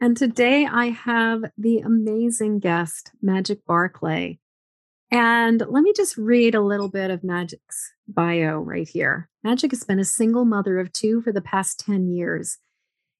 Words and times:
And 0.00 0.16
today 0.16 0.64
I 0.64 0.90
have 0.90 1.42
the 1.58 1.78
amazing 1.80 2.60
guest, 2.60 3.10
Magic 3.20 3.64
Barclay. 3.66 4.38
And 5.10 5.60
let 5.68 5.82
me 5.82 5.92
just 5.96 6.16
read 6.16 6.54
a 6.54 6.60
little 6.60 6.88
bit 6.88 7.10
of 7.10 7.24
Magic's 7.24 7.92
bio 8.06 8.58
right 8.58 8.88
here. 8.88 9.28
Magic 9.42 9.72
has 9.72 9.82
been 9.82 9.98
a 9.98 10.04
single 10.04 10.44
mother 10.44 10.78
of 10.78 10.92
two 10.92 11.20
for 11.22 11.32
the 11.32 11.40
past 11.40 11.80
10 11.80 12.08
years. 12.12 12.58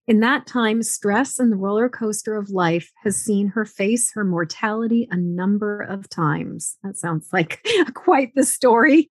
In 0.07 0.21
that 0.21 0.47
time, 0.47 0.85
stress 0.85 1.41
and 1.41 1.51
the 1.51 1.57
roller 1.57 1.89
coaster 1.89 2.37
of 2.37 2.51
life 2.51 2.93
has 3.03 3.17
seen 3.17 3.49
her 3.49 3.65
face 3.65 4.13
her 4.13 4.25
mortality 4.25 5.09
a 5.11 5.17
number 5.17 5.81
of 5.81 6.09
times. 6.09 6.77
That 6.85 6.97
sounds 6.97 7.29
like 7.33 7.67
quite 7.95 8.35
the 8.37 8.45
story. 8.45 9.11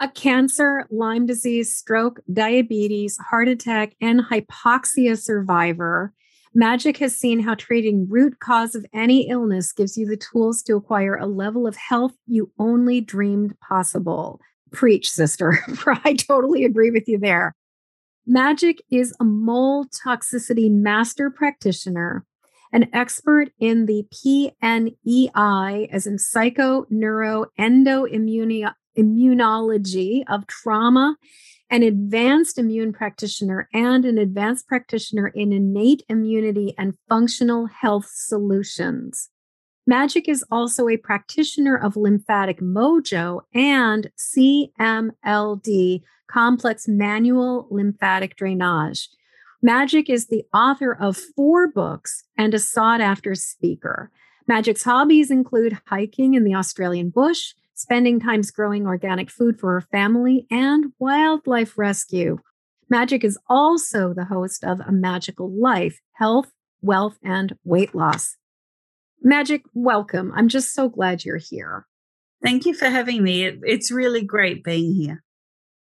A 0.00 0.08
cancer, 0.08 0.86
Lyme 0.90 1.26
disease, 1.26 1.74
stroke, 1.74 2.20
diabetes, 2.30 3.16
heart 3.30 3.48
attack, 3.48 3.94
and 4.00 4.20
hypoxia 4.20 5.18
survivor 5.18 6.12
Magic 6.52 6.96
has 6.96 7.16
seen 7.16 7.40
how 7.40 7.54
treating 7.54 8.08
root 8.08 8.40
cause 8.40 8.74
of 8.74 8.84
any 8.92 9.28
illness 9.28 9.72
gives 9.72 9.96
you 9.96 10.04
the 10.04 10.16
tools 10.16 10.62
to 10.64 10.74
acquire 10.74 11.14
a 11.14 11.26
level 11.26 11.64
of 11.64 11.76
health 11.76 12.14
you 12.26 12.50
only 12.58 13.00
dreamed 13.00 13.54
possible. 13.60 14.40
Preach, 14.72 15.08
sister. 15.08 15.64
I 16.04 16.14
totally 16.14 16.64
agree 16.64 16.90
with 16.90 17.06
you 17.06 17.18
there. 17.18 17.54
Magic 18.26 18.82
is 18.90 19.14
a 19.20 19.24
mold 19.24 19.92
toxicity 19.92 20.70
master 20.70 21.30
practitioner, 21.30 22.24
an 22.72 22.88
expert 22.92 23.50
in 23.60 23.86
the 23.86 24.04
PNEI, 24.12 25.88
as 25.92 26.06
in 26.06 26.18
psycho 26.18 26.84
neuro 26.90 27.46
immunology 29.00 30.22
of 30.28 30.46
trauma 30.46 31.16
an 31.70 31.84
advanced 31.84 32.58
immune 32.58 32.92
practitioner 32.92 33.68
and 33.72 34.04
an 34.04 34.18
advanced 34.18 34.66
practitioner 34.66 35.28
in 35.28 35.52
innate 35.52 36.02
immunity 36.08 36.74
and 36.76 36.94
functional 37.08 37.66
health 37.66 38.10
solutions. 38.12 39.30
Magic 39.86 40.28
is 40.28 40.44
also 40.50 40.88
a 40.88 40.96
practitioner 40.96 41.76
of 41.76 41.96
lymphatic 41.96 42.60
mojo 42.60 43.40
and 43.54 44.10
CMLD, 44.18 46.02
complex 46.30 46.86
manual 46.86 47.66
lymphatic 47.70 48.36
drainage. 48.36 49.08
Magic 49.62 50.08
is 50.08 50.26
the 50.26 50.44
author 50.54 50.92
of 50.92 51.16
four 51.16 51.68
books 51.68 52.24
and 52.36 52.54
a 52.54 52.58
sought 52.58 53.00
after 53.00 53.34
speaker. 53.34 54.10
Magic's 54.46 54.82
hobbies 54.82 55.30
include 55.30 55.78
hiking 55.86 56.34
in 56.34 56.44
the 56.44 56.54
Australian 56.54 57.10
bush, 57.10 57.52
spending 57.80 58.20
times 58.20 58.50
growing 58.50 58.86
organic 58.86 59.30
food 59.30 59.58
for 59.58 59.72
her 59.72 59.80
family, 59.80 60.46
and 60.50 60.92
wildlife 60.98 61.78
rescue. 61.78 62.38
Magic 62.88 63.24
is 63.24 63.38
also 63.48 64.12
the 64.12 64.26
host 64.26 64.64
of 64.64 64.80
A 64.80 64.92
Magical 64.92 65.50
Life 65.50 66.00
Health, 66.12 66.50
Wealth, 66.82 67.18
and 67.22 67.56
Weight 67.64 67.94
Loss. 67.94 68.36
Magic, 69.22 69.62
welcome. 69.74 70.32
I'm 70.34 70.48
just 70.48 70.74
so 70.74 70.88
glad 70.88 71.24
you're 71.24 71.38
here. 71.38 71.86
Thank 72.42 72.66
you 72.66 72.74
for 72.74 72.86
having 72.86 73.22
me. 73.22 73.44
It's 73.44 73.90
really 73.90 74.22
great 74.22 74.64
being 74.64 74.94
here. 74.94 75.22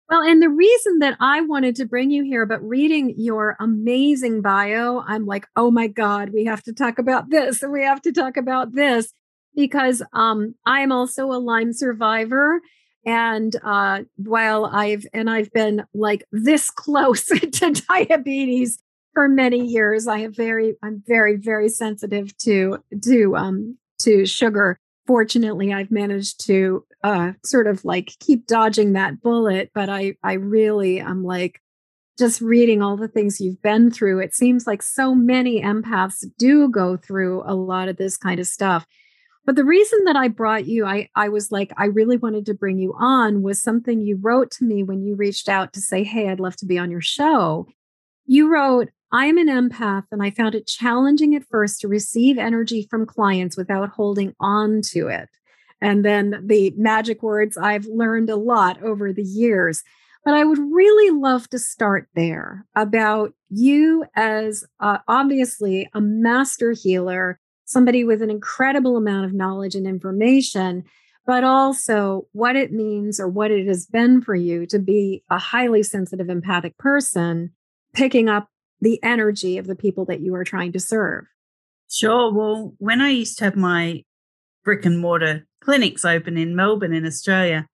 Well, 0.08 0.22
and 0.22 0.40
the 0.40 0.48
reason 0.48 1.00
that 1.00 1.16
I 1.20 1.40
wanted 1.40 1.76
to 1.76 1.84
bring 1.84 2.10
you 2.10 2.22
here, 2.22 2.46
but 2.46 2.62
reading 2.62 3.14
your 3.16 3.56
amazing 3.58 4.40
bio, 4.40 5.02
I'm 5.06 5.26
like, 5.26 5.46
oh 5.56 5.70
my 5.70 5.88
God, 5.88 6.30
we 6.32 6.44
have 6.44 6.62
to 6.64 6.72
talk 6.72 6.98
about 6.98 7.30
this 7.30 7.62
and 7.62 7.72
we 7.72 7.82
have 7.82 8.02
to 8.02 8.12
talk 8.12 8.36
about 8.36 8.74
this 8.74 9.12
because 9.56 10.02
um, 10.12 10.54
I'm 10.66 10.92
also 10.92 11.32
a 11.32 11.40
Lyme 11.40 11.72
survivor. 11.72 12.60
And 13.04 13.56
uh, 13.64 14.02
while 14.16 14.66
I've 14.66 15.06
and 15.12 15.30
I've 15.30 15.52
been 15.52 15.84
like 15.94 16.24
this 16.30 16.70
close 16.70 17.24
to 17.24 17.72
diabetes 17.88 18.78
for 19.14 19.28
many 19.28 19.64
years, 19.64 20.06
I 20.06 20.18
have 20.20 20.36
very 20.36 20.76
I'm 20.82 21.02
very 21.06 21.36
very 21.36 21.68
sensitive 21.68 22.36
to 22.38 22.78
to 23.02 23.36
um, 23.36 23.78
to 24.00 24.26
sugar. 24.26 24.78
Fortunately, 25.06 25.72
I've 25.72 25.92
managed 25.92 26.44
to 26.46 26.84
uh, 27.04 27.32
sort 27.44 27.68
of 27.68 27.84
like 27.84 28.10
keep 28.18 28.46
dodging 28.46 28.92
that 28.92 29.22
bullet, 29.22 29.70
but 29.72 29.88
I 29.88 30.16
I 30.22 30.34
really 30.34 31.00
I'm 31.00 31.24
like 31.24 31.60
just 32.18 32.40
reading 32.40 32.82
all 32.82 32.96
the 32.96 33.08
things 33.08 33.40
you've 33.40 33.62
been 33.62 33.90
through. 33.90 34.20
It 34.20 34.34
seems 34.34 34.66
like 34.66 34.82
so 34.82 35.14
many 35.14 35.62
empaths 35.62 36.24
do 36.38 36.68
go 36.68 36.96
through 36.96 37.42
a 37.46 37.54
lot 37.54 37.88
of 37.88 37.98
this 37.98 38.16
kind 38.16 38.40
of 38.40 38.46
stuff. 38.46 38.86
But 39.46 39.54
the 39.54 39.64
reason 39.64 40.02
that 40.04 40.16
I 40.16 40.26
brought 40.26 40.66
you, 40.66 40.84
I, 40.84 41.08
I 41.14 41.28
was 41.28 41.52
like, 41.52 41.72
I 41.76 41.84
really 41.86 42.16
wanted 42.16 42.44
to 42.46 42.54
bring 42.54 42.78
you 42.78 42.94
on 42.98 43.42
was 43.42 43.62
something 43.62 44.00
you 44.00 44.18
wrote 44.20 44.50
to 44.52 44.64
me 44.64 44.82
when 44.82 45.04
you 45.04 45.14
reached 45.14 45.48
out 45.48 45.72
to 45.74 45.80
say, 45.80 46.02
Hey, 46.02 46.28
I'd 46.28 46.40
love 46.40 46.56
to 46.56 46.66
be 46.66 46.78
on 46.78 46.90
your 46.90 47.00
show. 47.00 47.68
You 48.26 48.52
wrote, 48.52 48.90
I 49.12 49.26
am 49.26 49.38
an 49.38 49.46
empath 49.46 50.06
and 50.10 50.20
I 50.20 50.30
found 50.30 50.56
it 50.56 50.66
challenging 50.66 51.36
at 51.36 51.46
first 51.48 51.80
to 51.80 51.88
receive 51.88 52.38
energy 52.38 52.88
from 52.90 53.06
clients 53.06 53.56
without 53.56 53.90
holding 53.90 54.34
on 54.40 54.82
to 54.86 55.06
it. 55.06 55.28
And 55.80 56.04
then 56.04 56.42
the 56.44 56.74
magic 56.76 57.22
words 57.22 57.56
I've 57.56 57.86
learned 57.86 58.30
a 58.30 58.36
lot 58.36 58.82
over 58.82 59.12
the 59.12 59.22
years. 59.22 59.84
But 60.24 60.34
I 60.34 60.42
would 60.42 60.58
really 60.58 61.16
love 61.16 61.48
to 61.50 61.58
start 61.60 62.08
there 62.16 62.66
about 62.74 63.32
you 63.48 64.04
as 64.16 64.64
uh, 64.80 64.98
obviously 65.06 65.88
a 65.94 66.00
master 66.00 66.72
healer 66.72 67.38
somebody 67.66 68.04
with 68.04 68.22
an 68.22 68.30
incredible 68.30 68.96
amount 68.96 69.26
of 69.26 69.34
knowledge 69.34 69.74
and 69.74 69.86
information, 69.86 70.84
but 71.26 71.44
also 71.44 72.26
what 72.32 72.56
it 72.56 72.72
means 72.72 73.20
or 73.20 73.28
what 73.28 73.50
it 73.50 73.66
has 73.66 73.84
been 73.84 74.22
for 74.22 74.34
you 74.34 74.64
to 74.66 74.78
be 74.78 75.22
a 75.28 75.38
highly 75.38 75.82
sensitive, 75.82 76.30
empathic 76.30 76.78
person, 76.78 77.52
picking 77.92 78.28
up 78.28 78.48
the 78.80 79.02
energy 79.02 79.58
of 79.58 79.66
the 79.66 79.74
people 79.74 80.04
that 80.04 80.20
you 80.20 80.34
are 80.34 80.44
trying 80.44 80.72
to 80.72 80.80
serve. 80.80 81.24
Sure. 81.90 82.32
Well, 82.32 82.74
when 82.78 83.00
I 83.00 83.10
used 83.10 83.38
to 83.38 83.44
have 83.44 83.56
my 83.56 84.04
brick 84.64 84.84
and 84.84 84.98
mortar 84.98 85.46
clinics 85.60 86.04
open 86.04 86.36
in 86.36 86.56
Melbourne, 86.56 86.92
in 86.92 87.06
Australia, 87.06 87.66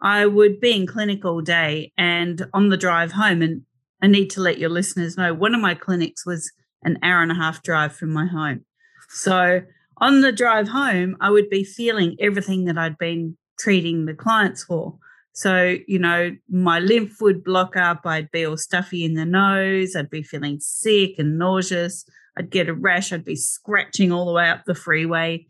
I 0.00 0.26
would 0.26 0.60
be 0.60 0.72
in 0.72 0.86
clinic 0.86 1.24
all 1.24 1.40
day 1.40 1.92
and 1.96 2.46
on 2.52 2.68
the 2.68 2.76
drive 2.76 3.12
home. 3.12 3.40
And 3.40 3.62
I 4.02 4.08
need 4.08 4.30
to 4.30 4.40
let 4.40 4.58
your 4.58 4.70
listeners 4.70 5.16
know 5.16 5.32
one 5.32 5.54
of 5.54 5.60
my 5.60 5.74
clinics 5.74 6.26
was 6.26 6.50
an 6.82 6.98
hour 7.02 7.22
and 7.22 7.30
a 7.30 7.36
half 7.36 7.62
drive 7.62 7.94
from 7.94 8.12
my 8.12 8.26
home. 8.26 8.64
So 9.12 9.62
on 9.98 10.20
the 10.22 10.32
drive 10.32 10.68
home, 10.68 11.16
I 11.20 11.30
would 11.30 11.48
be 11.50 11.64
feeling 11.64 12.16
everything 12.18 12.64
that 12.64 12.78
I'd 12.78 12.98
been 12.98 13.36
treating 13.58 14.06
the 14.06 14.14
clients 14.14 14.64
for. 14.64 14.96
So, 15.34 15.76
you 15.86 15.98
know, 15.98 16.36
my 16.50 16.78
lymph 16.78 17.20
would 17.20 17.44
block 17.44 17.76
up. 17.76 18.00
I'd 18.04 18.30
be 18.30 18.44
all 18.44 18.56
stuffy 18.56 19.04
in 19.04 19.14
the 19.14 19.24
nose. 19.24 19.96
I'd 19.96 20.10
be 20.10 20.22
feeling 20.22 20.58
sick 20.60 21.14
and 21.18 21.38
nauseous. 21.38 22.04
I'd 22.36 22.50
get 22.50 22.68
a 22.68 22.74
rash. 22.74 23.12
I'd 23.12 23.24
be 23.24 23.36
scratching 23.36 24.12
all 24.12 24.26
the 24.26 24.32
way 24.32 24.48
up 24.48 24.64
the 24.64 24.74
freeway. 24.74 25.46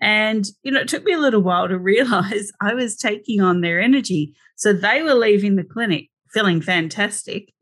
And, 0.00 0.44
you 0.62 0.70
know, 0.70 0.80
it 0.80 0.88
took 0.88 1.04
me 1.04 1.12
a 1.12 1.18
little 1.18 1.42
while 1.42 1.68
to 1.68 1.78
realize 1.94 2.52
I 2.60 2.74
was 2.74 2.96
taking 2.96 3.40
on 3.40 3.60
their 3.60 3.80
energy. 3.80 4.34
So 4.56 4.72
they 4.72 5.02
were 5.02 5.14
leaving 5.14 5.56
the 5.56 5.64
clinic 5.64 6.10
feeling 6.32 6.60
fantastic. 6.60 7.52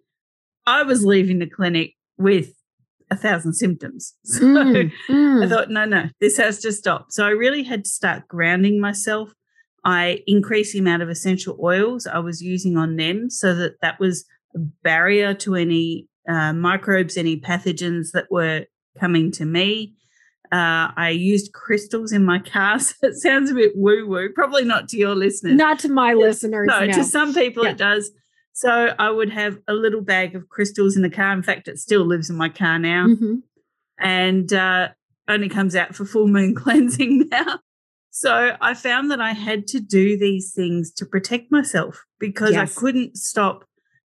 I 0.67 0.83
was 0.83 1.05
leaving 1.05 1.39
the 1.39 1.47
clinic 1.47 1.95
with 2.17 2.55
a 3.13 3.17
thousand 3.17 3.53
symptoms. 3.53 4.15
So 4.25 4.45
mm, 4.45 4.91
mm. 5.09 5.45
I 5.45 5.49
thought, 5.49 5.71
no, 5.71 5.85
no, 5.85 6.09
this 6.21 6.39
has 6.39 6.59
to 6.61 6.73
stop. 6.73 7.09
So 7.11 7.27
I 7.27 7.31
really 7.31 7.63
had 7.63 7.85
to 7.85 7.91
start 7.91 8.27
grounding 8.27 8.81
myself. 8.81 9.33
I 9.85 10.23
increased 10.27 10.73
the 10.73 10.79
amount 10.79 11.03
of 11.03 11.11
essential 11.11 11.59
oils 11.63 12.07
I 12.07 12.19
was 12.19 12.41
using 12.41 12.77
on 12.77 12.97
them 12.97 13.29
so 13.29 13.55
that 13.55 13.75
that 13.83 14.01
was 14.01 14.25
a 14.55 14.61
barrier 14.83 15.35
to 15.35 15.55
any 15.57 16.09
uh, 16.29 16.53
microbes, 16.55 17.17
any 17.17 17.39
pathogens 17.39 18.13
that 18.15 18.31
were 18.31 18.65
coming 18.99 19.31
to 19.33 19.45
me. 19.45 19.95
Uh, 20.51 20.93
I 20.97 21.11
used 21.11 21.53
crystals 21.53 22.13
in 22.13 22.25
my 22.25 22.39
car. 22.55 22.79
So 22.79 22.95
it 23.03 23.15
sounds 23.15 23.51
a 23.51 23.55
bit 23.55 23.73
woo 23.75 24.07
woo, 24.07 24.31
probably 24.35 24.65
not 24.65 24.89
to 24.91 24.97
your 24.97 25.15
listeners. 25.15 25.57
Not 25.57 25.79
to 25.81 25.89
my 25.91 26.15
listeners. 26.15 26.69
No, 26.69 26.87
no. 26.87 26.93
to 26.93 27.05
some 27.05 27.35
people 27.35 27.65
yeah. 27.65 27.73
it 27.73 27.79
does. 27.79 28.11
So 28.53 28.95
I 28.99 29.11
would 29.11 29.31
have 29.31 29.59
a 29.67 29.73
little 29.73 30.03
bag 30.03 30.35
of 30.35 30.49
crystals 30.49 30.97
in 30.97 31.03
the 31.03 31.11
car. 31.11 31.33
In 31.33 31.43
fact, 31.43 31.69
it 31.69 31.79
still 31.79 32.05
lives 32.05 32.29
in 32.29 32.37
my 32.37 32.49
car 32.49 32.79
now. 32.79 33.07
Mm-hmm. 33.07 33.35
And 33.99 34.53
uh, 34.53 34.89
only 35.29 35.49
comes 35.49 35.75
out 35.75 35.95
for 35.95 36.05
full 36.05 36.27
moon 36.29 36.55
cleansing 36.63 37.29
now. 37.31 37.61
So 38.11 38.57
I 38.61 38.75
found 38.75 39.11
that 39.11 39.21
I 39.21 39.33
had 39.33 39.67
to 39.69 39.81
do 39.81 40.19
these 40.19 40.53
things 40.55 40.93
to 40.95 41.07
protect 41.07 41.51
myself 41.51 42.05
because 42.21 42.53
yes. 42.53 42.77
I 42.77 42.81
couldn't 42.81 43.17
stop 43.17 43.65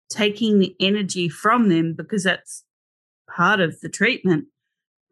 taking 0.08 0.60
the 0.60 0.76
energy 0.78 1.28
from 1.28 1.68
them 1.68 1.94
because 1.96 2.22
that's 2.22 2.62
part 3.28 3.60
of 3.60 3.80
the 3.80 3.88
treatment. 3.88 4.46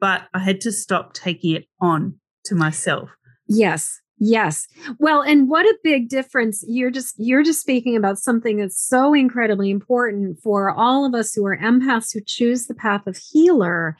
but 0.00 0.28
I 0.32 0.40
had 0.40 0.60
to 0.62 0.72
stop 0.72 1.14
taking 1.14 1.56
it 1.56 1.66
on 1.80 2.20
to 2.44 2.54
myself. 2.54 3.10
Yes. 3.48 4.00
Yes. 4.18 4.68
Well, 4.98 5.22
and 5.22 5.48
what 5.48 5.66
a 5.66 5.78
big 5.82 6.08
difference. 6.08 6.64
You're 6.68 6.90
just 6.90 7.16
you're 7.18 7.42
just 7.42 7.60
speaking 7.60 7.96
about 7.96 8.18
something 8.18 8.58
that's 8.58 8.80
so 8.80 9.12
incredibly 9.12 9.70
important 9.70 10.38
for 10.40 10.70
all 10.70 11.04
of 11.04 11.14
us 11.14 11.34
who 11.34 11.44
are 11.46 11.58
empaths 11.58 12.12
who 12.12 12.20
choose 12.24 12.66
the 12.66 12.74
path 12.74 13.06
of 13.06 13.16
healer. 13.16 13.96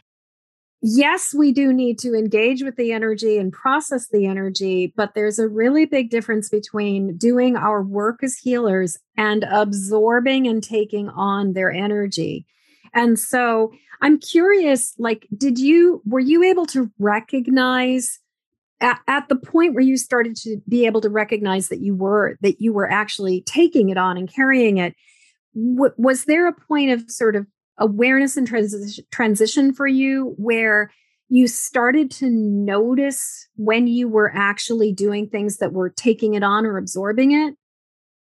Yes, 0.86 1.34
we 1.34 1.50
do 1.50 1.72
need 1.72 1.98
to 2.00 2.14
engage 2.14 2.62
with 2.62 2.76
the 2.76 2.92
energy 2.92 3.38
and 3.38 3.50
process 3.52 4.08
the 4.08 4.26
energy, 4.26 4.92
but 4.96 5.14
there's 5.14 5.38
a 5.38 5.48
really 5.48 5.86
big 5.86 6.10
difference 6.10 6.50
between 6.50 7.16
doing 7.16 7.56
our 7.56 7.82
work 7.82 8.22
as 8.22 8.36
healers 8.36 8.98
and 9.16 9.44
absorbing 9.50 10.46
and 10.46 10.62
taking 10.62 11.08
on 11.08 11.54
their 11.54 11.72
energy. 11.72 12.46
And 12.92 13.18
so 13.18 13.72
I'm 14.02 14.18
curious 14.18 14.94
like 14.98 15.26
did 15.36 15.58
you 15.58 16.02
were 16.04 16.20
you 16.20 16.42
able 16.42 16.66
to 16.66 16.90
recognize 16.98 18.20
at, 18.80 19.00
at, 19.06 19.28
the 19.28 19.36
point 19.36 19.74
where 19.74 19.84
you 19.84 19.96
started 19.96 20.36
to 20.36 20.60
be 20.68 20.86
able 20.86 21.00
to 21.00 21.08
recognize 21.08 21.68
that 21.68 21.80
you 21.80 21.94
were 21.94 22.36
that 22.40 22.60
you 22.60 22.72
were 22.72 22.90
actually 22.90 23.42
taking 23.42 23.88
it 23.88 23.96
on 23.96 24.16
and 24.16 24.32
carrying 24.32 24.78
it 24.78 24.94
w- 25.54 25.94
was 25.96 26.24
there 26.24 26.46
a 26.46 26.52
point 26.52 26.90
of 26.90 27.10
sort 27.10 27.36
of 27.36 27.46
awareness 27.78 28.36
and 28.36 28.46
transition 28.46 29.04
transition 29.10 29.72
for 29.72 29.86
you 29.86 30.34
where 30.36 30.90
you 31.28 31.48
started 31.48 32.10
to 32.10 32.28
notice 32.30 33.48
when 33.56 33.86
you 33.86 34.08
were 34.08 34.30
actually 34.34 34.92
doing 34.92 35.28
things 35.28 35.56
that 35.56 35.72
were 35.72 35.90
taking 35.90 36.34
it 36.34 36.42
on 36.42 36.66
or 36.66 36.76
absorbing 36.76 37.32
it? 37.32 37.54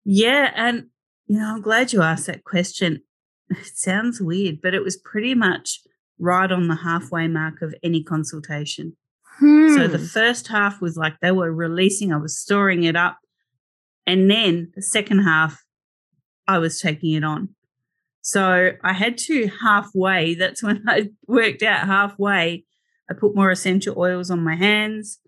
Yeah 0.05 0.51
and 0.55 0.87
you 1.27 1.37
know 1.37 1.53
i'm 1.53 1.61
glad 1.61 1.93
you 1.93 2.01
asked 2.01 2.27
that 2.27 2.43
question. 2.43 3.01
It 3.49 3.65
sounds 3.65 4.21
weird 4.21 4.61
but 4.61 4.73
it 4.73 4.83
was 4.83 4.97
pretty 4.97 5.35
much 5.35 5.81
right 6.19 6.51
on 6.51 6.67
the 6.67 6.75
halfway 6.75 7.27
mark 7.27 7.61
of 7.61 7.73
any 7.81 8.03
consultation 8.03 8.95
Hmm. 9.39 9.75
So 9.75 9.87
the 9.87 9.97
hmm. 9.97 10.05
first 10.05 10.47
half 10.47 10.81
was 10.81 10.97
like 10.97 11.15
they 11.21 11.31
were 11.31 11.51
releasing, 11.51 12.11
I 12.11 12.17
was 12.17 12.37
storing 12.37 12.83
it 12.83 12.95
up. 12.95 13.17
And 14.05 14.29
then 14.29 14.71
the 14.75 14.81
second 14.81 15.19
half, 15.19 15.63
I 16.47 16.57
was 16.57 16.79
taking 16.79 17.13
it 17.13 17.23
on. 17.23 17.49
So 18.21 18.71
I 18.83 18.93
had 18.93 19.17
to 19.19 19.49
halfway, 19.61 20.35
that's 20.35 20.61
when 20.63 20.83
I 20.87 21.09
worked 21.27 21.63
out 21.63 21.87
halfway. 21.87 22.65
I 23.09 23.13
put 23.13 23.35
more 23.35 23.49
essential 23.49 23.97
oils 23.97 24.29
on 24.29 24.43
my 24.43 24.55
hands. 24.55 25.19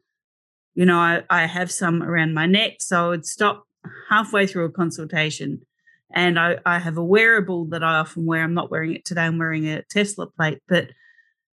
You 0.76 0.86
know, 0.86 1.00
I, 1.00 1.24
I 1.30 1.46
have 1.48 1.72
some 1.72 2.04
around 2.04 2.34
my 2.34 2.46
neck. 2.46 2.76
So 2.80 3.06
I 3.06 3.10
would 3.10 3.26
stop 3.26 3.66
halfway 4.10 4.46
through 4.46 4.66
a 4.66 4.72
consultation. 4.72 5.62
And 6.14 6.38
I, 6.38 6.58
I 6.66 6.80
have 6.80 6.98
a 6.98 7.04
wearable 7.04 7.66
that 7.70 7.84
I 7.84 7.96
often 7.96 8.26
wear. 8.26 8.44
I'm 8.44 8.54
not 8.54 8.70
wearing 8.70 8.94
it 8.94 9.06
today, 9.06 9.22
I'm 9.22 9.38
wearing 9.38 9.68
a 9.68 9.84
Tesla 9.90 10.28
plate, 10.28 10.60
but 10.68 10.90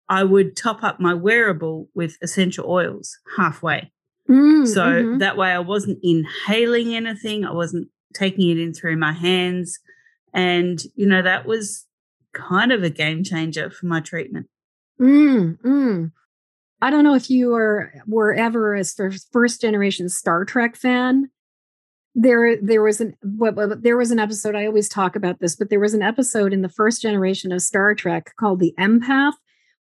I 0.07 0.23
would 0.23 0.55
top 0.55 0.83
up 0.83 0.99
my 0.99 1.13
wearable 1.13 1.89
with 1.95 2.17
essential 2.21 2.69
oils 2.69 3.17
halfway. 3.37 3.91
Mm, 4.29 4.67
so 4.67 4.81
mm-hmm. 4.81 5.17
that 5.19 5.37
way 5.37 5.51
I 5.51 5.59
wasn't 5.59 5.99
inhaling 6.01 6.95
anything, 6.95 7.45
I 7.45 7.51
wasn't 7.51 7.89
taking 8.13 8.49
it 8.49 8.59
in 8.59 8.73
through 8.73 8.97
my 8.97 9.13
hands. 9.13 9.79
And, 10.33 10.81
you 10.95 11.05
know, 11.07 11.21
that 11.21 11.45
was 11.45 11.85
kind 12.33 12.71
of 12.71 12.83
a 12.83 12.89
game 12.89 13.23
changer 13.23 13.69
for 13.69 13.85
my 13.85 14.01
treatment. 14.01 14.47
Mm, 14.99 15.57
mm. 15.61 16.11
I 16.81 16.89
don't 16.89 17.03
know 17.03 17.15
if 17.15 17.29
you 17.29 17.49
were 17.49 17.91
were 18.05 18.33
ever 18.33 18.75
a 18.75 18.83
first 19.31 19.61
generation 19.61 20.09
Star 20.09 20.45
Trek 20.45 20.75
fan. 20.75 21.29
There, 22.13 22.57
there 22.61 22.81
was 22.81 23.01
an 23.01 23.15
what, 23.21 23.55
there 23.81 23.97
was 23.97 24.11
an 24.11 24.19
episode. 24.19 24.55
I 24.55 24.65
always 24.65 24.87
talk 24.87 25.15
about 25.15 25.39
this, 25.39 25.55
but 25.55 25.69
there 25.69 25.79
was 25.79 25.93
an 25.93 26.01
episode 26.01 26.53
in 26.53 26.61
the 26.61 26.69
first 26.69 27.01
generation 27.01 27.51
of 27.51 27.61
Star 27.61 27.95
Trek 27.95 28.33
called 28.39 28.59
the 28.59 28.73
Empath, 28.79 29.33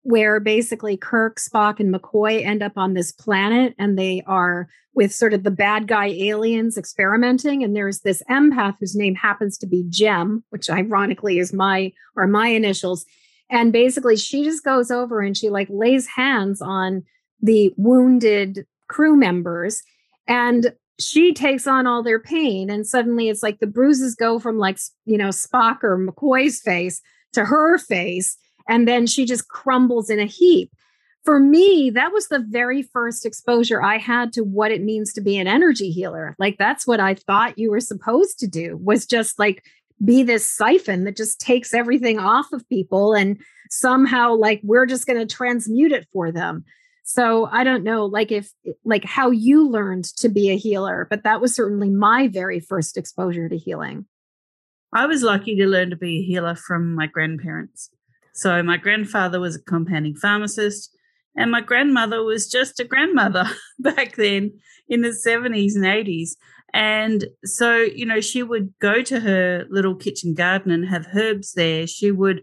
where 0.04 0.38
basically 0.38 0.96
Kirk, 0.98 1.38
Spock, 1.38 1.80
and 1.80 1.92
McCoy 1.92 2.44
end 2.44 2.62
up 2.62 2.72
on 2.76 2.92
this 2.92 3.10
planet 3.10 3.74
and 3.78 3.98
they 3.98 4.22
are 4.26 4.68
with 4.94 5.12
sort 5.12 5.32
of 5.32 5.42
the 5.42 5.50
bad 5.50 5.88
guy 5.88 6.06
aliens 6.06 6.76
experimenting. 6.76 7.64
And 7.64 7.74
there's 7.74 8.00
this 8.00 8.22
empath 8.30 8.76
whose 8.78 8.94
name 8.94 9.14
happens 9.14 9.56
to 9.58 9.66
be 9.66 9.84
Jem, 9.88 10.44
which 10.50 10.70
ironically 10.70 11.38
is 11.38 11.52
my 11.52 11.90
or 12.16 12.26
my 12.26 12.48
initials. 12.48 13.06
And 13.50 13.72
basically 13.72 14.16
she 14.16 14.44
just 14.44 14.62
goes 14.62 14.90
over 14.90 15.20
and 15.20 15.36
she 15.36 15.48
like 15.48 15.68
lays 15.70 16.06
hands 16.06 16.60
on 16.60 17.02
the 17.40 17.72
wounded 17.78 18.66
crew 18.88 19.16
members 19.16 19.82
and 20.28 20.74
she 21.00 21.32
takes 21.32 21.66
on 21.66 21.86
all 21.86 22.02
their 22.02 22.20
pain. 22.20 22.68
And 22.68 22.86
suddenly 22.86 23.30
it's 23.30 23.42
like 23.42 23.58
the 23.58 23.66
bruises 23.66 24.14
go 24.14 24.38
from 24.38 24.58
like, 24.58 24.78
you 25.06 25.16
know, 25.16 25.30
Spock 25.30 25.82
or 25.82 25.98
McCoy's 25.98 26.60
face 26.60 27.00
to 27.32 27.46
her 27.46 27.78
face 27.78 28.36
and 28.68 28.86
then 28.88 29.06
she 29.06 29.24
just 29.24 29.48
crumbles 29.48 30.10
in 30.10 30.20
a 30.20 30.26
heap. 30.26 30.70
For 31.24 31.40
me, 31.40 31.90
that 31.90 32.12
was 32.12 32.28
the 32.28 32.44
very 32.46 32.82
first 32.82 33.24
exposure 33.24 33.82
I 33.82 33.96
had 33.96 34.32
to 34.34 34.44
what 34.44 34.70
it 34.70 34.82
means 34.82 35.12
to 35.14 35.22
be 35.22 35.38
an 35.38 35.46
energy 35.46 35.90
healer. 35.90 36.36
Like 36.38 36.58
that's 36.58 36.86
what 36.86 37.00
I 37.00 37.14
thought 37.14 37.58
you 37.58 37.70
were 37.70 37.80
supposed 37.80 38.38
to 38.40 38.46
do 38.46 38.76
was 38.76 39.06
just 39.06 39.38
like 39.38 39.64
be 40.04 40.22
this 40.22 40.48
siphon 40.48 41.04
that 41.04 41.16
just 41.16 41.40
takes 41.40 41.72
everything 41.72 42.18
off 42.18 42.52
of 42.52 42.68
people 42.68 43.14
and 43.14 43.38
somehow 43.70 44.34
like 44.34 44.60
we're 44.62 44.86
just 44.86 45.06
going 45.06 45.18
to 45.18 45.34
transmute 45.34 45.92
it 45.92 46.06
for 46.12 46.30
them. 46.30 46.64
So 47.04 47.46
I 47.46 47.64
don't 47.64 47.84
know 47.84 48.06
like 48.06 48.32
if 48.32 48.50
like 48.84 49.04
how 49.04 49.30
you 49.30 49.68
learned 49.68 50.04
to 50.16 50.28
be 50.28 50.50
a 50.50 50.56
healer, 50.56 51.06
but 51.08 51.22
that 51.24 51.40
was 51.40 51.54
certainly 51.54 51.90
my 51.90 52.28
very 52.28 52.60
first 52.60 52.96
exposure 52.96 53.48
to 53.48 53.56
healing. 53.56 54.06
I 54.92 55.06
was 55.06 55.22
lucky 55.22 55.56
to 55.56 55.66
learn 55.66 55.90
to 55.90 55.96
be 55.96 56.20
a 56.20 56.22
healer 56.22 56.54
from 56.54 56.94
my 56.94 57.06
grandparents. 57.06 57.90
So 58.34 58.62
my 58.62 58.76
grandfather 58.76 59.40
was 59.40 59.56
a 59.56 59.62
compounding 59.62 60.16
pharmacist, 60.16 60.94
and 61.36 61.50
my 61.50 61.60
grandmother 61.60 62.22
was 62.22 62.50
just 62.50 62.80
a 62.80 62.84
grandmother 62.84 63.44
back 63.78 64.16
then 64.16 64.52
in 64.88 65.00
the 65.00 65.08
70s 65.08 65.74
and 65.74 65.84
80s. 65.84 66.30
And 66.72 67.26
so, 67.44 67.76
you 67.76 68.04
know, 68.04 68.20
she 68.20 68.42
would 68.42 68.74
go 68.80 69.00
to 69.02 69.20
her 69.20 69.64
little 69.70 69.94
kitchen 69.94 70.34
garden 70.34 70.72
and 70.72 70.88
have 70.88 71.06
herbs 71.14 71.52
there. 71.52 71.86
She 71.86 72.10
would 72.10 72.42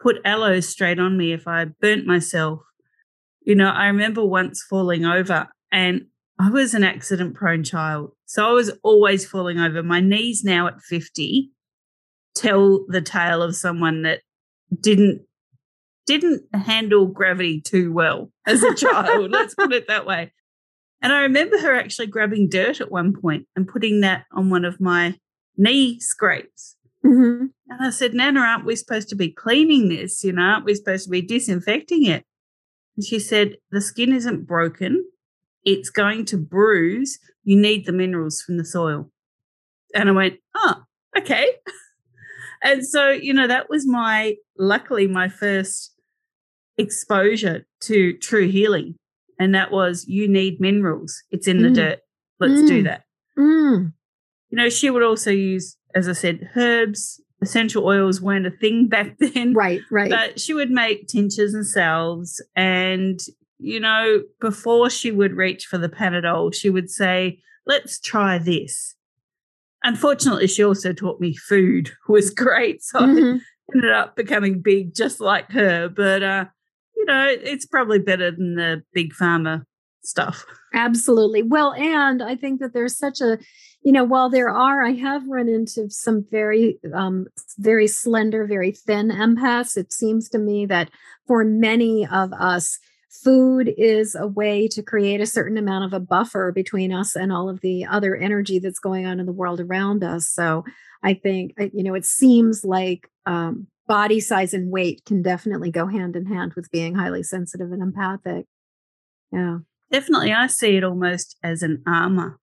put 0.00 0.20
aloe 0.24 0.60
straight 0.60 1.00
on 1.00 1.16
me 1.16 1.32
if 1.32 1.48
I 1.48 1.64
burnt 1.64 2.06
myself. 2.06 2.60
You 3.40 3.56
know, 3.56 3.70
I 3.70 3.86
remember 3.86 4.24
once 4.24 4.62
falling 4.62 5.04
over 5.04 5.48
and 5.72 6.06
I 6.38 6.50
was 6.50 6.74
an 6.74 6.84
accident 6.84 7.34
prone 7.34 7.64
child. 7.64 8.12
So 8.26 8.48
I 8.48 8.52
was 8.52 8.70
always 8.82 9.26
falling 9.26 9.58
over. 9.58 9.82
My 9.82 10.00
knees 10.00 10.44
now 10.44 10.68
at 10.68 10.80
50 10.80 11.50
tell 12.36 12.84
the 12.88 13.00
tale 13.00 13.42
of 13.42 13.56
someone 13.56 14.02
that 14.02 14.20
didn't 14.80 15.22
didn't 16.06 16.42
handle 16.54 17.06
gravity 17.06 17.60
too 17.60 17.92
well 17.92 18.30
as 18.46 18.62
a 18.62 18.74
child. 18.74 19.30
let's 19.30 19.54
put 19.54 19.72
it 19.72 19.88
that 19.88 20.06
way. 20.06 20.32
And 21.00 21.12
I 21.12 21.20
remember 21.20 21.58
her 21.58 21.74
actually 21.74 22.06
grabbing 22.06 22.48
dirt 22.48 22.80
at 22.80 22.90
one 22.90 23.18
point 23.18 23.46
and 23.56 23.68
putting 23.68 24.00
that 24.00 24.24
on 24.32 24.50
one 24.50 24.64
of 24.64 24.80
my 24.80 25.18
knee 25.56 26.00
scrapes. 26.00 26.76
Mm-hmm. 27.04 27.46
And 27.68 27.86
I 27.86 27.90
said, 27.90 28.14
Nana, 28.14 28.40
aren't 28.40 28.64
we 28.64 28.76
supposed 28.76 29.08
to 29.10 29.14
be 29.14 29.30
cleaning 29.30 29.88
this? 29.88 30.24
You 30.24 30.32
know, 30.32 30.42
aren't 30.42 30.64
we 30.64 30.74
supposed 30.74 31.04
to 31.04 31.10
be 31.10 31.20
disinfecting 31.20 32.06
it? 32.06 32.24
And 32.96 33.04
she 33.04 33.18
said, 33.18 33.56
The 33.70 33.80
skin 33.80 34.12
isn't 34.14 34.46
broken. 34.46 35.04
It's 35.64 35.90
going 35.90 36.24
to 36.26 36.36
bruise. 36.36 37.18
You 37.42 37.56
need 37.56 37.86
the 37.86 37.92
minerals 37.92 38.42
from 38.42 38.56
the 38.56 38.64
soil. 38.64 39.10
And 39.94 40.08
I 40.08 40.12
went, 40.12 40.38
Oh, 40.54 40.82
okay. 41.18 41.56
and 42.64 42.84
so, 42.84 43.10
you 43.10 43.34
know, 43.34 43.46
that 43.46 43.68
was 43.68 43.86
my, 43.86 44.36
luckily, 44.58 45.06
my 45.06 45.28
first 45.28 45.94
exposure 46.78 47.66
to 47.82 48.16
true 48.18 48.48
healing. 48.48 48.96
And 49.38 49.54
that 49.54 49.70
was, 49.70 50.06
you 50.08 50.26
need 50.26 50.60
minerals. 50.60 51.22
It's 51.30 51.46
in 51.46 51.58
mm. 51.58 51.62
the 51.62 51.70
dirt. 51.70 51.98
Let's 52.40 52.62
mm. 52.62 52.68
do 52.68 52.82
that. 52.84 53.02
Mm. 53.38 53.92
You 54.48 54.56
know, 54.56 54.70
she 54.70 54.88
would 54.88 55.02
also 55.02 55.30
use, 55.30 55.76
as 55.94 56.08
I 56.08 56.12
said, 56.12 56.48
herbs. 56.56 57.20
Essential 57.42 57.84
oils 57.84 58.22
weren't 58.22 58.46
a 58.46 58.50
thing 58.50 58.88
back 58.88 59.18
then. 59.18 59.52
Right, 59.52 59.82
right. 59.90 60.10
But 60.10 60.40
she 60.40 60.54
would 60.54 60.70
make 60.70 61.06
tinctures 61.06 61.52
and 61.52 61.66
salves. 61.66 62.42
And, 62.56 63.20
you 63.58 63.78
know, 63.78 64.22
before 64.40 64.88
she 64.88 65.10
would 65.10 65.34
reach 65.34 65.66
for 65.66 65.76
the 65.76 65.90
Panadol, 65.90 66.54
she 66.54 66.70
would 66.70 66.90
say, 66.90 67.40
let's 67.66 68.00
try 68.00 68.38
this 68.38 68.94
unfortunately, 69.84 70.48
she 70.48 70.64
also 70.64 70.92
taught 70.92 71.20
me 71.20 71.36
food 71.36 71.90
was 72.08 72.30
great. 72.30 72.82
So 72.82 73.00
mm-hmm. 73.00 73.36
I 73.36 73.76
ended 73.76 73.92
up 73.92 74.16
becoming 74.16 74.60
big 74.60 74.94
just 74.94 75.20
like 75.20 75.50
her. 75.52 75.88
But, 75.88 76.22
uh, 76.22 76.46
you 76.96 77.04
know, 77.04 77.28
it's 77.28 77.66
probably 77.66 78.00
better 78.00 78.30
than 78.32 78.56
the 78.56 78.82
big 78.92 79.12
pharma 79.12 79.64
stuff. 80.02 80.44
Absolutely. 80.74 81.42
Well, 81.42 81.72
and 81.74 82.22
I 82.22 82.34
think 82.34 82.60
that 82.60 82.72
there's 82.74 82.98
such 82.98 83.20
a, 83.20 83.38
you 83.82 83.92
know, 83.92 84.04
while 84.04 84.28
there 84.28 84.50
are, 84.50 84.82
I 84.82 84.92
have 84.92 85.22
run 85.28 85.48
into 85.48 85.88
some 85.88 86.26
very, 86.30 86.78
um, 86.92 87.26
very 87.58 87.86
slender, 87.86 88.46
very 88.46 88.72
thin 88.72 89.10
empaths. 89.10 89.76
It 89.76 89.92
seems 89.92 90.28
to 90.30 90.38
me 90.38 90.66
that 90.66 90.90
for 91.26 91.44
many 91.44 92.06
of 92.06 92.32
us, 92.32 92.78
food 93.22 93.72
is 93.76 94.14
a 94.14 94.26
way 94.26 94.68
to 94.68 94.82
create 94.82 95.20
a 95.20 95.26
certain 95.26 95.56
amount 95.56 95.84
of 95.84 95.92
a 95.92 96.00
buffer 96.00 96.52
between 96.52 96.92
us 96.92 97.14
and 97.14 97.32
all 97.32 97.48
of 97.48 97.60
the 97.60 97.84
other 97.84 98.16
energy 98.16 98.58
that's 98.58 98.78
going 98.78 99.06
on 99.06 99.20
in 99.20 99.26
the 99.26 99.32
world 99.32 99.60
around 99.60 100.02
us. 100.02 100.28
So 100.28 100.64
I 101.02 101.14
think, 101.14 101.54
you 101.58 101.82
know, 101.82 101.94
it 101.94 102.04
seems 102.04 102.64
like 102.64 103.08
um, 103.26 103.66
body 103.86 104.20
size 104.20 104.54
and 104.54 104.70
weight 104.70 105.04
can 105.04 105.22
definitely 105.22 105.70
go 105.70 105.86
hand 105.86 106.16
in 106.16 106.26
hand 106.26 106.54
with 106.54 106.70
being 106.70 106.94
highly 106.94 107.22
sensitive 107.22 107.72
and 107.72 107.82
empathic. 107.82 108.46
Yeah. 109.30 109.58
Definitely. 109.90 110.32
I 110.32 110.46
see 110.48 110.76
it 110.76 110.84
almost 110.84 111.36
as 111.42 111.62
an 111.62 111.82
armor. 111.86 112.38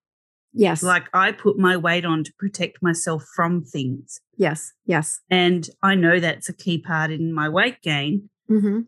Yes. 0.54 0.84
Like 0.84 1.06
I 1.14 1.32
put 1.32 1.58
my 1.58 1.78
weight 1.78 2.06
on 2.06 2.24
to 2.24 2.34
protect 2.38 2.82
myself 2.82 3.26
from 3.36 3.64
things. 3.64 4.20
Yes. 4.38 4.74
Yes. 4.86 5.20
And 5.30 5.68
I 5.82 5.96
know 5.96 6.20
that's 6.20 6.50
a 6.50 6.54
key 6.54 6.78
part 6.78 7.12
in 7.12 7.34
my 7.34 7.50
weight 7.50 7.82
gain. 7.82 8.30
Mm-hmm. 8.50 8.82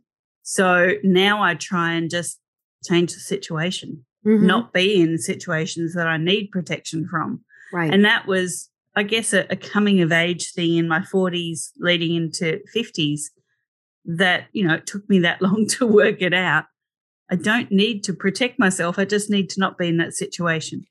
So 0.43 0.93
now 1.03 1.41
I 1.41 1.55
try 1.55 1.93
and 1.93 2.09
just 2.09 2.39
change 2.85 3.13
the 3.13 3.19
situation, 3.19 4.05
Mhm. 4.25 4.43
not 4.43 4.73
be 4.73 5.01
in 5.01 5.17
situations 5.17 5.93
that 5.95 6.07
I 6.07 6.17
need 6.17 6.51
protection 6.51 7.07
from. 7.07 7.43
right. 7.73 7.91
And 7.91 8.05
that 8.05 8.27
was, 8.27 8.69
I 8.95 9.01
guess, 9.03 9.33
a, 9.33 9.47
a 9.50 9.55
coming 9.55 10.01
of 10.01 10.12
age 10.12 10.51
thing 10.51 10.75
in 10.75 10.88
my 10.88 11.00
40s 11.00 11.71
leading 11.79 12.13
into 12.13 12.59
50s 12.75 13.31
that, 14.05 14.47
you 14.51 14.67
know, 14.67 14.75
it 14.75 14.85
took 14.85 15.09
me 15.09 15.17
that 15.19 15.41
long 15.47 15.65
to 15.69 15.88
work 15.88 16.21
it 16.21 16.33
out. 16.33 16.65
I 17.31 17.35
don't 17.35 17.71
need 17.71 18.03
to 18.03 18.13
protect 18.13 18.59
myself. 18.59 19.00
I 19.00 19.05
just 19.05 19.29
need 19.31 19.50
to 19.51 19.59
not 19.59 19.77
be 19.77 19.88
in 19.88 19.97
that 19.97 20.13
situation. 20.13 20.85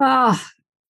Ah, 0.00 0.50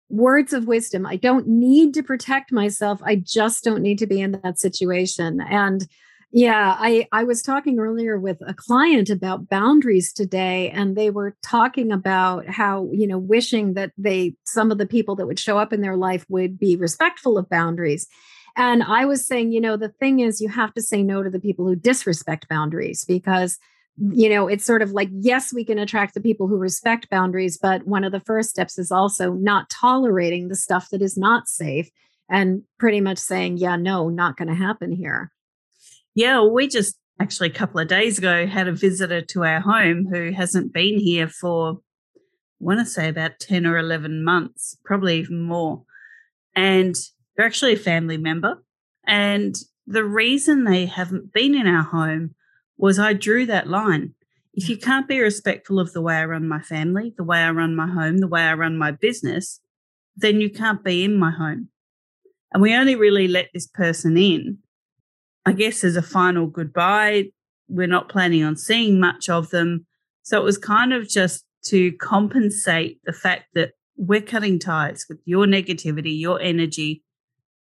words 0.09 0.53
of 0.53 0.65
wisdom. 0.65 1.05
I 1.05 1.17
don't 1.17 1.45
need 1.47 1.93
to 1.95 2.03
protect 2.03 2.51
myself. 2.51 3.01
I 3.03 3.17
just 3.17 3.63
don't 3.63 3.81
need 3.83 3.99
to 3.99 4.07
be 4.07 4.21
in 4.21 4.31
that 4.43 4.57
situation. 4.59 5.39
And 5.41 5.87
yeah, 6.31 6.77
I 6.79 7.07
I 7.11 7.25
was 7.25 7.41
talking 7.41 7.77
earlier 7.77 8.17
with 8.17 8.37
a 8.45 8.53
client 8.53 9.09
about 9.09 9.49
boundaries 9.49 10.13
today 10.13 10.69
and 10.69 10.95
they 10.95 11.09
were 11.09 11.35
talking 11.43 11.91
about 11.91 12.47
how, 12.47 12.89
you 12.93 13.05
know, 13.05 13.17
wishing 13.17 13.73
that 13.73 13.91
they 13.97 14.35
some 14.45 14.71
of 14.71 14.77
the 14.77 14.85
people 14.85 15.15
that 15.17 15.27
would 15.27 15.39
show 15.39 15.57
up 15.57 15.73
in 15.73 15.81
their 15.81 15.97
life 15.97 16.25
would 16.29 16.57
be 16.57 16.77
respectful 16.77 17.37
of 17.37 17.49
boundaries. 17.49 18.07
And 18.55 18.81
I 18.83 19.05
was 19.05 19.25
saying, 19.25 19.51
you 19.51 19.59
know, 19.59 19.75
the 19.75 19.89
thing 19.89 20.19
is 20.19 20.39
you 20.39 20.49
have 20.49 20.73
to 20.75 20.81
say 20.81 21.03
no 21.03 21.21
to 21.21 21.29
the 21.29 21.39
people 21.39 21.65
who 21.65 21.75
disrespect 21.75 22.47
boundaries 22.47 23.03
because 23.03 23.57
you 23.97 24.29
know, 24.29 24.47
it's 24.47 24.63
sort 24.63 24.81
of 24.81 24.91
like, 24.91 25.09
yes, 25.11 25.53
we 25.53 25.65
can 25.65 25.77
attract 25.77 26.13
the 26.13 26.21
people 26.21 26.47
who 26.47 26.55
respect 26.55 27.09
boundaries, 27.09 27.57
but 27.61 27.85
one 27.85 28.05
of 28.05 28.13
the 28.13 28.21
first 28.21 28.49
steps 28.49 28.79
is 28.79 28.89
also 28.89 29.33
not 29.33 29.69
tolerating 29.69 30.47
the 30.47 30.55
stuff 30.55 30.89
that 30.89 31.01
is 31.01 31.17
not 31.17 31.49
safe 31.49 31.89
and 32.29 32.63
pretty 32.79 33.01
much 33.01 33.17
saying, 33.17 33.57
yeah, 33.57 33.75
no, 33.75 34.07
not 34.07 34.37
going 34.37 34.47
to 34.47 34.55
happen 34.55 34.93
here. 34.93 35.29
Yeah, 36.15 36.43
we 36.43 36.67
just 36.67 36.97
actually 37.19 37.49
a 37.49 37.53
couple 37.53 37.79
of 37.79 37.87
days 37.87 38.17
ago 38.17 38.47
had 38.47 38.67
a 38.67 38.73
visitor 38.73 39.21
to 39.21 39.43
our 39.43 39.59
home 39.59 40.07
who 40.11 40.31
hasn't 40.31 40.73
been 40.73 40.99
here 40.99 41.27
for, 41.27 41.79
I 42.15 42.19
want 42.59 42.79
to 42.79 42.85
say 42.85 43.07
about 43.07 43.39
10 43.39 43.65
or 43.65 43.77
11 43.77 44.23
months, 44.23 44.77
probably 44.83 45.19
even 45.19 45.41
more. 45.41 45.83
And 46.55 46.95
they're 47.35 47.45
actually 47.45 47.73
a 47.73 47.77
family 47.77 48.17
member. 48.17 48.63
And 49.05 49.55
the 49.87 50.03
reason 50.03 50.63
they 50.63 50.85
haven't 50.85 51.33
been 51.33 51.55
in 51.55 51.67
our 51.67 51.83
home 51.83 52.35
was 52.77 52.99
I 52.99 53.13
drew 53.13 53.45
that 53.45 53.67
line. 53.67 54.13
If 54.53 54.67
you 54.67 54.77
can't 54.77 55.07
be 55.07 55.21
respectful 55.21 55.79
of 55.79 55.93
the 55.93 56.01
way 56.01 56.15
I 56.15 56.25
run 56.25 56.47
my 56.47 56.61
family, 56.61 57.13
the 57.15 57.23
way 57.23 57.39
I 57.39 57.51
run 57.51 57.75
my 57.75 57.87
home, 57.87 58.17
the 58.17 58.27
way 58.27 58.41
I 58.41 58.53
run 58.53 58.77
my 58.77 58.91
business, 58.91 59.61
then 60.17 60.41
you 60.41 60.49
can't 60.49 60.83
be 60.83 61.03
in 61.03 61.17
my 61.17 61.31
home. 61.31 61.69
And 62.53 62.61
we 62.61 62.75
only 62.75 62.95
really 62.95 63.29
let 63.29 63.49
this 63.53 63.67
person 63.67 64.17
in, 64.17 64.57
I 65.45 65.53
guess, 65.53 65.83
as 65.83 65.95
a 65.95 66.01
final 66.01 66.47
goodbye. 66.47 67.31
We're 67.67 67.87
not 67.87 68.09
planning 68.09 68.43
on 68.43 68.57
seeing 68.57 68.99
much 68.99 69.29
of 69.29 69.49
them. 69.49 69.85
So 70.23 70.37
it 70.37 70.43
was 70.43 70.57
kind 70.57 70.93
of 70.93 71.07
just 71.07 71.45
to 71.65 71.91
compensate 71.93 72.99
the 73.05 73.13
fact 73.13 73.45
that 73.53 73.71
we're 73.95 74.21
cutting 74.21 74.59
ties 74.59 75.05
with 75.07 75.19
your 75.25 75.45
negativity, 75.45 76.19
your 76.19 76.41
energy, 76.41 77.03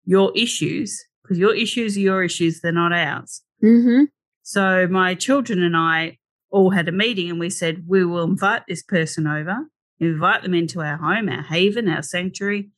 your 0.04 0.32
issues, 0.36 1.04
because 1.22 1.38
your 1.38 1.54
issues 1.54 1.96
are 1.96 2.00
your 2.00 2.22
issues, 2.22 2.60
they're 2.60 2.72
not 2.72 2.92
ours. 2.92 3.42
Mm-hmm. 3.62 4.04
So 4.42 4.86
my 4.86 5.14
children 5.14 5.62
and 5.62 5.76
I 5.76 6.18
all 6.50 6.70
had 6.70 6.88
a 6.88 6.92
meeting 6.92 7.30
and 7.30 7.40
we 7.40 7.50
said, 7.50 7.84
we 7.86 8.04
will 8.04 8.24
invite 8.24 8.62
this 8.68 8.82
person 8.82 9.26
over, 9.26 9.66
invite 9.98 10.42
them 10.42 10.54
into 10.54 10.82
our 10.82 10.98
home, 10.98 11.28
our 11.28 11.42
haven, 11.42 11.88
our 11.88 12.02
sanctuary. 12.02 12.70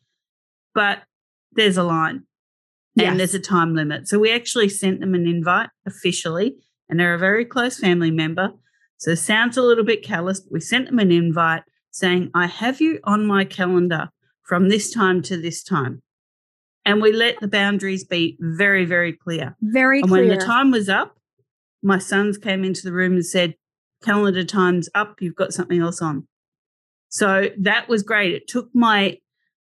But 0.75 1.03
there's 1.53 1.77
a 1.77 1.83
line 1.83 2.25
And 3.07 3.21
there's 3.21 3.35
a 3.35 3.41
time 3.41 3.75
limit. 3.75 4.09
So 4.09 4.19
we 4.19 4.33
actually 4.33 4.69
sent 4.69 5.01
them 5.01 5.15
an 5.15 5.27
invite 5.27 5.71
officially, 5.87 6.57
and 6.89 6.99
they're 6.99 7.15
a 7.15 7.19
very 7.19 7.45
close 7.45 7.79
family 7.79 8.11
member. 8.11 8.51
So 8.97 9.13
it 9.13 9.17
sounds 9.17 9.57
a 9.57 9.63
little 9.63 9.85
bit 9.85 10.03
callous, 10.05 10.41
but 10.41 10.53
we 10.53 10.61
sent 10.61 10.87
them 10.87 10.99
an 10.99 11.13
invite 11.13 11.63
saying, 11.91 12.31
I 12.35 12.47
have 12.47 12.81
you 12.81 13.01
on 13.05 13.27
my 13.27 13.45
calendar 13.45 14.11
from 14.43 14.69
this 14.69 14.93
time 14.93 15.23
to 15.23 15.41
this 15.41 15.63
time. 15.63 16.03
And 16.85 17.03
we 17.03 17.13
let 17.13 17.39
the 17.41 17.49
boundaries 17.49 18.05
be 18.05 18.37
very, 18.41 18.85
very 18.85 19.13
clear. 19.13 19.57
Very 19.61 20.01
And 20.01 20.09
clear. 20.09 20.27
when 20.27 20.39
the 20.39 20.45
time 20.45 20.71
was 20.71 20.89
up, 20.89 21.17
my 21.83 21.99
sons 21.99 22.39
came 22.39 22.65
into 22.65 22.83
the 22.83 22.93
room 22.93 23.13
and 23.13 23.27
said, 23.27 23.55
Calendar 24.03 24.45
time's 24.45 24.89
up, 24.95 25.17
you've 25.21 25.35
got 25.35 25.53
something 25.53 25.81
else 25.81 26.01
on. 26.01 26.27
So 27.09 27.51
that 27.59 27.89
was 27.89 28.03
great. 28.03 28.33
It 28.33 28.49
took 28.49 28.69
my 28.73 29.19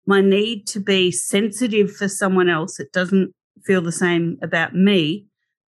my 0.05 0.21
need 0.21 0.67
to 0.67 0.79
be 0.79 1.11
sensitive 1.11 1.91
for 1.95 2.07
someone 2.07 2.49
else. 2.49 2.79
It 2.79 2.91
doesn't 2.91 3.33
feel 3.65 3.81
the 3.81 3.91
same 3.91 4.37
about 4.41 4.75
me. 4.75 5.25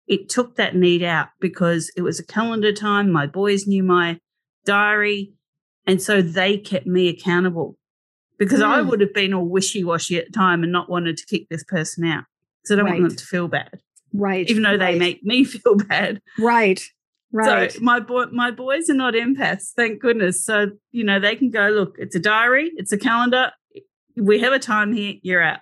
It 0.07 0.29
took 0.29 0.57
that 0.57 0.75
need 0.75 1.03
out 1.03 1.29
because 1.41 1.91
it 1.97 2.03
was 2.03 2.19
a 2.19 2.25
calendar 2.27 2.73
time. 2.73 3.11
My 3.13 3.27
boys 3.27 3.67
knew 3.67 3.83
my 3.83 4.19
diary. 4.65 5.33
And 5.87 6.01
so 6.01 6.23
they 6.23 6.59
kept 6.59 6.87
me 6.87 7.09
accountable 7.09 7.77
because 8.39 8.63
I 8.63 8.81
Mm. 8.81 8.89
would 8.91 9.01
have 9.01 9.13
been 9.15 9.35
all 9.35 9.49
wishy 9.49 9.83
washy 9.85 10.17
at 10.19 10.27
the 10.27 10.33
time 10.33 10.63
and 10.63 10.73
not 10.73 10.89
wanted 10.89 11.17
to 11.19 11.27
kick 11.27 11.49
this 11.51 11.65
person 11.65 12.05
out. 12.05 12.25
So 12.65 12.75
I 12.75 12.79
don't 12.79 12.87
want 12.89 13.03
them 13.09 13.17
to 13.17 13.25
feel 13.27 13.49
bad 13.49 13.81
right. 14.15 14.49
even 14.49 14.63
though 14.63 14.79
they 14.79 14.97
make 14.99 15.23
me 15.25 15.45
feel 15.53 15.75
bad. 15.77 16.21
Right. 16.39 16.81
Right. 17.33 17.73
So 17.73 17.81
my 17.81 17.99
boy, 17.99 18.27
my 18.27 18.51
boys 18.51 18.89
are 18.91 18.95
not 18.95 19.15
empaths, 19.15 19.73
thank 19.75 20.01
goodness. 20.01 20.45
So 20.45 20.67
you 20.93 21.03
know 21.05 21.19
they 21.19 21.35
can 21.35 21.51
go 21.51 21.69
look. 21.71 21.97
It's 21.99 22.15
a 22.15 22.21
diary. 22.21 22.71
It's 22.77 22.93
a 22.93 22.99
calendar. 22.99 23.51
We 24.17 24.41
have 24.41 24.53
a 24.53 24.59
time 24.59 24.93
here. 24.93 25.15
You're 25.23 25.43
out. 25.43 25.61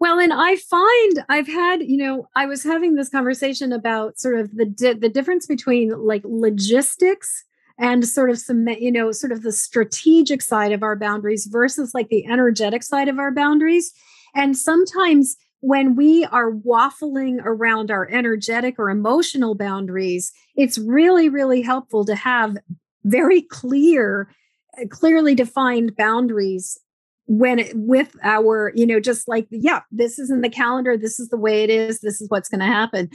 Well, 0.00 0.18
and 0.18 0.32
I 0.34 0.56
find 0.56 1.24
I've 1.28 1.46
had, 1.46 1.82
you 1.82 1.96
know, 1.96 2.28
I 2.36 2.44
was 2.44 2.62
having 2.62 2.94
this 2.94 3.08
conversation 3.08 3.72
about 3.72 4.18
sort 4.18 4.38
of 4.38 4.54
the 4.54 4.66
di- 4.66 4.92
the 4.94 5.08
difference 5.08 5.46
between 5.46 5.90
like 5.90 6.22
logistics 6.26 7.44
and 7.78 8.06
sort 8.06 8.28
of 8.28 8.38
some, 8.38 8.68
you 8.68 8.92
know, 8.92 9.12
sort 9.12 9.32
of 9.32 9.42
the 9.42 9.52
strategic 9.52 10.42
side 10.42 10.72
of 10.72 10.82
our 10.82 10.96
boundaries 10.96 11.46
versus 11.46 11.94
like 11.94 12.08
the 12.08 12.26
energetic 12.26 12.82
side 12.82 13.08
of 13.08 13.18
our 13.18 13.32
boundaries. 13.32 13.92
And 14.34 14.56
sometimes 14.58 15.36
when 15.60 15.96
we 15.96 16.26
are 16.26 16.52
waffling 16.52 17.40
around 17.42 17.90
our 17.90 18.06
energetic 18.10 18.78
or 18.78 18.90
emotional 18.90 19.54
boundaries, 19.54 20.32
it's 20.54 20.76
really, 20.76 21.30
really 21.30 21.62
helpful 21.62 22.04
to 22.04 22.14
have 22.14 22.58
very 23.04 23.40
clear, 23.40 24.28
uh, 24.78 24.86
clearly 24.90 25.34
defined 25.34 25.96
boundaries 25.96 26.78
when 27.26 27.58
it, 27.58 27.72
with 27.74 28.14
our 28.22 28.72
you 28.74 28.86
know 28.86 29.00
just 29.00 29.28
like 29.28 29.46
yeah 29.50 29.80
this 29.90 30.18
is 30.18 30.30
in 30.30 30.42
the 30.42 30.48
calendar 30.48 30.96
this 30.96 31.18
is 31.18 31.28
the 31.28 31.36
way 31.36 31.64
it 31.64 31.70
is 31.70 32.00
this 32.00 32.20
is 32.20 32.28
what's 32.28 32.48
going 32.48 32.60
to 32.60 32.66
happen. 32.66 33.08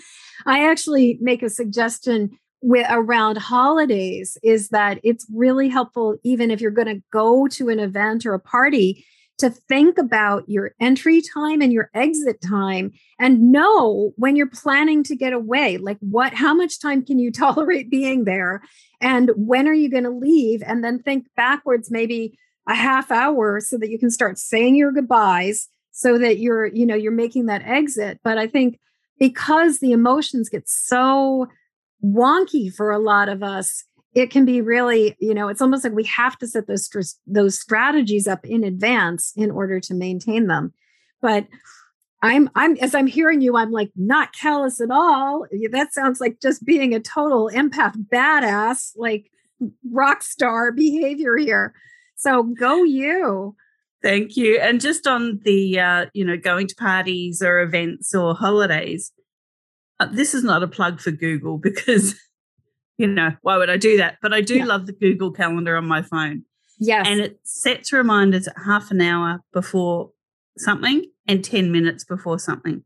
I 0.45 0.69
actually 0.69 1.17
make 1.21 1.43
a 1.43 1.49
suggestion 1.49 2.31
with 2.61 2.87
around 2.89 3.37
holidays 3.37 4.37
is 4.43 4.69
that 4.69 4.99
it's 5.03 5.25
really 5.33 5.69
helpful 5.69 6.17
even 6.23 6.51
if 6.51 6.59
you're 6.59 6.71
going 6.71 6.93
to 6.93 7.03
go 7.11 7.47
to 7.47 7.69
an 7.69 7.79
event 7.79 8.25
or 8.25 8.33
a 8.33 8.39
party 8.39 9.05
to 9.39 9.49
think 9.49 9.97
about 9.97 10.43
your 10.49 10.73
entry 10.81 11.21
time 11.21 11.61
and 11.61 11.71
your 11.71 11.89
exit 11.93 12.41
time 12.41 12.91
and 13.19 13.51
know 13.51 14.11
when 14.17 14.35
you're 14.35 14.49
planning 14.49 15.01
to 15.01 15.15
get 15.15 15.31
away 15.31 15.77
like 15.77 15.97
what 16.01 16.33
how 16.33 16.53
much 16.53 16.79
time 16.81 17.03
can 17.03 17.17
you 17.17 17.31
tolerate 17.31 17.89
being 17.89 18.25
there? 18.25 18.61
And 19.01 19.31
when 19.35 19.67
are 19.67 19.73
you 19.73 19.89
going 19.89 20.03
to 20.03 20.09
leave? 20.09 20.61
And 20.65 20.83
then 20.83 20.99
think 20.99 21.27
backwards 21.35 21.89
maybe 21.89 22.37
a 22.69 22.75
half 22.75 23.11
hour 23.11 23.59
so 23.59 23.77
that 23.77 23.89
you 23.89 23.97
can 23.97 24.11
start 24.11 24.37
saying 24.37 24.75
your 24.75 24.91
goodbyes 24.91 25.67
so 25.91 26.17
that 26.19 26.37
you're 26.37 26.67
you 26.67 26.85
know 26.85 26.95
you're 26.95 27.11
making 27.11 27.47
that 27.47 27.63
exit. 27.65 28.19
But 28.23 28.37
i 28.37 28.47
think 28.47 28.79
because 29.17 29.79
the 29.79 29.91
emotions 29.91 30.47
get 30.47 30.69
so 30.69 31.47
wonky 32.01 32.73
for 32.73 32.91
a 32.91 32.99
lot 32.99 33.27
of 33.27 33.43
us 33.43 33.83
it 34.13 34.31
can 34.31 34.45
be 34.45 34.61
really 34.61 35.17
you 35.19 35.33
know 35.33 35.49
it's 35.49 35.61
almost 35.61 35.83
like 35.83 35.93
we 35.93 36.05
have 36.05 36.37
to 36.37 36.47
set 36.47 36.67
those 36.67 36.87
those 37.25 37.59
strategies 37.59 38.27
up 38.27 38.45
in 38.45 38.63
advance 38.63 39.33
in 39.35 39.51
order 39.51 39.79
to 39.79 39.93
maintain 39.93 40.47
them. 40.47 40.71
But 41.21 41.47
i'm 42.21 42.49
i'm 42.53 42.75
as 42.77 42.93
i'm 42.93 43.07
hearing 43.07 43.39
you 43.39 43.55
i'm 43.55 43.71
like 43.71 43.91
not 43.95 44.31
callous 44.33 44.79
at 44.79 44.91
all. 44.91 45.47
That 45.71 45.91
sounds 45.91 46.21
like 46.21 46.39
just 46.39 46.63
being 46.65 46.93
a 46.93 46.99
total 46.99 47.49
empath 47.51 47.95
badass 48.13 48.91
like 48.95 49.31
rock 49.91 50.21
star 50.21 50.71
behavior 50.71 51.35
here 51.35 51.73
so 52.19 52.43
go 52.43 52.83
you. 52.83 53.55
Thank 54.03 54.35
you. 54.37 54.59
And 54.59 54.79
just 54.79 55.07
on 55.07 55.39
the, 55.43 55.79
uh, 55.79 56.05
you 56.13 56.23
know, 56.25 56.37
going 56.37 56.67
to 56.67 56.75
parties 56.75 57.41
or 57.41 57.59
events 57.61 58.13
or 58.13 58.35
holidays, 58.35 59.11
uh, 59.99 60.05
this 60.05 60.33
is 60.33 60.43
not 60.43 60.63
a 60.63 60.67
plug 60.67 60.99
for 61.01 61.11
Google 61.11 61.57
because, 61.69 62.15
you 62.97 63.07
know, 63.07 63.31
why 63.41 63.57
would 63.57 63.69
I 63.69 63.77
do 63.77 63.97
that? 63.97 64.17
But 64.21 64.33
I 64.33 64.41
do 64.41 64.57
Yeah. 64.57 64.65
love 64.65 64.85
the 64.85 64.93
Google 64.93 65.31
Calendar 65.31 65.75
on 65.77 65.85
my 65.85 66.01
phone. 66.01 66.43
Yes. 66.77 67.05
And 67.07 67.19
it 67.19 67.39
sets 67.43 67.91
reminders 67.91 68.47
at 68.47 68.55
half 68.65 68.91
an 68.91 69.01
hour 69.01 69.39
before 69.51 70.11
something 70.57 71.05
and 71.27 71.43
10 71.43 71.71
minutes 71.71 72.03
before 72.05 72.39
something. 72.39 72.83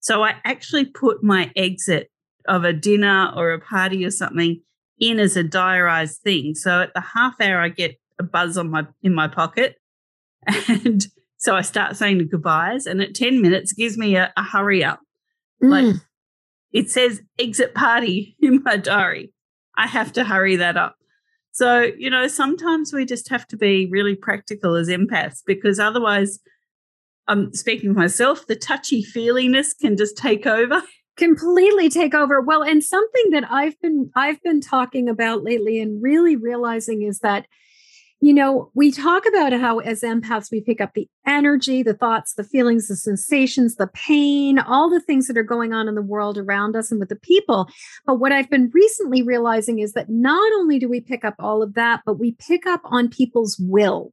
So 0.00 0.22
I 0.24 0.34
actually 0.44 0.86
put 0.86 1.22
my 1.22 1.52
exit 1.54 2.10
of 2.48 2.64
a 2.64 2.72
dinner 2.72 3.32
or 3.36 3.50
a 3.52 3.60
party 3.60 4.04
or 4.04 4.10
something 4.10 4.62
in 4.98 5.20
as 5.20 5.36
a 5.36 5.42
diarized 5.44 6.22
thing. 6.22 6.54
So 6.54 6.82
at 6.82 6.94
the 6.94 7.00
half 7.00 7.40
hour, 7.40 7.60
I 7.60 7.68
get 7.68 7.99
a 8.20 8.22
buzz 8.22 8.56
on 8.56 8.70
my 8.70 8.86
in 9.02 9.14
my 9.14 9.26
pocket, 9.26 9.76
and 10.68 11.06
so 11.38 11.56
I 11.56 11.62
start 11.62 11.96
saying 11.96 12.18
the 12.18 12.24
goodbyes. 12.24 12.86
And 12.86 13.02
at 13.02 13.14
ten 13.14 13.42
minutes, 13.42 13.72
gives 13.72 13.98
me 13.98 14.16
a, 14.16 14.32
a 14.36 14.42
hurry 14.42 14.84
up. 14.84 15.00
Mm. 15.62 15.70
Like 15.70 15.96
it 16.72 16.90
says 16.90 17.22
exit 17.38 17.74
party 17.74 18.36
in 18.40 18.62
my 18.64 18.76
diary. 18.76 19.32
I 19.76 19.86
have 19.86 20.12
to 20.12 20.24
hurry 20.24 20.56
that 20.56 20.76
up. 20.76 20.96
So, 21.52 21.90
you 21.98 22.10
know, 22.10 22.28
sometimes 22.28 22.92
we 22.92 23.04
just 23.04 23.28
have 23.28 23.46
to 23.48 23.56
be 23.56 23.88
really 23.90 24.14
practical 24.14 24.76
as 24.76 24.88
empaths 24.88 25.40
because 25.44 25.80
otherwise, 25.80 26.38
I'm 27.26 27.52
speaking 27.54 27.92
for 27.92 27.98
myself, 27.98 28.46
the 28.46 28.56
touchy 28.56 29.02
feeliness 29.02 29.74
can 29.74 29.96
just 29.96 30.16
take 30.16 30.46
over. 30.46 30.82
Completely 31.16 31.88
take 31.88 32.14
over. 32.14 32.40
Well, 32.40 32.62
and 32.62 32.82
something 32.82 33.30
that 33.32 33.50
I've 33.50 33.78
been 33.80 34.10
I've 34.14 34.40
been 34.42 34.60
talking 34.60 35.08
about 35.08 35.42
lately 35.42 35.80
and 35.80 36.02
really 36.02 36.36
realizing 36.36 37.02
is 37.02 37.18
that 37.18 37.46
you 38.20 38.34
know, 38.34 38.70
we 38.74 38.92
talk 38.92 39.24
about 39.26 39.52
how 39.54 39.78
as 39.78 40.02
empaths, 40.02 40.50
we 40.52 40.60
pick 40.60 40.80
up 40.80 40.92
the 40.92 41.08
energy, 41.26 41.82
the 41.82 41.94
thoughts, 41.94 42.34
the 42.34 42.44
feelings, 42.44 42.88
the 42.88 42.96
sensations, 42.96 43.76
the 43.76 43.86
pain, 43.88 44.58
all 44.58 44.90
the 44.90 45.00
things 45.00 45.26
that 45.26 45.38
are 45.38 45.42
going 45.42 45.72
on 45.72 45.88
in 45.88 45.94
the 45.94 46.02
world 46.02 46.36
around 46.36 46.76
us 46.76 46.90
and 46.90 47.00
with 47.00 47.08
the 47.08 47.16
people. 47.16 47.66
But 48.04 48.16
what 48.16 48.30
I've 48.30 48.50
been 48.50 48.70
recently 48.74 49.22
realizing 49.22 49.78
is 49.78 49.94
that 49.94 50.10
not 50.10 50.52
only 50.58 50.78
do 50.78 50.88
we 50.88 51.00
pick 51.00 51.24
up 51.24 51.34
all 51.38 51.62
of 51.62 51.72
that, 51.74 52.02
but 52.04 52.18
we 52.18 52.32
pick 52.32 52.66
up 52.66 52.82
on 52.84 53.08
people's 53.08 53.58
will. 53.58 54.12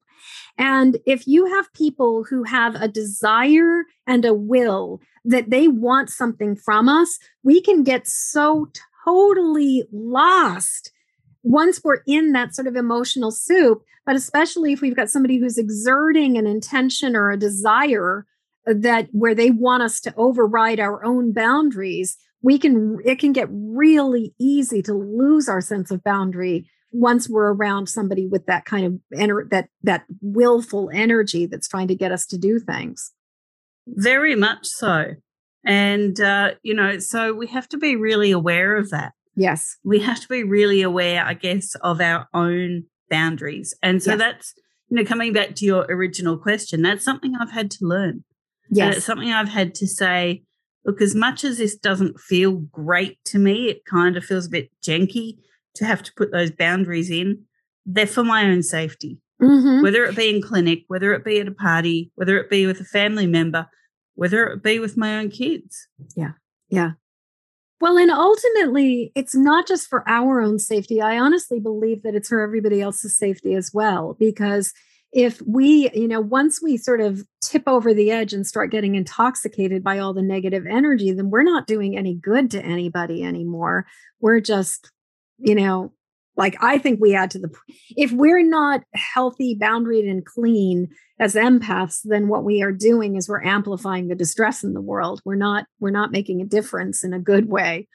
And 0.58 0.98
if 1.06 1.28
you 1.28 1.46
have 1.46 1.72
people 1.74 2.24
who 2.24 2.44
have 2.44 2.76
a 2.76 2.88
desire 2.88 3.84
and 4.08 4.24
a 4.24 4.34
will 4.34 5.02
that 5.26 5.50
they 5.50 5.68
want 5.68 6.10
something 6.10 6.56
from 6.56 6.88
us, 6.88 7.20
we 7.44 7.62
can 7.62 7.84
get 7.84 8.08
so 8.08 8.70
totally 9.06 9.84
lost 9.92 10.92
once 11.44 11.82
we're 11.84 12.02
in 12.08 12.32
that 12.34 12.56
sort 12.56 12.68
of 12.68 12.76
emotional 12.76 13.32
soup, 13.32 13.84
but 14.06 14.16
especially 14.16 14.74
if 14.74 14.82
we've 14.82 14.96
got 14.96 15.10
somebody 15.10 15.38
who's 15.38 15.58
exerting 15.58 16.38
an 16.38 16.48
intention 16.48 17.16
or 17.16 17.32
a 17.32 17.38
desire 17.38 18.26
that 18.66 19.08
where 19.12 19.36
they 19.36 19.50
want 19.50 19.84
us 19.84 20.00
to 20.02 20.14
override 20.16 20.80
our 20.80 21.04
own 21.04 21.34
boundaries, 21.34 22.18
we 22.42 22.58
can 22.58 23.00
it 23.04 23.20
can 23.20 23.34
get 23.34 23.48
really 23.52 24.34
easy 24.40 24.82
to 24.82 24.94
lose 24.94 25.50
our 25.50 25.62
sense 25.62 25.92
of 25.92 26.04
boundary 26.04 26.70
once 26.92 27.30
we're 27.30 27.54
around 27.54 27.88
somebody 27.88 28.28
with 28.28 28.46
that 28.46 28.66
kind 28.66 28.86
of 28.86 29.20
ener- 29.20 29.50
that 29.50 29.70
that 29.84 30.06
willful 30.22 30.90
energy 30.94 31.46
that's 31.46 31.68
trying 31.68 31.88
to 31.88 31.96
get 31.96 32.12
us 32.12 32.26
to 32.28 32.38
do 32.38 32.60
things. 32.60 33.12
Very 33.88 34.36
much 34.36 34.66
so. 34.66 35.16
And 35.66 36.20
uh, 36.20 36.52
you 36.64 36.74
know, 36.74 37.00
so 37.00 37.34
we 37.34 37.48
have 37.48 37.68
to 37.70 37.78
be 37.78 37.96
really 37.96 38.32
aware 38.32 38.78
of 38.78 38.90
that. 38.92 39.14
Yes. 39.38 39.78
We 39.84 40.00
have 40.00 40.20
to 40.20 40.28
be 40.28 40.44
really 40.44 40.82
aware, 40.82 41.24
I 41.24 41.36
guess, 41.36 41.76
of 41.76 42.02
our 42.02 42.28
own 42.34 42.86
boundaries. 43.10 43.74
And 43.82 44.02
so 44.04 44.12
yes. 44.12 44.20
that's, 44.20 44.54
you 44.90 44.98
know, 44.98 45.06
coming 45.06 45.32
back 45.32 45.56
to 45.56 45.66
your 45.66 45.86
original 45.90 46.38
question, 46.38 46.82
that's 46.82 47.06
something 47.06 47.36
I've 47.36 47.52
had 47.52 47.72
to 47.72 47.86
learn. 47.86 48.26
Yes. 48.70 48.86
And 48.86 48.96
it's 48.96 49.06
something 49.06 49.32
I've 49.32 49.48
had 49.48 49.76
to 49.76 49.88
say, 49.88 50.44
look, 50.86 51.02
as 51.02 51.14
much 51.14 51.44
as 51.44 51.60
this 51.60 51.78
doesn't 51.78 52.20
feel 52.20 52.54
great 52.54 53.24
to 53.26 53.38
me, 53.38 53.70
it 53.70 53.86
kind 53.86 54.18
of 54.18 54.26
feels 54.26 54.48
a 54.48 54.50
bit 54.50 54.72
janky 54.84 55.38
to 55.76 55.86
have 55.86 56.02
to 56.04 56.12
put 56.18 56.32
those 56.32 56.52
boundaries 56.52 57.12
in. 57.12 57.44
They're 57.86 58.08
for 58.08 58.24
my 58.24 58.44
own 58.44 58.64
safety. 58.64 59.20
Mm-hmm. 59.42 59.84
Whether 59.84 60.04
it 60.06 60.16
be 60.16 60.36
in 60.36 60.42
clinic, 60.42 60.80
whether 60.88 61.14
it 61.14 61.24
be 61.24 61.40
at 61.40 61.48
a 61.48 61.52
party, 61.52 62.12
whether 62.16 62.40
it 62.40 62.50
be 62.50 62.66
with 62.66 62.82
a 62.82 62.86
family 62.86 63.28
member, 63.28 63.68
whether 64.16 64.48
it 64.48 64.64
be 64.64 64.80
with 64.80 64.98
my 64.98 65.20
own 65.20 65.30
kids. 65.30 65.88
Yeah. 66.16 66.32
Yeah. 66.70 66.94
Well, 67.80 67.98
and 67.98 68.10
ultimately, 68.10 69.12
it's 69.16 69.36
not 69.36 69.68
just 69.68 69.88
for 69.88 70.08
our 70.10 70.42
own 70.42 70.58
safety. 70.58 71.00
I 71.02 71.20
honestly 71.20 71.60
believe 71.60 72.02
that 72.04 72.16
it's 72.16 72.30
for 72.30 72.42
everybody 72.42 72.82
else's 72.82 73.18
safety 73.18 73.54
as 73.54 73.72
well. 73.72 74.16
Because 74.20 74.74
if 75.14 75.42
we, 75.44 75.90
you 75.94 76.08
know, 76.08 76.20
once 76.20 76.62
we 76.62 76.78
sort 76.78 77.02
of 77.02 77.24
tip 77.42 77.64
over 77.68 77.94
the 77.94 78.12
edge 78.12 78.34
and 78.34 78.48
start 78.48 78.72
getting 78.72 78.96
intoxicated 78.96 79.84
by 79.84 80.00
all 80.00 80.14
the 80.14 80.24
negative 80.24 80.66
energy, 80.66 81.12
then 81.12 81.30
we're 81.30 81.44
not 81.44 81.68
doing 81.68 81.98
any 81.98 82.16
good 82.16 82.52
to 82.52 82.62
anybody 82.64 83.24
anymore. 83.24 83.86
We're 84.20 84.42
just, 84.42 84.92
you 85.38 85.56
know, 85.56 85.94
like 86.38 86.56
I 86.62 86.78
think 86.78 87.00
we 87.02 87.16
add 87.16 87.32
to 87.32 87.40
the, 87.40 87.52
if 87.98 88.12
we're 88.12 88.48
not 88.48 88.82
healthy, 88.94 89.58
boundaried, 89.60 90.10
and 90.10 90.24
clean 90.24 90.88
as 91.20 91.34
empaths, 91.34 92.02
then 92.04 92.28
what 92.28 92.44
we 92.44 92.62
are 92.62 92.72
doing 92.72 93.16
is 93.16 93.28
we're 93.28 93.44
amplifying 93.44 94.08
the 94.08 94.16
distress 94.16 94.64
in 94.64 94.74
the 94.74 94.82
world. 94.82 95.22
We're 95.26 95.36
not, 95.36 95.66
we're 95.80 95.90
not 95.90 96.12
making 96.12 96.42
a 96.42 96.46
difference 96.46 97.04
in 97.04 97.12
a 97.12 97.20
good 97.20 97.50
way. 97.50 97.88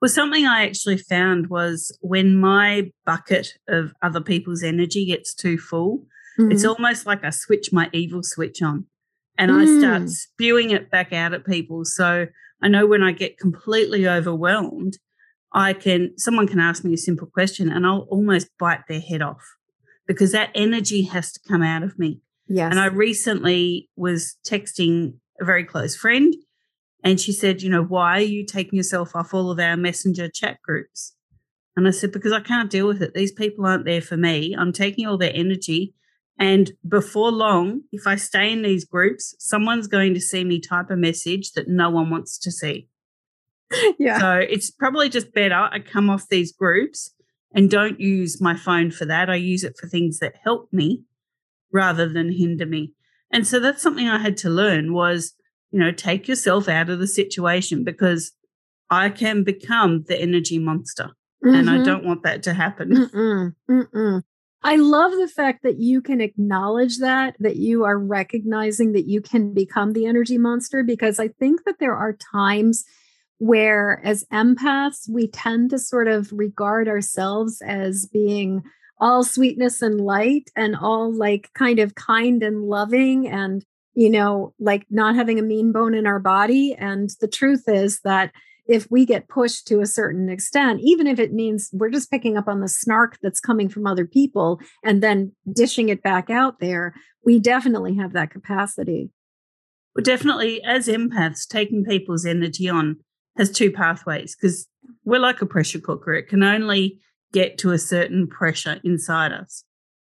Well, 0.00 0.08
something 0.08 0.46
I 0.46 0.64
actually 0.64 0.98
found 0.98 1.48
was 1.48 1.96
when 2.00 2.38
my 2.38 2.92
bucket 3.04 3.48
of 3.68 3.92
other 4.00 4.20
people's 4.20 4.62
energy 4.62 5.06
gets 5.06 5.34
too 5.34 5.58
full, 5.58 6.04
mm-hmm. 6.38 6.52
it's 6.52 6.64
almost 6.64 7.04
like 7.04 7.24
I 7.24 7.30
switch 7.30 7.72
my 7.72 7.90
evil 7.92 8.22
switch 8.22 8.62
on 8.62 8.86
and 9.38 9.50
mm. 9.50 9.60
I 9.60 9.80
start 9.80 10.02
mm. 10.02 10.10
spewing 10.10 10.70
it 10.70 10.90
back 10.90 11.12
out 11.12 11.34
at 11.34 11.46
people. 11.46 11.84
So 11.84 12.26
I 12.62 12.68
know 12.68 12.86
when 12.86 13.02
I 13.02 13.12
get 13.12 13.38
completely 13.38 14.06
overwhelmed, 14.06 14.98
I 15.56 15.72
can 15.72 16.16
someone 16.18 16.46
can 16.46 16.60
ask 16.60 16.84
me 16.84 16.92
a 16.92 16.98
simple 16.98 17.26
question 17.26 17.70
and 17.70 17.86
I'll 17.86 18.06
almost 18.10 18.48
bite 18.58 18.86
their 18.88 19.00
head 19.00 19.22
off 19.22 19.56
because 20.06 20.30
that 20.32 20.50
energy 20.54 21.04
has 21.04 21.32
to 21.32 21.40
come 21.48 21.62
out 21.62 21.82
of 21.82 21.98
me. 21.98 22.20
Yes. 22.46 22.70
And 22.70 22.78
I 22.78 22.86
recently 22.86 23.88
was 23.96 24.36
texting 24.46 25.14
a 25.40 25.46
very 25.46 25.64
close 25.64 25.96
friend 25.96 26.34
and 27.02 27.18
she 27.18 27.32
said, 27.32 27.62
you 27.62 27.70
know, 27.70 27.82
why 27.82 28.18
are 28.18 28.20
you 28.20 28.44
taking 28.44 28.76
yourself 28.76 29.16
off 29.16 29.32
all 29.32 29.50
of 29.50 29.58
our 29.58 29.78
messenger 29.78 30.28
chat 30.28 30.60
groups? 30.62 31.14
And 31.74 31.88
I 31.88 31.90
said, 31.90 32.12
because 32.12 32.32
I 32.32 32.40
can't 32.40 32.70
deal 32.70 32.86
with 32.86 33.00
it. 33.02 33.14
These 33.14 33.32
people 33.32 33.64
aren't 33.64 33.86
there 33.86 34.02
for 34.02 34.16
me. 34.16 34.54
I'm 34.56 34.72
taking 34.72 35.06
all 35.06 35.16
their 35.16 35.34
energy. 35.34 35.94
And 36.38 36.72
before 36.86 37.32
long, 37.32 37.82
if 37.92 38.06
I 38.06 38.16
stay 38.16 38.52
in 38.52 38.60
these 38.60 38.84
groups, 38.84 39.34
someone's 39.38 39.86
going 39.86 40.12
to 40.14 40.20
see 40.20 40.44
me 40.44 40.60
type 40.60 40.90
a 40.90 40.96
message 40.96 41.52
that 41.52 41.68
no 41.68 41.88
one 41.88 42.10
wants 42.10 42.36
to 42.38 42.52
see. 42.52 42.88
yeah. 43.98 44.18
So 44.18 44.34
it's 44.38 44.70
probably 44.70 45.08
just 45.08 45.32
better 45.32 45.54
I 45.54 45.80
come 45.80 46.10
off 46.10 46.28
these 46.28 46.52
groups 46.52 47.12
and 47.54 47.70
don't 47.70 48.00
use 48.00 48.40
my 48.40 48.56
phone 48.56 48.90
for 48.90 49.04
that. 49.06 49.30
I 49.30 49.36
use 49.36 49.64
it 49.64 49.76
for 49.78 49.88
things 49.88 50.18
that 50.18 50.34
help 50.42 50.72
me 50.72 51.02
rather 51.72 52.08
than 52.08 52.32
hinder 52.32 52.66
me. 52.66 52.92
And 53.32 53.46
so 53.46 53.58
that's 53.60 53.82
something 53.82 54.06
I 54.06 54.18
had 54.18 54.36
to 54.38 54.50
learn 54.50 54.92
was, 54.92 55.34
you 55.72 55.80
know, 55.80 55.90
take 55.90 56.28
yourself 56.28 56.68
out 56.68 56.90
of 56.90 56.98
the 56.98 57.06
situation 57.06 57.82
because 57.82 58.32
I 58.88 59.10
can 59.10 59.42
become 59.42 60.04
the 60.06 60.18
energy 60.20 60.58
monster. 60.58 61.10
Mm-hmm. 61.44 61.54
And 61.54 61.70
I 61.70 61.74
mm-hmm. 61.74 61.84
don't 61.84 62.04
want 62.04 62.22
that 62.22 62.42
to 62.44 62.54
happen. 62.54 62.90
Mm-mm, 62.96 63.54
mm-mm. 63.68 64.22
I 64.62 64.76
love 64.76 65.12
the 65.12 65.28
fact 65.28 65.62
that 65.62 65.78
you 65.78 66.00
can 66.00 66.20
acknowledge 66.20 66.98
that, 66.98 67.36
that 67.40 67.56
you 67.56 67.84
are 67.84 67.98
recognizing 67.98 68.92
that 68.92 69.06
you 69.06 69.20
can 69.20 69.52
become 69.54 69.92
the 69.92 70.06
energy 70.06 70.38
monster, 70.38 70.82
because 70.82 71.20
I 71.20 71.28
think 71.28 71.64
that 71.64 71.78
there 71.78 71.94
are 71.94 72.16
times 72.32 72.84
where 73.38 74.00
as 74.04 74.24
empaths 74.32 75.08
we 75.08 75.28
tend 75.28 75.70
to 75.70 75.78
sort 75.78 76.08
of 76.08 76.32
regard 76.32 76.88
ourselves 76.88 77.60
as 77.62 78.06
being 78.06 78.62
all 78.98 79.22
sweetness 79.22 79.82
and 79.82 80.00
light 80.00 80.50
and 80.56 80.74
all 80.74 81.12
like 81.12 81.50
kind 81.54 81.78
of 81.78 81.94
kind 81.94 82.42
and 82.42 82.62
loving 82.62 83.28
and 83.28 83.64
you 83.94 84.08
know 84.08 84.54
like 84.58 84.86
not 84.90 85.14
having 85.14 85.38
a 85.38 85.42
mean 85.42 85.72
bone 85.72 85.94
in 85.94 86.06
our 86.06 86.20
body. 86.20 86.74
And 86.78 87.10
the 87.20 87.28
truth 87.28 87.64
is 87.66 88.00
that 88.00 88.32
if 88.66 88.90
we 88.90 89.06
get 89.06 89.28
pushed 89.28 89.66
to 89.68 89.80
a 89.80 89.86
certain 89.86 90.28
extent 90.28 90.80
even 90.82 91.06
if 91.06 91.18
it 91.18 91.32
means 91.32 91.68
we're 91.72 91.90
just 91.90 92.10
picking 92.10 92.36
up 92.36 92.48
on 92.48 92.60
the 92.60 92.68
snark 92.68 93.18
that's 93.22 93.38
coming 93.38 93.68
from 93.68 93.86
other 93.86 94.06
people 94.06 94.60
and 94.82 95.02
then 95.02 95.32
dishing 95.52 95.88
it 95.88 96.02
back 96.02 96.30
out 96.30 96.58
there 96.58 96.94
we 97.24 97.38
definitely 97.38 97.96
have 97.96 98.12
that 98.12 98.30
capacity. 98.30 99.10
Well 99.94 100.02
definitely 100.02 100.62
as 100.64 100.88
empaths 100.88 101.46
taking 101.46 101.84
people's 101.84 102.24
energy 102.24 102.68
on 102.68 102.96
has 103.36 103.50
two 103.50 103.70
pathways 103.70 104.36
because 104.36 104.66
we're 105.04 105.20
like 105.20 105.42
a 105.42 105.46
pressure 105.46 105.80
cooker. 105.80 106.14
It 106.14 106.28
can 106.28 106.42
only 106.42 107.00
get 107.32 107.58
to 107.58 107.72
a 107.72 107.78
certain 107.78 108.26
pressure 108.26 108.80
inside 108.84 109.32
us. 109.32 109.64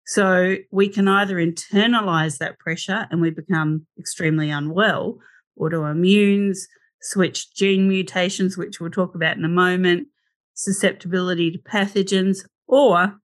So 0.07 0.57
we 0.71 0.89
can 0.89 1.09
either 1.09 1.37
internalize 1.37 2.39
that 2.39 2.59
pressure 2.59 3.09
and 3.11 3.21
we 3.21 3.31
become 3.31 3.87
extremely 3.99 4.51
unwell, 4.51 5.19
autoimmunes, 5.59 6.59
switch 7.03 7.53
gene 7.55 7.89
mutations, 7.89 8.57
which 8.57 8.81
we'll 8.81 8.91
talk 8.91 9.15
about 9.15 9.37
in 9.37 9.45
a 9.45 9.49
moment, 9.49 10.09
susceptibility 10.55 11.51
to 11.51 11.59
pathogens, 11.59 12.47
or 12.69 13.19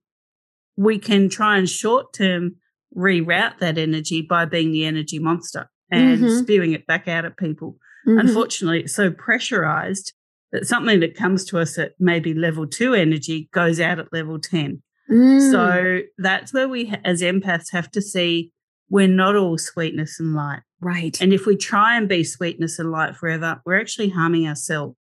we 0.77 0.99
can 0.99 1.29
try 1.29 1.57
and 1.57 1.69
short 1.69 2.13
term 2.13 2.57
reroute 2.97 3.59
that 3.59 3.79
energy 3.79 4.23
by 4.23 4.45
being 4.45 4.73
the 4.73 4.85
energy 4.85 5.19
monster 5.19 5.71
and 5.91 6.19
mm-hmm. 6.19 6.39
spewing 6.39 6.73
it 6.73 6.87
back 6.87 7.07
out 7.07 7.25
at 7.25 7.37
people. 7.37 7.77
Mm-hmm. 8.07 8.19
Unfortunately, 8.19 8.81
it's 8.81 8.95
so 8.95 9.11
pressurized 9.11 10.13
that 10.53 10.67
something 10.67 11.01
that 11.01 11.17
comes 11.17 11.45
to 11.47 11.59
us 11.59 11.79
at 11.79 11.93
maybe 11.99 12.35
level 12.35 12.67
two 12.67 12.95
energy 12.95 13.49
goes 13.53 13.81
out 13.81 13.99
at 13.99 14.13
level 14.13 14.39
10. 14.39 14.83
Mm. 15.11 15.51
So 15.51 16.01
that's 16.19 16.53
where 16.53 16.69
we, 16.69 16.95
as 17.05 17.23
empaths, 17.23 17.73
have 17.73 17.91
to 17.93 18.03
see 18.03 18.53
we're 18.91 19.09
not 19.09 19.37
all 19.37 19.57
sweetness 19.57 20.21
and 20.21 20.35
light. 20.35 20.61
Right. 20.81 21.19
And 21.21 21.33
if 21.33 21.47
we 21.47 21.57
try 21.57 21.97
and 21.97 22.09
be 22.09 22.25
sweetness 22.25 22.79
and 22.79 22.91
light 22.91 23.17
forever, 23.17 23.63
we're 23.65 23.81
actually 23.81 24.11
harming 24.11 24.47
ourselves 24.47 24.97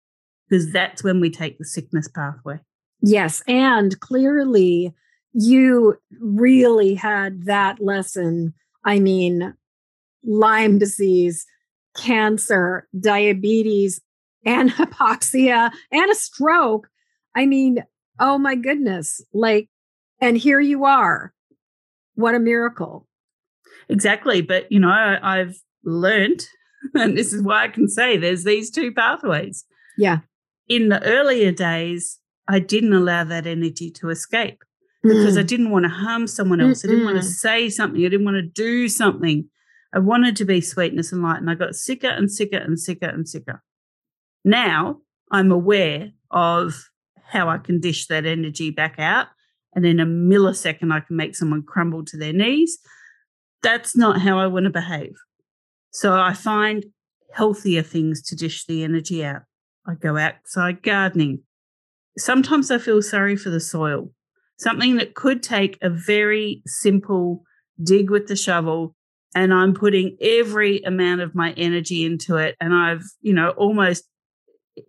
because 0.49 0.71
that's 0.71 1.03
when 1.03 1.21
we 1.21 1.29
take 1.29 1.57
the 1.57 1.65
sickness 1.65 2.07
pathway. 2.07 2.59
Yes. 3.01 3.41
And 3.47 3.97
clearly, 3.99 4.93
you 5.33 5.95
really 6.19 6.95
had 6.95 7.45
that 7.45 7.79
lesson. 7.79 8.53
I 8.83 8.99
mean, 8.99 9.53
Lyme 10.23 10.79
disease, 10.79 11.45
cancer, 11.97 12.87
diabetes, 12.99 14.01
and 14.45 14.69
hypoxia, 14.71 15.71
and 15.91 16.11
a 16.11 16.15
stroke. 16.15 16.87
I 17.35 17.45
mean, 17.45 17.83
oh 18.19 18.37
my 18.37 18.55
goodness. 18.55 19.21
Like, 19.33 19.69
and 20.21 20.37
here 20.37 20.59
you 20.59 20.85
are. 20.85 21.33
What 22.15 22.35
a 22.35 22.39
miracle. 22.39 23.07
Exactly. 23.89 24.41
But, 24.41 24.71
you 24.71 24.79
know, 24.79 24.89
I've 24.89 25.57
learned, 25.83 26.45
and 26.93 27.17
this 27.17 27.33
is 27.33 27.41
why 27.43 27.65
I 27.65 27.67
can 27.67 27.87
say 27.87 28.17
there's 28.17 28.43
these 28.43 28.71
two 28.71 28.91
pathways. 28.91 29.65
Yeah. 29.97 30.19
In 30.67 30.89
the 30.89 31.03
earlier 31.03 31.51
days, 31.51 32.19
I 32.47 32.59
didn't 32.59 32.93
allow 32.93 33.23
that 33.25 33.45
energy 33.45 33.91
to 33.91 34.09
escape 34.09 34.63
because 35.03 35.35
mm. 35.35 35.39
I 35.39 35.43
didn't 35.43 35.71
want 35.71 35.83
to 35.83 35.89
harm 35.89 36.27
someone 36.27 36.61
else. 36.61 36.81
Mm-mm. 36.81 36.85
I 36.85 36.91
didn't 36.91 37.05
want 37.05 37.17
to 37.17 37.23
say 37.23 37.69
something. 37.69 37.99
I 38.01 38.09
didn't 38.09 38.25
want 38.25 38.35
to 38.35 38.41
do 38.41 38.87
something. 38.87 39.49
I 39.93 39.99
wanted 39.99 40.35
to 40.37 40.45
be 40.45 40.61
sweetness 40.61 41.11
and 41.11 41.23
light. 41.23 41.39
And 41.39 41.49
I 41.49 41.55
got 41.55 41.75
sicker 41.75 42.07
and 42.07 42.31
sicker 42.31 42.57
and 42.57 42.79
sicker 42.79 43.07
and 43.07 43.27
sicker. 43.27 43.63
Now 44.43 44.97
I'm 45.31 45.51
aware 45.51 46.11
of 46.31 46.89
how 47.23 47.49
I 47.49 47.57
can 47.57 47.79
dish 47.79 48.07
that 48.07 48.25
energy 48.25 48.69
back 48.71 48.95
out. 48.99 49.27
And 49.73 49.85
in 49.85 49.99
a 49.99 50.05
millisecond, 50.05 50.91
I 50.93 51.01
can 51.01 51.15
make 51.15 51.35
someone 51.35 51.63
crumble 51.63 52.03
to 52.05 52.17
their 52.17 52.33
knees. 52.33 52.79
That's 53.63 53.95
not 53.95 54.21
how 54.21 54.39
I 54.39 54.47
want 54.47 54.63
to 54.63 54.69
behave. 54.69 55.15
So 55.91 56.13
I 56.13 56.33
find 56.33 56.85
healthier 57.33 57.83
things 57.83 58.21
to 58.23 58.35
dish 58.35 58.65
the 58.65 58.83
energy 58.83 59.23
out. 59.23 59.43
I 59.85 59.95
go 59.95 60.17
outside 60.17 60.83
gardening. 60.83 61.43
Sometimes 62.17 62.71
I 62.71 62.77
feel 62.77 63.01
sorry 63.01 63.35
for 63.35 63.49
the 63.49 63.59
soil. 63.59 64.11
Something 64.57 64.95
that 64.97 65.15
could 65.15 65.43
take 65.43 65.77
a 65.81 65.89
very 65.89 66.63
simple 66.65 67.43
dig 67.83 68.09
with 68.09 68.27
the 68.27 68.35
shovel 68.35 68.95
and 69.35 69.53
I'm 69.53 69.73
putting 69.73 70.17
every 70.21 70.81
amount 70.83 71.21
of 71.21 71.35
my 71.35 71.51
energy 71.53 72.05
into 72.05 72.37
it 72.37 72.55
and 72.59 72.73
I've, 72.73 73.03
you 73.21 73.33
know, 73.33 73.49
almost 73.51 74.05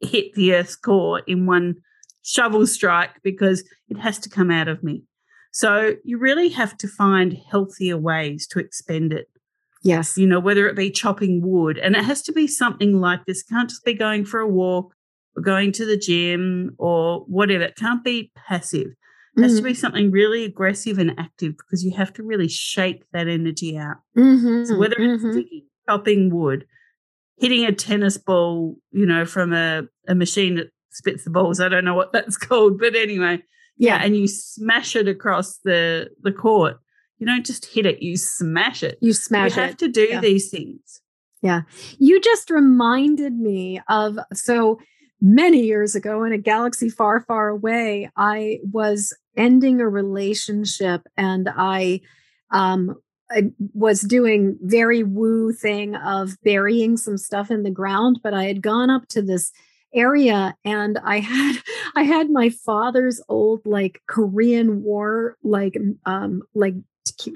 hit 0.03 0.35
the 0.35 0.55
earth's 0.55 0.77
core 0.77 1.21
in 1.21 1.47
one 1.47 1.77
shovel 2.23 2.67
strike 2.67 3.11
because 3.23 3.65
it 3.89 3.99
has 3.99 4.19
to 4.21 4.29
come 4.29 4.51
out 4.51 4.69
of 4.69 4.83
me. 4.83 5.03
So 5.51 5.97
you 6.05 6.19
really 6.19 6.51
have 6.51 6.77
to 6.79 6.89
find 6.89 7.37
healthier 7.51 7.97
ways 7.97 8.47
to 8.49 8.59
expend 8.59 9.13
it. 9.13 9.29
Yes. 9.83 10.19
You 10.19 10.27
know, 10.27 10.41
whether 10.41 10.69
it 10.69 10.77
be 10.77 10.91
chopping 10.91 11.41
wood, 11.43 11.79
and 11.79 11.97
it 11.97 12.05
has 12.05 12.23
to 12.23 12.33
be 12.33 12.47
something 12.47 13.01
like 13.01 13.25
this. 13.27 13.41
It 13.41 13.53
can't 13.53 13.71
just 13.71 13.85
be 13.85 13.95
going 13.95 14.25
for 14.25 14.41
a 14.41 14.49
walk 14.49 14.93
or 15.37 15.43
going 15.43 15.73
to 15.73 15.87
the 15.87 15.97
gym 15.97 16.75
or 16.79 17.21
whatever. 17.27 17.65
It 17.65 17.77
can't 17.77 18.05
be 18.05 18.31
passive. 18.37 18.89
It 19.39 19.43
has 19.43 19.57
to 19.57 19.63
be 19.63 19.75
something 19.75 20.11
really 20.11 20.45
aggressive 20.45 20.99
and 20.99 21.19
active 21.19 21.57
because 21.57 21.85
you 21.85 21.97
have 21.97 22.13
to 22.15 22.23
really 22.23 22.49
shake 22.49 23.05
that 23.13 23.29
energy 23.29 23.77
out. 23.77 23.97
Mm-hmm. 24.17 24.65
So 24.65 24.79
whether 24.79 24.97
it's 24.99 25.23
mm-hmm. 25.23 25.37
digging, 25.37 25.67
chopping 25.89 26.35
wood, 26.35 26.67
hitting 27.37 27.65
a 27.65 27.73
tennis 27.73 28.19
ball, 28.19 28.77
you 28.91 29.07
know, 29.07 29.25
from 29.25 29.53
a, 29.53 29.83
a 30.09 30.15
machine 30.15 30.57
that 30.57 30.71
spits 30.91 31.25
the 31.25 31.31
balls. 31.31 31.61
I 31.61 31.69
don't 31.69 31.85
know 31.85 31.95
what 31.95 32.13
that's 32.13 32.37
called, 32.37 32.79
but 32.79 32.95
anyway, 32.95 33.43
yeah, 33.77 34.01
and 34.03 34.17
you 34.17 34.29
smash 34.29 34.97
it 34.97 35.09
across 35.09 35.59
the 35.59 36.11
the 36.23 36.33
court. 36.33 36.79
You 37.19 37.27
don't 37.27 37.47
just 37.47 37.67
hit 37.67 37.87
it; 37.87 38.03
you 38.03 38.17
smash 38.17 38.83
it. 38.83 38.99
You 39.01 39.13
smash 39.13 39.57
you 39.57 39.63
it. 39.63 39.65
You 39.65 39.69
have 39.69 39.77
to 39.79 39.89
do 39.89 40.09
yeah. 40.11 40.21
these 40.21 40.51
things. 40.51 41.01
Yeah, 41.43 41.63
you 41.99 42.21
just 42.21 42.51
reminded 42.51 43.35
me 43.35 43.81
of 43.89 44.19
so 44.35 44.79
many 45.21 45.61
years 45.61 45.95
ago 45.95 46.25
in 46.25 46.33
a 46.33 46.39
galaxy 46.39 46.89
far, 46.89 47.21
far 47.21 47.49
away. 47.49 48.11
I 48.17 48.61
was 48.63 49.17
ending 49.37 49.81
a 49.81 49.89
relationship, 49.89 51.03
and 51.17 51.49
I 51.57 52.01
um, 52.51 52.95
I 53.31 53.51
was 53.75 54.01
doing 54.01 54.59
very 54.63 55.03
woo 55.03 55.53
thing 55.53 55.95
of 55.97 56.37
burying 56.43 56.97
some 56.97 57.19
stuff 57.19 57.51
in 57.51 57.63
the 57.63 57.71
ground, 57.71 58.21
but 58.23 58.33
I 58.33 58.45
had 58.45 58.63
gone 58.63 58.91
up 58.91 59.07
to 59.09 59.23
this 59.23 59.53
area 59.95 60.55
and 60.65 60.99
i 61.05 61.19
had 61.19 61.57
i 61.97 62.03
had 62.03 62.31
my 62.31 62.51
father's 62.51 63.21
old 63.29 63.65
like 63.65 64.03
korean 64.07 64.83
war 64.83 65.37
like 65.43 65.77
um 66.05 66.43
like 66.55 66.75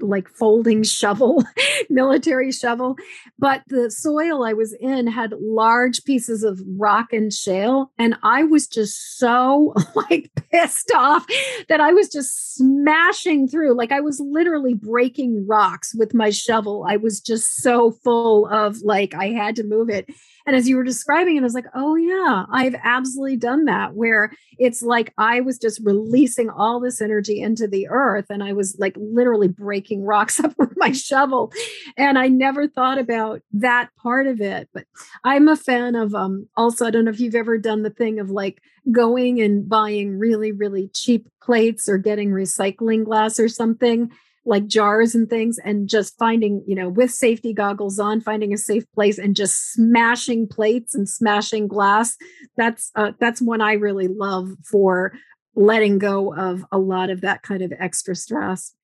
like 0.00 0.28
folding 0.28 0.82
shovel, 0.82 1.44
military 1.90 2.52
shovel. 2.52 2.96
But 3.38 3.62
the 3.68 3.90
soil 3.90 4.44
I 4.44 4.52
was 4.52 4.74
in 4.74 5.06
had 5.06 5.34
large 5.40 6.04
pieces 6.04 6.42
of 6.44 6.60
rock 6.76 7.12
and 7.12 7.32
shale. 7.32 7.90
And 7.98 8.16
I 8.22 8.44
was 8.44 8.66
just 8.66 9.18
so 9.18 9.74
like 9.94 10.30
pissed 10.50 10.92
off 10.94 11.26
that 11.68 11.80
I 11.80 11.92
was 11.92 12.08
just 12.08 12.54
smashing 12.54 13.48
through. 13.48 13.74
Like 13.76 13.92
I 13.92 14.00
was 14.00 14.20
literally 14.20 14.74
breaking 14.74 15.46
rocks 15.46 15.94
with 15.94 16.14
my 16.14 16.30
shovel. 16.30 16.84
I 16.88 16.96
was 16.96 17.20
just 17.20 17.56
so 17.56 17.90
full 17.90 18.46
of 18.46 18.82
like, 18.82 19.14
I 19.14 19.28
had 19.28 19.56
to 19.56 19.64
move 19.64 19.88
it. 19.88 20.08
And 20.46 20.56
as 20.56 20.68
you 20.68 20.76
were 20.76 20.84
describing 20.84 21.36
it, 21.36 21.40
I 21.40 21.42
was 21.42 21.54
like, 21.54 21.66
oh, 21.74 21.94
yeah, 21.96 22.44
I've 22.50 22.74
absolutely 22.82 23.36
done 23.36 23.66
that 23.66 23.94
where 23.94 24.32
it's 24.58 24.82
like 24.82 25.12
I 25.18 25.40
was 25.40 25.58
just 25.58 25.80
releasing 25.84 26.50
all 26.50 26.80
this 26.80 27.00
energy 27.00 27.40
into 27.40 27.66
the 27.66 27.88
earth 27.88 28.26
and 28.30 28.42
I 28.42 28.52
was 28.52 28.76
like 28.78 28.96
literally 28.96 29.48
breaking 29.48 30.04
rocks 30.12 30.40
up 30.40 30.54
with 30.58 30.72
my 30.76 30.92
shovel. 30.92 31.52
And 31.96 32.18
I 32.18 32.28
never 32.28 32.68
thought 32.68 32.98
about 32.98 33.42
that 33.52 33.90
part 34.00 34.26
of 34.26 34.40
it. 34.40 34.68
But 34.72 34.86
I'm 35.24 35.48
a 35.48 35.56
fan 35.56 35.94
of 35.94 36.14
um 36.14 36.48
also, 36.56 36.86
I 36.86 36.90
don't 36.90 37.04
know 37.04 37.10
if 37.10 37.20
you've 37.20 37.34
ever 37.34 37.58
done 37.58 37.82
the 37.82 37.90
thing 37.90 38.18
of 38.18 38.30
like 38.30 38.62
going 38.90 39.40
and 39.40 39.68
buying 39.68 40.18
really, 40.18 40.52
really 40.52 40.88
cheap 40.92 41.28
plates 41.42 41.88
or 41.88 41.98
getting 41.98 42.30
recycling 42.30 43.04
glass 43.04 43.38
or 43.38 43.48
something 43.48 44.10
like 44.44 44.66
jars 44.66 45.14
and 45.14 45.30
things 45.30 45.58
and 45.64 45.88
just 45.88 46.16
finding 46.18 46.62
you 46.66 46.74
know 46.74 46.88
with 46.88 47.10
safety 47.10 47.52
goggles 47.52 47.98
on 47.98 48.20
finding 48.20 48.52
a 48.52 48.58
safe 48.58 48.84
place 48.94 49.18
and 49.18 49.36
just 49.36 49.72
smashing 49.72 50.48
plates 50.48 50.94
and 50.94 51.08
smashing 51.08 51.68
glass 51.68 52.16
that's 52.56 52.90
uh, 52.96 53.12
that's 53.20 53.40
one 53.40 53.60
i 53.60 53.72
really 53.72 54.08
love 54.08 54.50
for 54.64 55.12
letting 55.54 55.98
go 55.98 56.34
of 56.34 56.64
a 56.72 56.78
lot 56.78 57.10
of 57.10 57.20
that 57.20 57.42
kind 57.42 57.62
of 57.62 57.72
extra 57.78 58.14
stress 58.14 58.74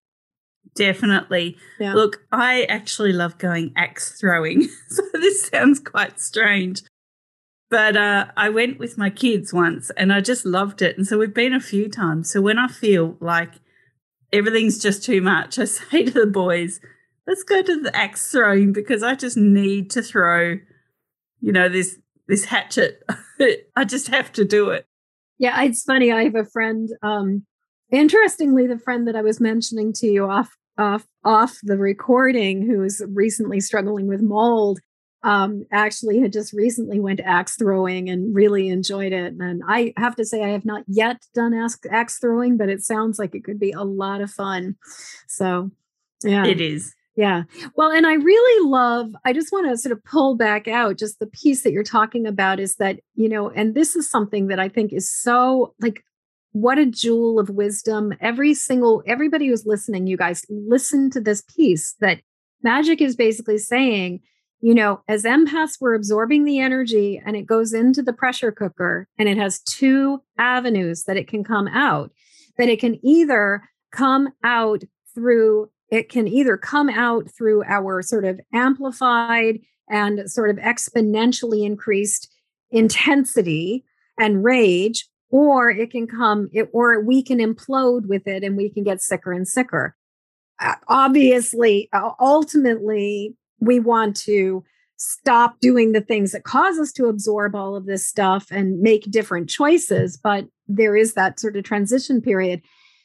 definitely 0.75 1.57
yeah. 1.81 1.95
look 1.95 2.23
i 2.31 2.63
actually 2.65 3.13
love 3.13 3.37
going 3.39 3.73
axe 3.77 4.19
throwing 4.21 4.69
so 4.89 5.03
this 5.15 5.47
sounds 5.47 5.81
quite 5.81 6.21
strange 6.21 6.83
but 7.71 7.99
uh, 7.99 8.27
I 8.35 8.49
went 8.49 8.79
with 8.79 8.97
my 8.97 9.11
kids 9.11 9.53
once 9.53 9.91
and 9.91 10.11
I 10.11 10.23
just 10.23 10.47
loved 10.47 10.81
it. 10.81 10.97
And 10.97 11.07
so 11.07 11.19
we've 11.19 11.35
been 11.35 11.53
a 11.53 11.61
few 11.61 11.89
times. 11.89 12.33
So 12.33 12.41
when 12.41 12.59
I 12.59 12.67
feel 12.67 13.19
like 13.21 13.57
everything's 14.33 14.79
just 14.79 15.05
too 15.05 15.21
much. 15.21 15.59
I 15.59 15.65
say 15.67 16.05
to 16.05 16.11
the 16.11 16.27
boys, 16.27 16.81
let's 17.27 17.43
go 17.43 17.63
to 17.63 17.81
the 17.81 17.95
axe 17.95 18.31
throwing 18.31 18.73
because 18.73 19.03
I 19.03 19.15
just 19.15 19.37
need 19.37 19.91
to 19.91 20.03
throw, 20.03 20.59
you 21.41 21.53
know, 21.53 21.69
this 21.69 21.99
this 22.27 22.45
hatchet. 22.45 23.03
I 23.77 23.85
just 23.85 24.09
have 24.09 24.33
to 24.33 24.45
do 24.45 24.71
it. 24.71 24.87
Yeah, 25.39 25.63
it's 25.63 25.85
funny. 25.85 26.13
I 26.13 26.25
have 26.25 26.35
a 26.35 26.45
friend. 26.45 26.89
Um, 27.03 27.47
interestingly, 27.91 28.67
the 28.67 28.79
friend 28.79 29.07
that 29.07 29.17
I 29.17 29.23
was 29.23 29.41
mentioning 29.41 29.93
to 29.95 30.07
you 30.07 30.29
off 30.29 30.51
off 30.77 31.07
off 31.25 31.59
the 31.63 31.79
recording, 31.79 32.67
who 32.67 32.83
is 32.83 33.03
recently 33.09 33.61
struggling 33.61 34.09
with 34.09 34.23
mold, 34.23 34.81
um, 35.23 35.65
actually 35.73 36.21
had 36.21 36.33
just 36.33 36.53
recently 36.53 37.01
went 37.01 37.21
axe 37.21 37.57
throwing 37.57 38.09
and 38.09 38.35
really 38.35 38.69
enjoyed 38.69 39.13
it. 39.13 39.35
And 39.39 39.63
I 39.67 39.93
have 39.97 40.15
to 40.17 40.25
say, 40.25 40.45
I 40.45 40.51
have 40.51 40.65
not 40.65 40.85
yet 40.87 41.27
done 41.35 41.55
axe, 41.55 41.79
axe 41.91 42.19
throwing, 42.19 42.57
but 42.57 42.69
it 42.69 42.83
sounds 42.83 43.19
like 43.19 43.35
it 43.35 43.45
could 43.45 43.59
be 43.59 43.73
a 43.73 43.83
lot 43.83 44.21
of 44.21 44.31
fun. 44.31 44.77
So, 45.27 45.71
yeah, 46.23 46.47
it 46.47 46.61
is. 46.61 46.95
Yeah. 47.17 47.43
Well, 47.75 47.91
and 47.91 48.07
I 48.07 48.15
really 48.15 48.69
love, 48.69 49.11
I 49.25 49.33
just 49.33 49.51
want 49.51 49.69
to 49.69 49.77
sort 49.77 49.93
of 49.93 50.05
pull 50.05 50.37
back 50.37 50.69
out 50.69 50.99
just 50.99 51.19
the 51.19 51.27
piece 51.27 51.65
that 51.65 51.73
you're 51.73 51.83
talking 51.83 52.29
about 52.29 52.61
is 52.61 52.77
that, 52.77 53.01
you 53.17 53.29
know, 53.29 53.51
and 53.51 53.75
this 53.75 53.97
is 53.97 54.09
something 54.09 54.47
that 54.47 54.61
I 54.61 54.69
think 54.69 54.93
is 54.93 55.11
so 55.11 55.75
like, 55.81 56.05
what 56.53 56.79
a 56.79 56.87
jewel 56.87 57.41
of 57.41 57.51
wisdom. 57.51 58.15
Every 58.21 58.55
single, 58.55 59.03
everybody 59.05 59.49
who's 59.49 59.67
listening, 59.67 60.07
you 60.07 60.17
guys 60.17 60.47
listen 60.49 61.11
to 61.11 61.21
this 61.21 61.43
piece 61.43 61.97
that 61.99 62.21
magic 62.63 63.01
is 63.01 63.17
basically 63.17 63.59
saying, 63.59 64.21
you 64.61 64.75
know, 64.75 65.01
as 65.07 65.23
empaths, 65.23 65.81
we're 65.81 65.95
absorbing 65.95 66.45
the 66.45 66.59
energy 66.59 67.21
and 67.25 67.37
it 67.37 67.47
goes 67.47 67.73
into 67.73 68.03
the 68.03 68.13
pressure 68.13 68.51
cooker 68.51 69.09
and 69.19 69.29
it 69.29 69.37
has 69.37 69.61
two 69.61 70.21
avenues 70.37 71.05
that 71.05 71.17
it 71.17 71.29
can 71.29 71.45
come 71.45 71.69
out. 71.69 72.11
That 72.57 72.69
it 72.69 72.81
can 72.81 72.99
either 73.07 73.63
come 73.93 74.31
out 74.43 74.83
through, 75.15 75.71
it 75.91 76.09
can 76.09 76.27
either 76.27 76.57
come 76.57 76.89
out 76.89 77.29
through 77.31 77.63
our 77.65 78.03
sort 78.03 78.25
of 78.25 78.41
amplified 78.53 79.61
and 79.89 80.29
sort 80.31 80.51
of 80.51 80.57
exponentially 80.57 81.65
increased 81.65 82.29
intensity 82.71 83.85
and 84.19 84.45
rage, 84.45 85.09
or 85.31 85.71
it 85.71 85.93
can 85.93 86.09
come, 86.09 86.49
it, 86.53 86.69
or 86.73 87.01
we 87.01 87.23
can 87.23 87.39
implode 87.39 88.07
with 88.07 88.27
it 88.27 88.43
and 88.43 88.57
we 88.57 88.69
can 88.69 88.83
get 88.83 89.01
sicker 89.01 89.33
and 89.33 89.47
sicker. 89.47 89.97
Uh, 90.61 90.75
obviously, 90.89 91.89
ultimately, 92.19 93.37
we 93.61 93.81
want 93.81 94.17
to 94.17 94.65
stop 94.97 95.61
doing 95.61 95.93
the 95.93 96.01
things 96.01 96.33
that 96.33 96.45
cause 96.45 96.79
us 96.79 96.93
to 96.93 97.07
absorb 97.07 97.55
all 97.55 97.77
of 97.77 97.87
this 97.87 98.07
stuff 98.07 98.47
and 98.51 98.81
make 98.81 99.11
different 99.11 99.49
choices. 99.49 100.17
But 100.17 100.47
there 100.67 100.97
is 100.97 101.15
that 101.15 101.39
sort 101.39 101.57
of 101.57 101.65
transition 101.65 102.21
period. 102.21 102.63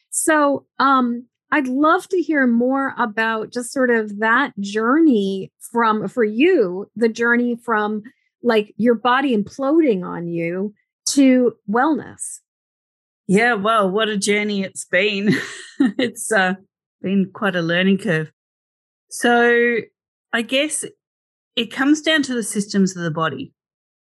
So, 0.10 0.66
um, 0.80 1.28
I'd 1.52 1.68
love 1.68 2.08
to 2.10 2.20
hear 2.20 2.48
more 2.48 2.96
about 2.98 3.54
just 3.54 3.72
sort 3.72 3.92
of 3.92 4.18
that 4.18 4.60
journey 4.60 5.52
from 5.60 6.08
for 6.08 6.24
you, 6.24 6.90
the 6.96 7.10
journey 7.10 7.56
from 7.56 8.02
like 8.42 8.74
your 8.78 8.96
body 8.96 9.38
imploding 9.38 10.04
on 10.04 10.28
you 10.28 10.74
to 11.10 11.56
wellness. 11.70 12.40
Yeah, 13.28 13.54
well, 13.54 13.90
what 13.90 14.10
a 14.10 14.18
journey 14.18 14.64
it's 14.64 14.86
been. 14.86 15.36
it's 15.80 16.32
uh, 16.32 16.56
been 17.04 17.30
quite 17.32 17.56
a 17.56 17.62
learning 17.62 18.00
curve. 18.00 18.32
So, 19.10 19.78
I 20.34 20.42
guess 20.42 20.84
it 21.56 21.72
comes 21.72 22.02
down 22.02 22.24
to 22.24 22.34
the 22.34 22.44
systems 22.44 22.98
of 22.98 23.04
the 23.04 23.12
body. 23.12 23.54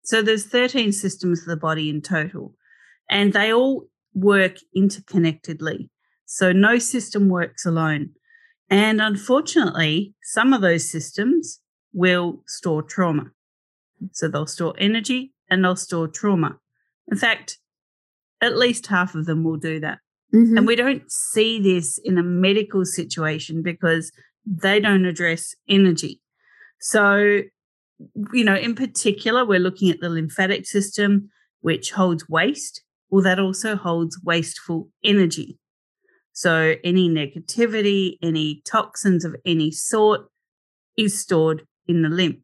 So, 0.03 0.21
there's 0.21 0.45
13 0.45 0.91
systems 0.91 1.41
of 1.41 1.45
the 1.45 1.55
body 1.55 1.89
in 1.89 2.01
total, 2.01 2.55
and 3.09 3.31
they 3.31 3.53
all 3.53 3.87
work 4.13 4.57
interconnectedly. 4.75 5.89
So 6.25 6.51
no 6.51 6.79
system 6.79 7.29
works 7.29 7.63
alone. 7.63 8.09
And 8.67 8.99
unfortunately, 8.99 10.15
some 10.23 10.51
of 10.51 10.61
those 10.61 10.89
systems 10.89 11.59
will 11.93 12.41
store 12.47 12.81
trauma. 12.81 13.25
So 14.13 14.27
they'll 14.27 14.47
store 14.47 14.73
energy 14.79 15.33
and 15.47 15.63
they'll 15.63 15.75
store 15.75 16.07
trauma. 16.07 16.57
In 17.11 17.17
fact, 17.17 17.59
at 18.41 18.57
least 18.57 18.87
half 18.87 19.13
of 19.13 19.27
them 19.27 19.43
will 19.43 19.57
do 19.57 19.79
that. 19.81 19.99
Mm-hmm. 20.33 20.57
And 20.57 20.65
we 20.67 20.75
don't 20.75 21.03
see 21.11 21.59
this 21.61 21.99
in 22.03 22.17
a 22.17 22.23
medical 22.23 22.83
situation 22.83 23.61
because 23.61 24.11
they 24.43 24.79
don't 24.79 25.05
address 25.05 25.53
energy. 25.69 26.19
So, 26.83 27.39
you 28.33 28.43
know, 28.43 28.57
in 28.57 28.75
particular, 28.75 29.45
we're 29.45 29.61
looking 29.61 29.89
at 29.89 30.01
the 30.01 30.09
lymphatic 30.09 30.65
system, 30.65 31.29
which 31.61 31.91
holds 31.91 32.27
waste. 32.27 32.83
Well, 33.09 33.23
that 33.23 33.39
also 33.39 33.77
holds 33.77 34.19
wasteful 34.21 34.89
energy. 35.01 35.57
So 36.33 36.75
any 36.83 37.09
negativity, 37.09 38.17
any 38.21 38.61
toxins 38.69 39.23
of 39.23 39.33
any 39.45 39.71
sort 39.71 40.25
is 40.97 41.17
stored 41.17 41.65
in 41.87 42.01
the 42.01 42.09
lymph. 42.09 42.43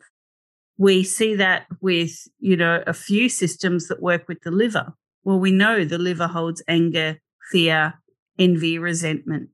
We 0.78 1.04
see 1.04 1.36
that 1.36 1.65
with, 1.82 2.15
you 2.39 2.56
know, 2.56 2.82
a 2.88 2.93
few 2.93 3.28
systems 3.28 3.89
that 3.89 4.02
work 4.02 4.30
with 4.30 4.39
the 4.43 4.52
liver. 4.52 4.93
Well, 5.25 5.39
we 5.39 5.52
know 5.52 5.84
the 5.84 5.97
liver 5.97 6.28
holds 6.28 6.63
anger, 6.65 7.17
fear, 7.52 7.95
envy, 8.38 8.80
resentment, 8.80 9.49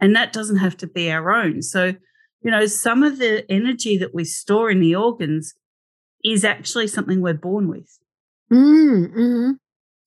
and 0.00 0.16
that 0.16 0.32
doesn't 0.32 0.56
have 0.56 0.78
to 0.78 0.86
be 0.86 1.10
our 1.10 1.30
own. 1.30 1.60
So, 1.60 1.92
you 2.42 2.50
know, 2.50 2.66
some 2.66 3.02
of 3.02 3.18
the 3.18 3.50
energy 3.50 3.96
that 3.98 4.14
we 4.14 4.24
store 4.24 4.70
in 4.70 4.80
the 4.80 4.94
organs 4.94 5.54
is 6.24 6.44
actually 6.44 6.88
something 6.88 7.20
we're 7.20 7.34
born 7.34 7.68
with. 7.68 7.98
Mm, 8.52 9.08
mm-hmm. 9.08 9.50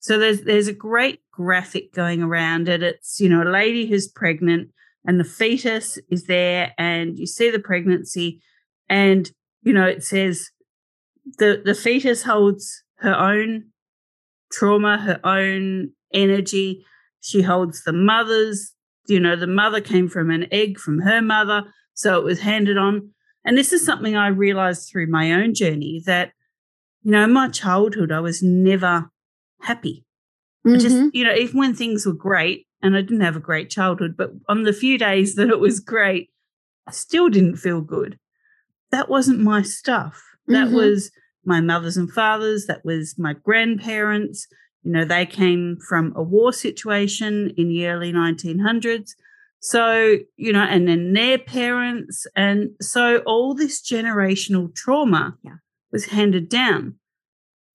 So 0.00 0.18
there's 0.18 0.42
there's 0.42 0.68
a 0.68 0.72
great 0.72 1.20
graphic 1.32 1.92
going 1.92 2.22
around 2.22 2.68
it. 2.68 2.82
It's 2.82 3.18
you 3.18 3.28
know 3.28 3.42
a 3.42 3.50
lady 3.50 3.86
who's 3.86 4.08
pregnant 4.08 4.70
and 5.04 5.18
the 5.18 5.24
fetus 5.24 5.98
is 6.10 6.24
there, 6.24 6.72
and 6.78 7.18
you 7.18 7.26
see 7.26 7.50
the 7.50 7.58
pregnancy, 7.58 8.40
and 8.88 9.30
you 9.62 9.72
know 9.72 9.86
it 9.86 10.04
says 10.04 10.50
the 11.38 11.60
the 11.64 11.74
fetus 11.74 12.22
holds 12.22 12.84
her 12.98 13.14
own 13.14 13.64
trauma, 14.52 14.98
her 14.98 15.20
own 15.24 15.90
energy. 16.12 16.84
She 17.20 17.42
holds 17.42 17.82
the 17.82 17.92
mother's. 17.92 18.72
You 19.08 19.20
know 19.20 19.36
the 19.36 19.46
mother 19.46 19.80
came 19.80 20.08
from 20.08 20.30
an 20.30 20.46
egg 20.52 20.78
from 20.78 21.00
her 21.00 21.22
mother, 21.22 21.64
so 21.96 22.18
it 22.18 22.24
was 22.24 22.40
handed 22.40 22.78
on. 22.78 23.10
And 23.44 23.58
this 23.58 23.72
is 23.72 23.84
something 23.84 24.16
I 24.16 24.28
realized 24.28 24.88
through 24.88 25.08
my 25.08 25.32
own 25.32 25.54
journey 25.54 26.02
that, 26.06 26.32
you 27.02 27.10
know, 27.12 27.24
in 27.24 27.32
my 27.32 27.48
childhood, 27.48 28.12
I 28.12 28.20
was 28.20 28.42
never 28.42 29.10
happy. 29.62 30.04
Mm-hmm. 30.66 30.78
Just, 30.78 31.14
you 31.14 31.24
know, 31.24 31.34
even 31.34 31.58
when 31.58 31.74
things 31.74 32.06
were 32.06 32.12
great, 32.12 32.66
and 32.82 32.96
I 32.96 33.00
didn't 33.00 33.22
have 33.22 33.36
a 33.36 33.40
great 33.40 33.70
childhood, 33.70 34.16
but 34.16 34.30
on 34.48 34.64
the 34.64 34.72
few 34.72 34.98
days 34.98 35.34
that 35.36 35.48
it 35.48 35.58
was 35.58 35.80
great, 35.80 36.30
I 36.86 36.92
still 36.92 37.28
didn't 37.28 37.56
feel 37.56 37.80
good. 37.80 38.18
That 38.90 39.08
wasn't 39.08 39.40
my 39.40 39.62
stuff. 39.62 40.22
That 40.46 40.68
mm-hmm. 40.68 40.76
was 40.76 41.10
my 41.44 41.60
mother's 41.60 41.96
and 41.96 42.10
father's, 42.10 42.66
that 42.66 42.84
was 42.84 43.16
my 43.18 43.32
grandparents. 43.32 44.46
You 44.82 44.92
know, 44.92 45.04
they 45.04 45.24
came 45.26 45.78
from 45.88 46.12
a 46.14 46.22
war 46.22 46.52
situation 46.52 47.52
in 47.56 47.68
the 47.68 47.86
early 47.86 48.12
1900s. 48.12 49.12
So, 49.60 50.18
you 50.36 50.52
know, 50.52 50.62
and 50.62 50.86
then 50.86 51.12
their 51.12 51.38
parents. 51.38 52.26
And 52.36 52.70
so 52.80 53.18
all 53.26 53.54
this 53.54 53.82
generational 53.82 54.74
trauma 54.74 55.36
yeah. 55.42 55.56
was 55.92 56.06
handed 56.06 56.48
down. 56.48 56.96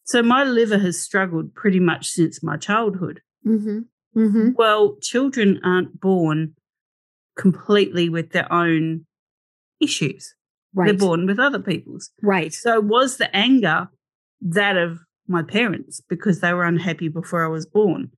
So 0.04 0.22
my 0.22 0.44
liver 0.44 0.78
has 0.78 1.02
struggled 1.02 1.54
pretty 1.54 1.80
much 1.80 2.08
since 2.08 2.41
my 2.44 2.58
childhood. 2.58 3.22
Mm-hmm. 3.46 3.80
Mm-hmm. 4.20 4.50
Well, 4.56 4.98
children 5.02 5.60
aren't 5.63 6.00
born 6.00 6.56
completely 7.38 8.10
with 8.10 8.32
their 8.32 8.52
own 8.52 9.06
issues. 9.80 10.34
Right. 10.74 10.88
They're 10.88 10.98
born 10.98 11.26
with 11.26 11.39
other 11.39 11.60
people's. 11.60 12.12
Right. 12.22 12.54
So 12.54 12.80
was 12.80 13.17
the 13.17 13.34
anger 13.36 13.89
that 14.41 14.78
of 14.78 15.00
my 15.28 15.44
parents 15.44 16.02
because 16.10 16.39
they 16.39 16.54
were 16.54 16.65
unhappy 16.65 17.08
before 17.08 17.46
I 17.46 17.50
was 17.50 17.65
born? 17.65 18.12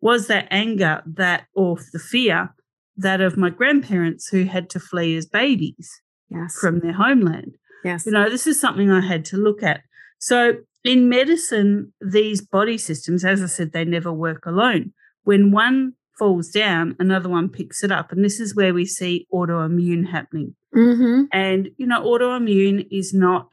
Was 0.00 0.26
that 0.28 0.48
anger 0.50 1.02
that 1.06 1.46
or 1.54 1.78
the 1.92 1.98
fear 1.98 2.54
that 2.96 3.20
of 3.20 3.36
my 3.36 3.50
grandparents 3.50 4.28
who 4.28 4.44
had 4.44 4.70
to 4.70 4.80
flee 4.80 5.16
as 5.16 5.26
babies 5.26 5.90
yes. 6.28 6.56
from 6.58 6.80
their 6.80 6.92
homeland? 6.92 7.56
Yes. 7.84 8.06
You 8.06 8.12
know, 8.12 8.28
this 8.28 8.46
is 8.46 8.60
something 8.60 8.90
I 8.90 9.00
had 9.00 9.24
to 9.26 9.36
look 9.36 9.62
at. 9.62 9.82
So 10.18 10.54
in 10.84 11.08
medicine, 11.08 11.92
these 12.00 12.40
body 12.40 12.78
systems, 12.78 13.24
as 13.24 13.42
I 13.42 13.46
said, 13.46 13.72
they 13.72 13.84
never 13.84 14.12
work 14.12 14.46
alone. 14.46 14.92
When 15.24 15.50
one 15.50 15.92
falls 16.18 16.50
down, 16.50 16.96
another 16.98 17.28
one 17.28 17.48
picks 17.48 17.84
it 17.84 17.92
up. 17.92 18.12
And 18.12 18.24
this 18.24 18.40
is 18.40 18.54
where 18.54 18.72
we 18.72 18.86
see 18.86 19.26
autoimmune 19.32 20.08
happening. 20.10 20.54
Mm-hmm. 20.74 21.24
And, 21.32 21.70
you 21.76 21.86
know, 21.86 22.02
autoimmune 22.02 22.86
is 22.90 23.12
not 23.12 23.50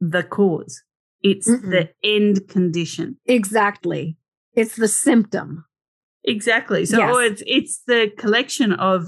the 0.00 0.22
cause, 0.22 0.82
it's 1.22 1.48
Mm-mm. 1.48 1.70
the 1.70 1.90
end 2.02 2.48
condition. 2.48 3.16
Exactly. 3.26 4.16
It's 4.54 4.76
the 4.76 4.88
symptom. 4.88 5.64
Exactly. 6.24 6.86
So 6.86 6.98
yes. 6.98 7.30
it's 7.32 7.42
it's 7.46 7.82
the 7.86 8.10
collection 8.16 8.72
of 8.72 9.06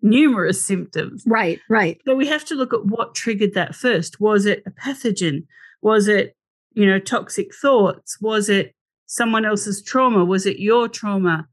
numerous 0.00 0.60
symptoms. 0.60 1.22
Right, 1.26 1.60
right. 1.68 2.00
So 2.04 2.16
we 2.16 2.26
have 2.26 2.44
to 2.46 2.54
look 2.54 2.74
at 2.74 2.84
what 2.86 3.14
triggered 3.14 3.54
that 3.54 3.74
first. 3.74 4.20
Was 4.20 4.46
it 4.46 4.62
a 4.66 4.70
pathogen? 4.70 5.46
Was 5.80 6.08
it 6.08 6.36
you 6.74 6.86
know, 6.86 6.98
toxic 6.98 7.54
thoughts? 7.54 8.20
Was 8.20 8.48
it 8.48 8.74
someone 9.06 9.44
else's 9.44 9.82
trauma? 9.82 10.24
Was 10.24 10.46
it 10.46 10.58
your 10.58 10.88
trauma? 10.88 11.46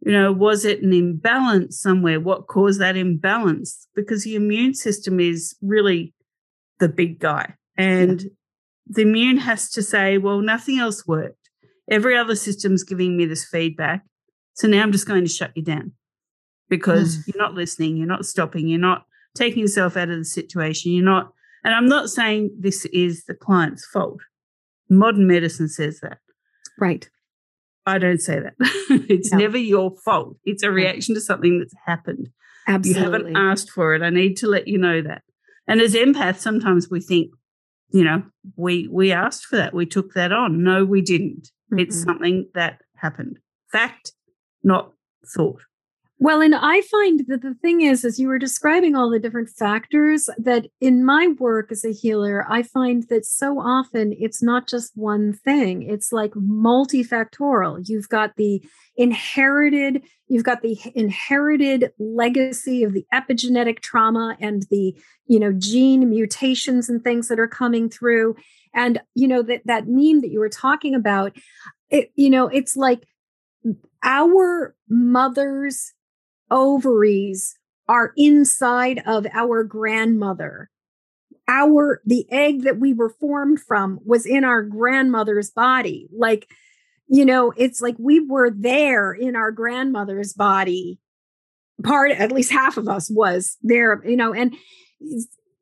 You 0.00 0.12
know, 0.12 0.32
was 0.32 0.64
it 0.64 0.82
an 0.82 0.92
imbalance 0.92 1.80
somewhere? 1.80 2.20
What 2.20 2.46
caused 2.46 2.80
that 2.80 2.96
imbalance? 2.96 3.88
Because 3.94 4.24
the 4.24 4.36
immune 4.36 4.74
system 4.74 5.18
is 5.18 5.56
really 5.60 6.14
the 6.78 6.88
big 6.88 7.18
guy. 7.18 7.54
And 7.76 8.22
yeah. 8.22 8.28
the 8.86 9.02
immune 9.02 9.38
has 9.38 9.70
to 9.70 9.82
say, 9.82 10.18
well, 10.18 10.40
nothing 10.40 10.78
else 10.78 11.06
worked. 11.06 11.36
Every 11.90 12.16
other 12.16 12.36
system's 12.36 12.84
giving 12.84 13.16
me 13.16 13.24
this 13.24 13.44
feedback. 13.44 14.04
So 14.58 14.66
now 14.66 14.82
I'm 14.82 14.90
just 14.90 15.06
going 15.06 15.24
to 15.24 15.30
shut 15.30 15.52
you 15.54 15.62
down 15.62 15.92
because 16.68 17.18
mm. 17.18 17.28
you're 17.28 17.42
not 17.42 17.54
listening, 17.54 17.96
you're 17.96 18.08
not 18.08 18.26
stopping, 18.26 18.66
you're 18.66 18.80
not 18.80 19.06
taking 19.36 19.60
yourself 19.60 19.96
out 19.96 20.10
of 20.10 20.18
the 20.18 20.24
situation. 20.24 20.90
You're 20.90 21.04
not, 21.04 21.32
and 21.62 21.72
I'm 21.72 21.86
not 21.86 22.10
saying 22.10 22.50
this 22.58 22.84
is 22.86 23.24
the 23.26 23.34
client's 23.34 23.86
fault. 23.86 24.18
Modern 24.90 25.28
medicine 25.28 25.68
says 25.68 26.00
that. 26.00 26.18
Right. 26.76 27.08
I 27.86 27.98
don't 27.98 28.20
say 28.20 28.40
that. 28.40 28.54
it's 29.08 29.30
no. 29.30 29.38
never 29.38 29.58
your 29.58 29.92
fault. 30.04 30.36
It's 30.44 30.64
a 30.64 30.72
reaction 30.72 31.14
to 31.14 31.20
something 31.20 31.60
that's 31.60 31.74
happened. 31.86 32.28
Absolutely. 32.66 33.00
You 33.00 33.12
haven't 33.12 33.36
asked 33.36 33.70
for 33.70 33.94
it. 33.94 34.02
I 34.02 34.10
need 34.10 34.36
to 34.38 34.48
let 34.48 34.66
you 34.66 34.76
know 34.76 35.00
that. 35.02 35.22
And 35.68 35.80
as 35.80 35.94
empaths, 35.94 36.40
sometimes 36.40 36.90
we 36.90 37.00
think, 37.00 37.30
you 37.90 38.02
know, 38.02 38.24
we 38.56 38.88
we 38.88 39.12
asked 39.12 39.44
for 39.44 39.56
that. 39.56 39.72
We 39.72 39.86
took 39.86 40.14
that 40.14 40.32
on. 40.32 40.64
No, 40.64 40.84
we 40.84 41.00
didn't. 41.00 41.50
Mm-hmm. 41.72 41.78
It's 41.78 42.02
something 42.02 42.48
that 42.54 42.80
happened. 42.96 43.38
Fact, 43.70 44.12
not 44.68 44.92
thought. 45.34 45.62
Well, 46.20 46.40
and 46.40 46.52
I 46.52 46.80
find 46.80 47.24
that 47.28 47.42
the 47.42 47.54
thing 47.62 47.82
is, 47.82 48.04
as 48.04 48.18
you 48.18 48.26
were 48.26 48.40
describing 48.40 48.96
all 48.96 49.08
the 49.08 49.20
different 49.20 49.50
factors, 49.50 50.28
that 50.36 50.66
in 50.80 51.04
my 51.04 51.28
work 51.38 51.70
as 51.70 51.84
a 51.84 51.92
healer, 51.92 52.44
I 52.50 52.64
find 52.64 53.04
that 53.08 53.24
so 53.24 53.60
often 53.60 54.12
it's 54.18 54.42
not 54.42 54.66
just 54.66 54.96
one 54.96 55.32
thing. 55.32 55.82
It's 55.82 56.10
like 56.10 56.32
multifactorial. 56.32 57.88
You've 57.88 58.08
got 58.08 58.34
the 58.34 58.60
inherited, 58.96 60.02
you've 60.26 60.42
got 60.42 60.62
the 60.62 60.76
inherited 60.96 61.92
legacy 62.00 62.82
of 62.82 62.94
the 62.94 63.06
epigenetic 63.14 63.78
trauma 63.78 64.36
and 64.40 64.66
the, 64.72 64.96
you 65.28 65.38
know, 65.38 65.52
gene 65.52 66.10
mutations 66.10 66.88
and 66.88 67.04
things 67.04 67.28
that 67.28 67.38
are 67.38 67.46
coming 67.46 67.88
through. 67.88 68.34
And, 68.74 69.00
you 69.14 69.28
know, 69.28 69.42
that 69.42 69.62
that 69.66 69.86
meme 69.86 70.20
that 70.22 70.32
you 70.32 70.40
were 70.40 70.48
talking 70.48 70.96
about, 70.96 71.36
it, 71.90 72.10
you 72.16 72.28
know, 72.28 72.48
it's 72.48 72.76
like 72.76 73.06
our 74.02 74.74
mothers 74.88 75.92
ovaries 76.50 77.58
are 77.88 78.12
inside 78.16 79.02
of 79.06 79.26
our 79.32 79.64
grandmother. 79.64 80.70
Our 81.48 82.02
the 82.04 82.26
egg 82.30 82.62
that 82.62 82.78
we 82.78 82.92
were 82.92 83.08
formed 83.08 83.60
from 83.60 84.00
was 84.04 84.26
in 84.26 84.44
our 84.44 84.62
grandmother's 84.62 85.50
body. 85.50 86.08
Like, 86.14 86.46
you 87.08 87.24
know, 87.24 87.52
it's 87.56 87.80
like 87.80 87.96
we 87.98 88.20
were 88.20 88.50
there 88.50 89.12
in 89.12 89.34
our 89.34 89.50
grandmother's 89.50 90.34
body. 90.34 91.00
Part, 91.82 92.10
at 92.10 92.32
least 92.32 92.52
half 92.52 92.76
of 92.76 92.88
us 92.88 93.08
was 93.08 93.56
there, 93.62 94.02
you 94.04 94.16
know, 94.16 94.34
and 94.34 94.54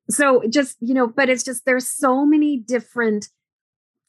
so 0.09 0.43
just, 0.49 0.77
you 0.81 0.95
know, 0.95 1.07
but 1.07 1.29
it's 1.29 1.45
just 1.45 1.67
there's 1.67 1.87
so 1.87 2.25
many 2.25 2.57
different 2.57 3.29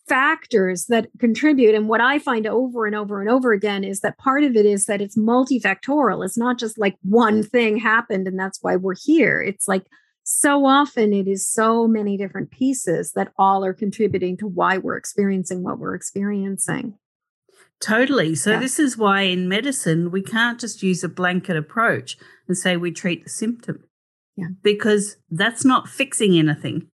factors 0.08 0.86
that 0.86 1.08
contribute. 1.20 1.76
And 1.76 1.90
what 1.90 2.02
I 2.02 2.20
find 2.20 2.48
over 2.48 2.86
and 2.86 2.96
over 2.96 3.22
and 3.22 3.30
over 3.30 3.54
again 3.54 3.84
is 3.84 4.02
that 4.02 4.18
part 4.18 4.44
of 4.44 4.56
it 4.56 4.66
is 4.66 4.86
that 4.86 5.02
it's 5.02 5.18
multifactorial. 5.18 6.26
It's 6.26 6.38
not 6.38 6.58
just 6.58 6.78
like 6.78 6.96
one 7.04 7.44
thing 7.44 7.78
happened 7.78 8.28
and 8.28 8.40
that's 8.40 8.60
why 8.62 8.76
we're 8.76 8.96
here. 8.96 9.42
It's 9.42 9.68
like 9.68 9.86
so 10.24 10.66
often 10.66 11.14
it 11.14 11.28
is 11.28 11.48
so 11.48 11.88
many 11.88 12.18
different 12.18 12.52
pieces 12.52 13.14
that 13.14 13.32
all 13.38 13.64
are 13.64 13.74
contributing 13.74 14.38
to 14.38 14.48
why 14.48 14.78
we're 14.78 14.98
experiencing 14.98 15.64
what 15.64 15.80
we're 15.80 15.96
experiencing. 15.96 16.98
Totally. 17.80 18.36
So, 18.36 18.52
yeah. 18.52 18.60
this 18.60 18.80
is 18.80 18.98
why 18.98 19.22
in 19.22 19.48
medicine, 19.48 20.10
we 20.10 20.22
can't 20.22 20.60
just 20.60 20.82
use 20.82 21.04
a 21.04 21.10
blanket 21.10 21.56
approach 21.56 22.18
and 22.48 22.58
say 22.58 22.76
we 22.76 22.92
treat 22.92 23.24
the 23.24 23.30
symptom. 23.30 23.84
Yeah. 24.36 24.48
Because 24.62 25.18
that's 25.30 25.64
not 25.64 25.88
fixing 25.88 26.38
anything. 26.38 26.90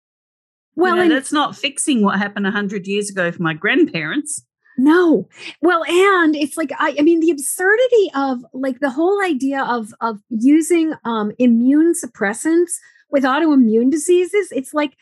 Well, 0.76 0.96
you 0.96 1.08
know, 1.08 1.14
that's 1.14 1.32
not 1.32 1.56
fixing 1.56 2.02
what 2.02 2.18
happened 2.18 2.44
100 2.44 2.86
years 2.86 3.10
ago 3.10 3.30
for 3.30 3.42
my 3.42 3.54
grandparents. 3.54 4.44
No. 4.76 5.28
Well, 5.62 5.84
and 5.84 6.34
it's 6.34 6.56
like 6.56 6.72
I, 6.78 6.96
I 6.98 7.02
mean 7.02 7.20
the 7.20 7.30
absurdity 7.30 8.10
of 8.14 8.44
like 8.52 8.80
the 8.80 8.90
whole 8.90 9.22
idea 9.22 9.62
of 9.62 9.94
of 10.00 10.18
using 10.30 10.94
um 11.04 11.30
immune 11.38 11.94
suppressants 11.94 12.72
with 13.10 13.22
autoimmune 13.22 13.90
diseases, 13.90 14.48
it's 14.50 14.74
like 14.74 14.96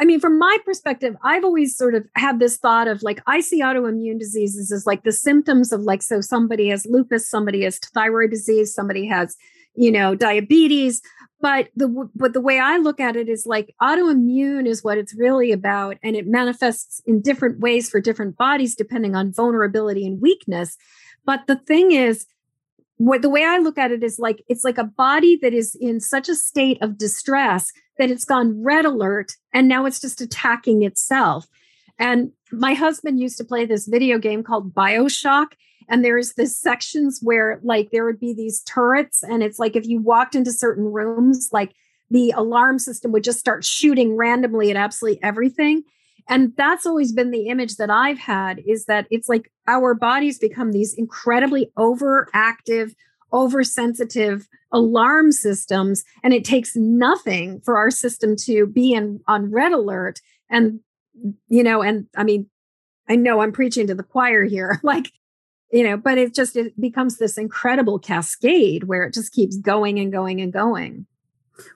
I 0.00 0.04
mean, 0.04 0.20
from 0.20 0.38
my 0.38 0.58
perspective, 0.64 1.16
I've 1.22 1.44
always 1.44 1.76
sort 1.76 1.94
of 1.94 2.06
had 2.14 2.38
this 2.38 2.56
thought 2.56 2.86
of 2.86 3.02
like, 3.02 3.20
I 3.26 3.40
see 3.40 3.60
autoimmune 3.60 4.18
diseases 4.18 4.70
as 4.70 4.86
like 4.86 5.02
the 5.02 5.12
symptoms 5.12 5.72
of 5.72 5.80
like, 5.80 6.02
so 6.02 6.20
somebody 6.20 6.68
has 6.68 6.86
lupus, 6.86 7.28
somebody 7.28 7.64
has 7.64 7.78
thyroid 7.78 8.30
disease, 8.30 8.72
somebody 8.72 9.06
has, 9.08 9.36
you 9.78 9.92
know, 9.92 10.14
diabetes 10.14 11.00
but 11.40 11.68
the 11.76 12.08
but 12.14 12.32
the 12.32 12.40
way 12.40 12.58
i 12.58 12.78
look 12.78 13.00
at 13.00 13.16
it 13.16 13.28
is 13.28 13.46
like 13.46 13.74
autoimmune 13.80 14.66
is 14.66 14.82
what 14.82 14.98
it's 14.98 15.14
really 15.14 15.52
about 15.52 15.96
and 16.02 16.16
it 16.16 16.26
manifests 16.26 17.00
in 17.06 17.20
different 17.20 17.60
ways 17.60 17.88
for 17.88 18.00
different 18.00 18.36
bodies 18.36 18.74
depending 18.74 19.14
on 19.14 19.32
vulnerability 19.32 20.06
and 20.06 20.20
weakness. 20.20 20.76
But 21.24 21.46
the 21.46 21.56
thing 21.56 21.92
is 21.92 22.26
what 22.96 23.22
the 23.22 23.30
way 23.30 23.44
i 23.44 23.58
look 23.58 23.78
at 23.78 23.92
it 23.92 24.02
is 24.02 24.18
like 24.18 24.42
it's 24.48 24.64
like 24.64 24.78
a 24.78 24.84
body 24.84 25.38
that 25.40 25.54
is 25.54 25.76
in 25.80 26.00
such 26.00 26.28
a 26.28 26.34
state 26.34 26.82
of 26.82 26.98
distress 26.98 27.72
that 27.98 28.10
it's 28.10 28.24
gone 28.24 28.62
red 28.62 28.84
alert 28.84 29.32
and 29.52 29.68
now 29.68 29.86
it's 29.86 30.00
just 30.00 30.20
attacking 30.20 30.82
itself. 30.82 31.46
And 32.00 32.32
my 32.52 32.74
husband 32.74 33.20
used 33.20 33.38
to 33.38 33.44
play 33.44 33.64
this 33.66 33.86
video 33.86 34.18
game 34.18 34.42
called 34.42 34.72
bioshock 34.72 35.48
and 35.88 36.04
there's 36.04 36.34
this 36.34 36.58
sections 36.58 37.20
where 37.22 37.60
like 37.62 37.90
there 37.90 38.04
would 38.04 38.20
be 38.20 38.34
these 38.34 38.62
turrets 38.62 39.22
and 39.22 39.42
it's 39.42 39.58
like 39.58 39.76
if 39.76 39.86
you 39.86 40.00
walked 40.00 40.34
into 40.34 40.52
certain 40.52 40.84
rooms 40.84 41.48
like 41.52 41.74
the 42.10 42.30
alarm 42.36 42.78
system 42.78 43.12
would 43.12 43.24
just 43.24 43.38
start 43.38 43.64
shooting 43.64 44.16
randomly 44.16 44.70
at 44.70 44.76
absolutely 44.76 45.22
everything. 45.22 45.82
And 46.26 46.54
that's 46.56 46.86
always 46.86 47.12
been 47.12 47.30
the 47.30 47.48
image 47.48 47.76
that 47.76 47.90
i've 47.90 48.18
had 48.18 48.62
is 48.66 48.84
that 48.86 49.06
it's 49.10 49.28
like 49.28 49.50
our 49.66 49.94
bodies 49.94 50.38
become 50.38 50.72
these 50.72 50.94
incredibly 50.94 51.70
overactive 51.78 52.94
oversensitive 53.32 54.48
alarm 54.72 55.32
systems 55.32 56.02
and 56.22 56.32
it 56.32 56.44
takes 56.44 56.74
nothing 56.74 57.60
for 57.60 57.76
our 57.76 57.90
system 57.90 58.36
to 58.36 58.66
be 58.66 58.92
in 58.92 59.20
on 59.26 59.50
red 59.50 59.72
alert. 59.72 60.20
And 60.50 60.80
you 61.48 61.62
know 61.62 61.82
and 61.82 62.06
i 62.16 62.24
mean 62.24 62.48
i 63.08 63.16
know 63.16 63.40
i'm 63.40 63.52
preaching 63.52 63.86
to 63.86 63.94
the 63.94 64.02
choir 64.02 64.44
here 64.44 64.80
like 64.82 65.10
you 65.70 65.84
know 65.84 65.96
but 65.96 66.18
it 66.18 66.34
just 66.34 66.56
it 66.56 66.78
becomes 66.80 67.18
this 67.18 67.38
incredible 67.38 67.98
cascade 67.98 68.84
where 68.84 69.04
it 69.04 69.14
just 69.14 69.32
keeps 69.32 69.56
going 69.56 69.98
and 69.98 70.12
going 70.12 70.40
and 70.40 70.52
going. 70.52 71.06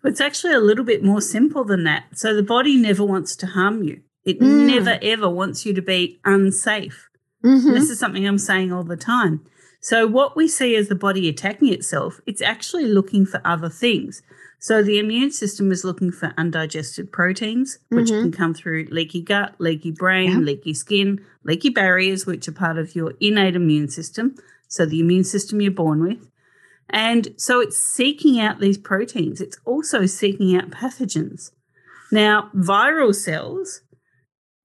Well, 0.03 0.13
it's 0.13 0.21
actually 0.21 0.55
a 0.55 0.61
little 0.61 0.85
bit 0.85 1.03
more 1.03 1.21
simple 1.21 1.65
than 1.65 1.83
that. 1.85 2.05
So 2.15 2.35
the 2.35 2.43
body 2.45 2.77
never 2.77 3.05
wants 3.05 3.35
to 3.37 3.47
harm 3.49 3.83
you. 3.83 4.01
It 4.25 4.39
mm. 4.39 4.67
never 4.67 4.97
ever 5.03 5.29
wants 5.29 5.67
you 5.67 5.75
to 5.75 5.83
be 5.83 6.21
unsafe. 6.25 7.09
Mm-hmm. 7.45 7.73
this 7.73 7.91
is 7.91 7.99
something 7.99 8.25
i'm 8.25 8.39
saying 8.39 8.73
all 8.73 8.85
the 8.85 8.97
time. 8.97 9.45
So 9.81 10.07
what 10.07 10.37
we 10.37 10.47
see 10.47 10.77
as 10.77 10.87
the 10.87 10.95
body 10.95 11.29
attacking 11.29 11.73
itself 11.73 12.21
it's 12.27 12.41
actually 12.41 12.85
looking 12.85 13.27
for 13.27 13.41
other 13.45 13.69
things 13.69 14.23
so 14.63 14.81
the 14.81 15.01
immune 15.01 15.33
system 15.33 15.73
is 15.73 15.83
looking 15.83 16.13
for 16.13 16.33
undigested 16.39 17.11
proteins, 17.11 17.81
which 17.89 18.11
mm-hmm. 18.11 18.23
can 18.23 18.33
come 18.33 18.55
through 18.55 18.87
leaky 18.93 19.21
gut, 19.21 19.57
leaky 19.59 19.91
brain, 19.91 20.31
yeah. 20.31 20.39
leaky 20.39 20.73
skin, 20.73 21.21
leaky 21.43 21.69
barriers, 21.69 22.27
which 22.27 22.47
are 22.47 22.53
part 22.53 22.79
of 22.79 22.95
your 22.95 23.15
innate 23.19 23.57
immune 23.57 23.89
system. 23.89 24.37
So 24.69 24.87
the 24.87 25.01
immune 25.01 25.25
system 25.25 25.61
you're 25.61 25.73
born 25.73 26.01
with. 26.01 26.31
And 26.89 27.35
so 27.37 27.61
it's 27.61 27.77
seeking 27.77 28.39
out 28.39 28.61
these 28.61 28.79
proteins. 28.79 29.41
It's 29.41 29.59
also 29.65 30.07
seeking 30.07 30.57
out 30.57 30.71
pathogens. 30.71 31.51
Now, 32.13 32.49
viral 32.55 33.17
cells 33.17 33.81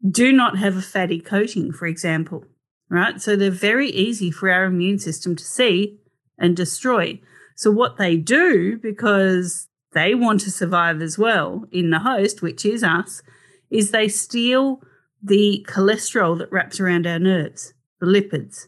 do 0.08 0.32
not 0.32 0.60
have 0.60 0.78
a 0.78 0.82
fatty 0.84 1.20
coating, 1.20 1.72
for 1.72 1.88
example, 1.88 2.46
right? 2.88 3.20
So 3.20 3.36
they're 3.36 3.50
very 3.50 3.90
easy 3.90 4.30
for 4.30 4.52
our 4.52 4.66
immune 4.66 5.00
system 5.00 5.36
to 5.38 5.44
see 5.44 5.98
and 6.38 6.56
destroy. 6.56 7.20
So, 7.56 7.72
what 7.72 7.98
they 7.98 8.16
do, 8.18 8.78
because 8.78 9.68
they 9.98 10.14
want 10.14 10.42
to 10.42 10.52
survive 10.52 11.02
as 11.02 11.18
well 11.18 11.66
in 11.72 11.90
the 11.90 12.00
host, 12.00 12.42
which 12.42 12.64
is 12.64 12.84
us, 12.84 13.24
is 13.72 13.90
they 13.90 14.08
steal 14.08 14.82
the 15.22 15.66
cholesterol 15.68 16.38
that 16.38 16.52
wraps 16.52 16.80
around 16.80 17.08
our 17.08 17.18
nerves, 17.18 17.74
the 18.00 18.06
lipids. 18.06 18.68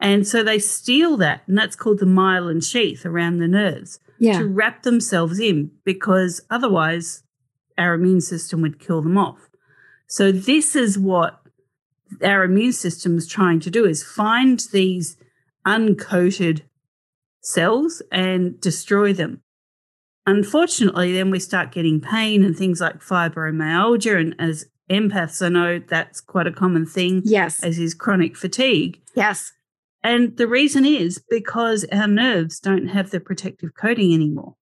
And 0.00 0.28
so 0.28 0.42
they 0.42 0.58
steal 0.58 1.16
that, 1.16 1.42
and 1.46 1.56
that's 1.56 1.74
called 1.74 2.00
the 2.00 2.06
myelin 2.06 2.62
sheath 2.62 3.06
around 3.06 3.38
the 3.38 3.48
nerves 3.48 3.98
yeah. 4.18 4.38
to 4.38 4.46
wrap 4.46 4.82
themselves 4.82 5.40
in 5.40 5.70
because 5.84 6.42
otherwise 6.50 7.22
our 7.78 7.94
immune 7.94 8.20
system 8.20 8.60
would 8.60 8.78
kill 8.78 9.00
them 9.00 9.16
off. 9.16 9.48
So 10.06 10.30
this 10.30 10.76
is 10.76 10.98
what 10.98 11.40
our 12.22 12.44
immune 12.44 12.72
system 12.72 13.16
is 13.16 13.26
trying 13.26 13.60
to 13.60 13.70
do 13.70 13.84
is 13.86 14.02
find 14.02 14.60
these 14.72 15.16
uncoated 15.66 16.62
cells 17.40 18.02
and 18.12 18.60
destroy 18.60 19.12
them. 19.12 19.42
Unfortunately, 20.28 21.14
then 21.14 21.30
we 21.30 21.40
start 21.40 21.72
getting 21.72 22.02
pain 22.02 22.44
and 22.44 22.54
things 22.54 22.82
like 22.82 23.00
fibromyalgia. 23.00 24.20
And 24.20 24.34
as 24.38 24.66
empaths, 24.90 25.40
I 25.40 25.48
know 25.48 25.78
that's 25.78 26.20
quite 26.20 26.46
a 26.46 26.52
common 26.52 26.84
thing. 26.84 27.22
Yes. 27.24 27.64
As 27.64 27.78
is 27.78 27.94
chronic 27.94 28.36
fatigue. 28.36 29.00
Yes. 29.14 29.52
And 30.04 30.36
the 30.36 30.46
reason 30.46 30.84
is 30.84 31.18
because 31.30 31.86
our 31.90 32.06
nerves 32.06 32.60
don't 32.60 32.88
have 32.88 33.10
the 33.10 33.20
protective 33.20 33.70
coating 33.80 34.12
anymore. 34.12 34.56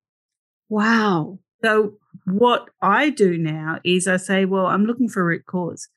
Wow. 0.68 1.40
So, 1.64 1.94
what 2.26 2.70
I 2.80 3.10
do 3.10 3.36
now 3.36 3.80
is 3.84 4.06
I 4.06 4.18
say, 4.18 4.44
well, 4.44 4.66
I'm 4.66 4.84
looking 4.84 5.08
for 5.08 5.24
root 5.24 5.46
cause. 5.46 5.88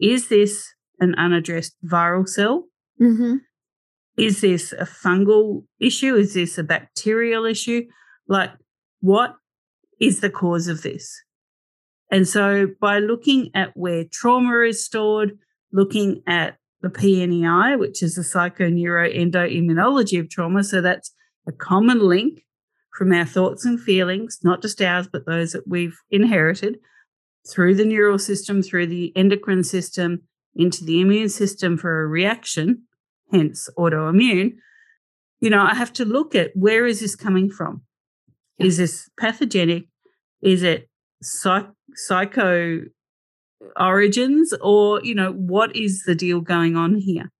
Is 0.00 0.30
this 0.30 0.74
an 0.98 1.14
unaddressed 1.14 1.76
viral 1.84 2.28
cell? 2.28 2.64
Mm-hmm. 3.00 3.36
Is 4.16 4.40
this 4.40 4.72
a 4.72 4.84
fungal 4.84 5.62
issue? 5.78 6.16
Is 6.16 6.34
this 6.34 6.58
a 6.58 6.64
bacterial 6.64 7.44
issue? 7.44 7.86
Like, 8.26 8.50
what 9.02 9.34
is 10.00 10.20
the 10.20 10.30
cause 10.30 10.68
of 10.68 10.80
this? 10.82 11.22
And 12.10 12.26
so 12.26 12.68
by 12.80 12.98
looking 12.98 13.50
at 13.54 13.76
where 13.76 14.04
trauma 14.10 14.60
is 14.60 14.84
stored, 14.84 15.38
looking 15.72 16.22
at 16.26 16.56
the 16.80 16.88
PNEI, 16.88 17.78
which 17.78 18.02
is 18.02 18.14
the 18.14 18.22
psychoneuroendoimmunology 18.22 20.18
of 20.18 20.30
trauma, 20.30 20.64
so 20.64 20.80
that's 20.80 21.12
a 21.46 21.52
common 21.52 22.00
link 22.00 22.44
from 22.96 23.12
our 23.12 23.24
thoughts 23.24 23.64
and 23.64 23.80
feelings, 23.80 24.38
not 24.42 24.62
just 24.62 24.80
ours, 24.80 25.08
but 25.10 25.26
those 25.26 25.52
that 25.52 25.66
we've 25.66 25.98
inherited 26.10 26.78
through 27.48 27.74
the 27.74 27.84
neural 27.84 28.18
system, 28.18 28.62
through 28.62 28.86
the 28.86 29.12
endocrine 29.16 29.64
system, 29.64 30.22
into 30.54 30.84
the 30.84 31.00
immune 31.00 31.28
system 31.28 31.76
for 31.78 32.02
a 32.02 32.06
reaction, 32.06 32.82
hence 33.32 33.68
autoimmune. 33.78 34.54
You 35.40 35.50
know, 35.50 35.62
I 35.62 35.74
have 35.74 35.92
to 35.94 36.04
look 36.04 36.34
at 36.34 36.54
where 36.54 36.86
is 36.86 37.00
this 37.00 37.16
coming 37.16 37.50
from? 37.50 37.82
Is 38.58 38.76
this 38.76 39.08
pathogenic? 39.18 39.84
Is 40.42 40.62
it 40.62 40.88
psych- 41.22 41.70
psycho 41.94 42.80
origins? 43.78 44.54
Or, 44.60 45.02
you 45.02 45.14
know, 45.14 45.32
what 45.32 45.74
is 45.74 46.04
the 46.04 46.14
deal 46.14 46.40
going 46.40 46.76
on 46.76 46.96
here? 46.96 47.30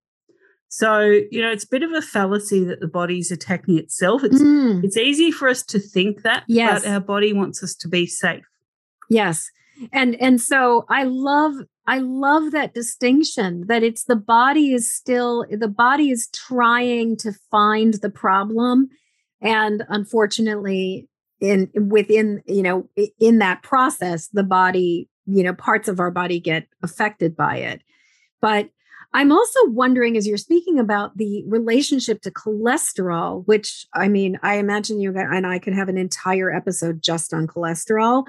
So, 0.69 1.01
you 1.31 1.43
know, 1.43 1.51
it's 1.51 1.65
a 1.65 1.69
bit 1.69 1.83
of 1.83 1.93
a 1.93 2.01
fallacy 2.01 2.65
that 2.65 2.81
the 2.81 2.89
body's 2.89 3.31
attacking 3.31 3.77
itself. 3.79 4.25
It's 4.25 4.41
mm. 4.41 4.83
it's 4.83 4.97
easy 4.97 5.31
for 5.31 5.47
us 5.47 5.63
to 5.65 5.79
think 5.79 6.23
that, 6.23 6.45
yes. 6.49 6.83
but 6.83 6.91
our 6.91 7.01
body 7.01 7.35
wants 7.35 7.63
us 7.63 7.75
to 7.75 7.89
be 7.89 8.07
safe. 8.07 8.45
Yes. 9.11 9.51
And 9.93 10.19
and 10.19 10.41
so 10.41 10.87
I 10.89 11.05
love 11.05 11.57
I 11.87 11.99
love 11.99 12.53
that 12.53 12.73
distinction 12.73 13.67
that 13.67 13.83
it's 13.83 14.05
the 14.05 14.17
body 14.17 14.73
is 14.73 14.91
still 14.91 15.45
the 15.51 15.69
body 15.69 16.11
is 16.11 16.31
trying 16.33 17.17
to 17.19 17.33
find 17.51 17.95
the 17.95 18.11
problem 18.11 18.89
and 19.43 19.85
unfortunately 19.89 21.09
in 21.41 21.69
within 21.89 22.43
you 22.47 22.63
know 22.63 22.89
in 23.19 23.39
that 23.39 23.63
process 23.63 24.29
the 24.29 24.45
body 24.45 25.09
you 25.27 25.43
know 25.43 25.53
parts 25.53 25.89
of 25.89 26.01
our 26.01 26.11
body 26.11 26.41
get 26.41 26.67
affected 26.83 27.37
by 27.37 27.57
it. 27.57 27.83
But 28.41 28.71
i'm 29.13 29.31
also 29.31 29.59
wondering 29.67 30.17
as 30.17 30.27
you're 30.27 30.39
speaking 30.39 30.79
about 30.79 31.17
the 31.19 31.45
relationship 31.47 32.23
to 32.23 32.31
cholesterol 32.31 33.47
which 33.47 33.87
i 33.93 34.09
mean 34.09 34.39
i 34.43 34.55
imagine 34.55 35.01
you 35.01 35.13
and 35.15 35.47
i 35.47 35.59
could 35.59 35.75
have 35.75 35.91
an 35.91 35.99
entire 35.99 36.51
episode 36.51 37.03
just 37.03 37.35
on 37.35 37.47
cholesterol 37.47 38.25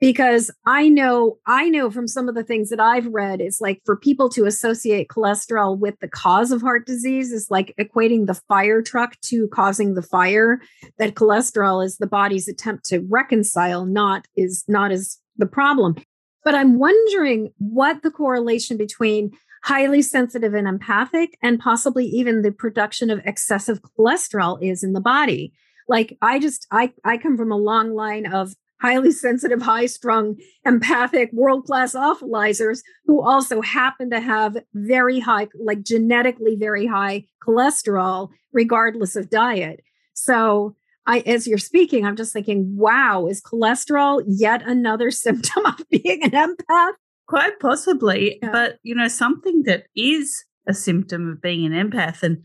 because 0.00 0.50
I 0.66 0.88
know 0.88 1.38
I 1.46 1.68
know 1.68 1.90
from 1.90 2.08
some 2.08 2.28
of 2.28 2.34
the 2.34 2.42
things 2.42 2.70
that 2.70 2.80
I've 2.80 3.06
read 3.06 3.40
it's 3.40 3.60
like 3.60 3.80
for 3.84 3.96
people 3.96 4.28
to 4.30 4.46
associate 4.46 5.08
cholesterol 5.08 5.78
with 5.78 5.98
the 6.00 6.08
cause 6.08 6.50
of 6.50 6.62
heart 6.62 6.86
disease 6.86 7.30
is 7.30 7.50
like 7.50 7.74
equating 7.78 8.26
the 8.26 8.40
fire 8.48 8.82
truck 8.82 9.20
to 9.22 9.46
causing 9.48 9.94
the 9.94 10.02
fire 10.02 10.60
that 10.98 11.14
cholesterol 11.14 11.84
is 11.84 11.98
the 11.98 12.06
body's 12.06 12.48
attempt 12.48 12.86
to 12.86 13.06
reconcile 13.08 13.84
not 13.84 14.26
is 14.36 14.64
not 14.66 14.90
as 14.90 15.18
the 15.36 15.46
problem. 15.46 15.94
But 16.42 16.54
I'm 16.54 16.78
wondering 16.78 17.52
what 17.58 18.02
the 18.02 18.10
correlation 18.10 18.78
between 18.78 19.30
highly 19.62 20.00
sensitive 20.00 20.54
and 20.54 20.66
empathic 20.66 21.36
and 21.42 21.60
possibly 21.60 22.06
even 22.06 22.40
the 22.40 22.50
production 22.50 23.10
of 23.10 23.20
excessive 23.26 23.80
cholesterol 23.82 24.58
is 24.62 24.82
in 24.82 24.94
the 24.94 25.02
body. 25.02 25.52
Like 25.86 26.16
i 26.22 26.38
just 26.38 26.66
i 26.70 26.92
i 27.04 27.18
come 27.18 27.36
from 27.36 27.52
a 27.52 27.56
long 27.56 27.94
line 27.94 28.24
of 28.24 28.54
highly 28.80 29.12
sensitive, 29.12 29.62
high 29.62 29.86
strung, 29.86 30.36
empathic, 30.64 31.30
world 31.32 31.64
class 31.66 31.94
awfulizers 31.94 32.80
who 33.04 33.20
also 33.22 33.60
happen 33.60 34.10
to 34.10 34.20
have 34.20 34.56
very 34.74 35.20
high, 35.20 35.48
like 35.62 35.82
genetically 35.82 36.56
very 36.56 36.86
high 36.86 37.24
cholesterol, 37.46 38.30
regardless 38.52 39.16
of 39.16 39.30
diet. 39.30 39.80
So, 40.14 40.76
I, 41.06 41.20
as 41.20 41.46
you're 41.46 41.58
speaking, 41.58 42.04
I'm 42.04 42.16
just 42.16 42.32
thinking, 42.32 42.76
wow, 42.76 43.26
is 43.26 43.40
cholesterol 43.40 44.22
yet 44.26 44.62
another 44.62 45.10
symptom 45.10 45.66
of 45.66 45.82
being 45.90 46.22
an 46.22 46.30
empath? 46.30 46.92
Quite 47.26 47.58
possibly. 47.60 48.38
Yeah. 48.42 48.50
But, 48.52 48.78
you 48.82 48.94
know, 48.94 49.08
something 49.08 49.62
that 49.64 49.86
is 49.96 50.44
a 50.66 50.74
symptom 50.74 51.28
of 51.28 51.40
being 51.40 51.64
an 51.64 51.72
empath, 51.72 52.22
and 52.22 52.42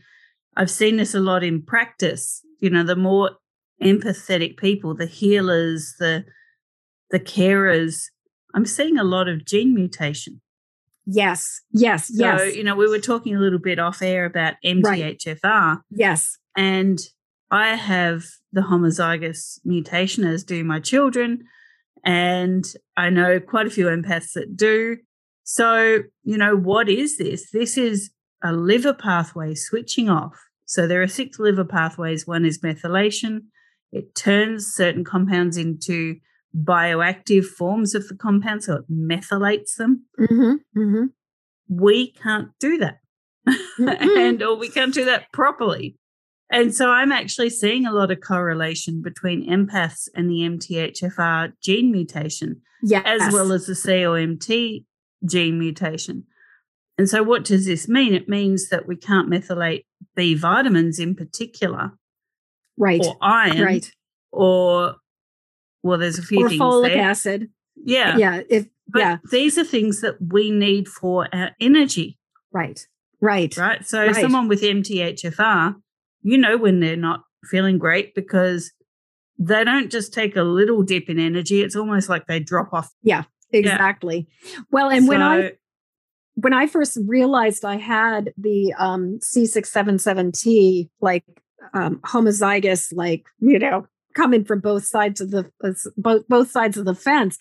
I've 0.56 0.70
seen 0.70 0.96
this 0.96 1.14
a 1.14 1.20
lot 1.20 1.44
in 1.44 1.62
practice, 1.62 2.42
you 2.60 2.70
know, 2.70 2.82
the 2.82 2.96
more 2.96 3.32
empathetic 3.82 4.56
people, 4.56 4.94
the 4.94 5.06
healers, 5.06 5.94
the 5.98 6.24
the 7.10 7.20
carers. 7.20 8.04
I'm 8.54 8.66
seeing 8.66 8.98
a 8.98 9.04
lot 9.04 9.28
of 9.28 9.44
gene 9.44 9.74
mutation. 9.74 10.40
Yes, 11.06 11.60
yes, 11.70 12.08
so, 12.08 12.14
yes. 12.18 12.56
You 12.56 12.64
know, 12.64 12.74
we 12.74 12.88
were 12.88 12.98
talking 12.98 13.36
a 13.36 13.38
little 13.38 13.60
bit 13.60 13.78
off 13.78 14.02
air 14.02 14.24
about 14.24 14.54
MTHFR. 14.64 15.42
Right. 15.44 15.78
Yes. 15.90 16.36
And 16.56 16.98
I 17.50 17.76
have 17.76 18.24
the 18.52 18.62
homozygous 18.62 19.60
mutation, 19.64 20.24
as 20.24 20.42
do 20.42 20.64
my 20.64 20.80
children. 20.80 21.44
And 22.04 22.64
I 22.96 23.10
know 23.10 23.38
quite 23.38 23.66
a 23.66 23.70
few 23.70 23.86
empaths 23.86 24.32
that 24.34 24.56
do. 24.56 24.96
So, 25.44 26.00
you 26.24 26.36
know, 26.36 26.56
what 26.56 26.88
is 26.88 27.18
this? 27.18 27.50
This 27.52 27.78
is 27.78 28.10
a 28.42 28.52
liver 28.52 28.94
pathway 28.94 29.54
switching 29.54 30.08
off. 30.08 30.36
So 30.64 30.88
there 30.88 31.02
are 31.02 31.08
six 31.08 31.38
liver 31.38 31.64
pathways. 31.64 32.26
One 32.26 32.44
is 32.44 32.58
methylation, 32.58 33.42
it 33.96 34.14
turns 34.14 34.66
certain 34.66 35.04
compounds 35.04 35.56
into 35.56 36.16
bioactive 36.54 37.44
forms 37.44 37.94
of 37.94 38.08
the 38.08 38.16
compound, 38.16 38.64
so 38.64 38.74
it 38.74 38.90
methylates 38.90 39.76
them. 39.76 40.04
Mm-hmm, 40.18 40.80
mm-hmm. 40.80 41.04
We 41.68 42.12
can't 42.12 42.48
do 42.60 42.78
that. 42.78 42.98
Mm-hmm. 43.78 44.18
and 44.18 44.42
or 44.42 44.56
we 44.56 44.70
can't 44.70 44.94
do 44.94 45.04
that 45.04 45.30
properly. 45.32 45.96
And 46.50 46.74
so 46.74 46.90
I'm 46.90 47.12
actually 47.12 47.50
seeing 47.50 47.86
a 47.86 47.92
lot 47.92 48.10
of 48.10 48.20
correlation 48.20 49.02
between 49.02 49.48
empaths 49.48 50.08
and 50.14 50.30
the 50.30 50.40
MTHFR 50.40 51.52
gene 51.62 51.92
mutation, 51.92 52.62
yes. 52.82 53.04
as 53.04 53.32
well 53.32 53.52
as 53.52 53.66
the 53.66 53.74
COMT 53.74 54.84
gene 55.28 55.58
mutation. 55.58 56.24
And 56.98 57.08
so, 57.08 57.22
what 57.22 57.44
does 57.44 57.66
this 57.66 57.86
mean? 57.88 58.14
It 58.14 58.28
means 58.28 58.68
that 58.70 58.88
we 58.88 58.96
can't 58.96 59.30
methylate 59.30 59.84
B 60.14 60.34
vitamins 60.34 60.98
in 60.98 61.14
particular 61.14 61.92
right. 62.76 63.04
or 63.04 63.16
iron 63.20 63.60
right. 63.60 63.92
or 64.32 64.96
well 65.82 65.98
there's 65.98 66.18
a 66.18 66.22
few 66.22 66.44
or 66.44 66.48
things 66.48 66.60
folic 66.60 66.88
there. 66.88 67.02
acid. 67.02 67.50
Yeah. 67.76 68.16
Yeah 68.16 68.42
if 68.48 68.66
but 68.88 69.00
yeah. 69.00 69.16
these 69.30 69.58
are 69.58 69.64
things 69.64 70.00
that 70.00 70.16
we 70.20 70.50
need 70.50 70.88
for 70.88 71.28
our 71.34 71.50
energy. 71.60 72.18
Right. 72.52 72.86
Right. 73.20 73.56
Right? 73.56 73.86
So 73.86 74.06
right. 74.06 74.14
someone 74.14 74.48
with 74.48 74.62
mthfr 74.62 75.76
you 76.22 76.38
know 76.38 76.56
when 76.56 76.80
they're 76.80 76.96
not 76.96 77.22
feeling 77.44 77.78
great 77.78 78.14
because 78.14 78.72
they 79.38 79.64
don't 79.64 79.90
just 79.90 80.14
take 80.14 80.34
a 80.34 80.42
little 80.42 80.82
dip 80.82 81.08
in 81.08 81.18
energy 81.18 81.62
it's 81.62 81.76
almost 81.76 82.08
like 82.08 82.26
they 82.26 82.40
drop 82.40 82.72
off. 82.72 82.90
Yeah 83.02 83.24
exactly. 83.52 84.28
Yeah. 84.42 84.60
well 84.70 84.90
and 84.90 85.04
so, 85.04 85.08
when 85.10 85.22
i 85.22 85.52
when 86.34 86.52
i 86.52 86.66
first 86.66 86.98
realized 87.06 87.64
i 87.64 87.76
had 87.76 88.32
the 88.36 88.74
um 88.78 89.18
c677t 89.22 90.88
like 91.00 91.24
um, 91.74 91.96
homozygous, 92.04 92.92
like 92.94 93.26
you 93.40 93.58
know, 93.58 93.86
coming 94.14 94.44
from 94.44 94.60
both 94.60 94.84
sides 94.84 95.20
of 95.20 95.30
the 95.30 95.50
both 95.96 96.26
both 96.28 96.50
sides 96.50 96.76
of 96.76 96.84
the 96.84 96.94
fence. 96.94 97.38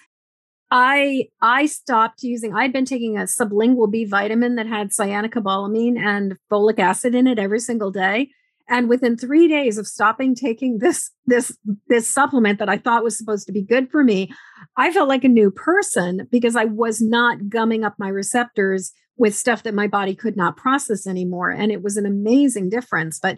I 0.72 1.30
I 1.42 1.68
stopped 1.68 2.24
using. 2.24 2.54
I'd 2.54 2.74
been 2.74 2.86
taking 2.86 3.18
a 3.18 3.22
sublingual 3.22 3.92
B 3.92 4.06
vitamin 4.06 4.56
that 4.56 4.68
had 4.68 4.92
cyanocobalamin 4.92 5.98
and 5.98 6.36
folic 6.52 6.80
acid 6.80 7.16
in 7.16 7.28
it 7.28 7.40
every 7.40 7.60
single 7.60 7.92
day. 7.92 8.30
And 8.68 8.90
within 8.90 9.16
three 9.16 9.48
days 9.48 9.78
of 9.78 9.88
stopping 9.88 10.34
taking 10.34 10.80
this 10.80 11.12
this 11.28 11.56
this 11.88 12.08
supplement 12.08 12.60
that 12.60 12.70
I 12.70 12.78
thought 12.78 13.04
was 13.04 13.18
supposed 13.18 13.46
to 13.48 13.54
be 13.54 13.62
good 13.62 13.90
for 13.92 14.04
me, 14.04 14.32
I 14.76 14.92
felt 14.92 15.08
like 15.08 15.24
a 15.24 15.30
new 15.30 15.52
person 15.52 16.28
because 16.32 16.56
I 16.56 16.66
was 16.66 17.00
not 17.00 17.48
gumming 17.48 17.84
up 17.84 17.96
my 18.00 18.10
receptors 18.10 18.92
with 19.18 19.36
stuff 19.36 19.64
that 19.64 19.74
my 19.74 19.88
body 19.88 20.16
could 20.16 20.36
not 20.36 20.58
process 20.58 21.08
anymore. 21.08 21.52
And 21.52 21.72
it 21.72 21.84
was 21.84 21.96
an 21.96 22.06
amazing 22.06 22.70
difference. 22.70 23.20
But 23.20 23.38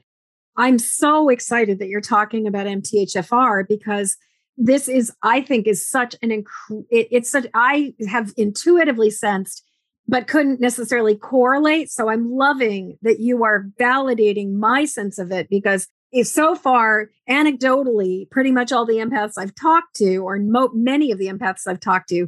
I'm 0.57 0.79
so 0.79 1.29
excited 1.29 1.79
that 1.79 1.87
you're 1.87 2.01
talking 2.01 2.47
about 2.47 2.65
MTHFR 2.65 3.67
because 3.67 4.17
this 4.57 4.87
is, 4.87 5.13
I 5.21 5.41
think, 5.41 5.67
is 5.67 5.87
such 5.87 6.15
an 6.23 6.29
inc- 6.29 6.85
it, 6.89 7.07
it's 7.11 7.29
such 7.29 7.45
I 7.53 7.93
have 8.09 8.33
intuitively 8.37 9.11
sensed, 9.11 9.63
but 10.07 10.27
couldn't 10.27 10.59
necessarily 10.59 11.15
correlate. 11.15 11.91
So 11.91 12.09
I'm 12.09 12.31
loving 12.31 12.97
that 13.03 13.19
you 13.19 13.43
are 13.43 13.67
validating 13.79 14.53
my 14.53 14.85
sense 14.85 15.19
of 15.19 15.31
it 15.31 15.47
because 15.47 15.87
if 16.11 16.25
so 16.25 16.55
far, 16.55 17.09
anecdotally, 17.29 18.29
pretty 18.31 18.51
much 18.51 18.71
all 18.71 18.85
the 18.85 18.95
empaths 18.95 19.33
I've 19.37 19.53
talked 19.53 19.95
to, 19.97 20.17
or 20.17 20.39
mo- 20.39 20.71
many 20.73 21.11
of 21.11 21.19
the 21.19 21.27
empaths 21.27 21.67
I've 21.67 21.81
talked 21.81 22.09
to, 22.09 22.27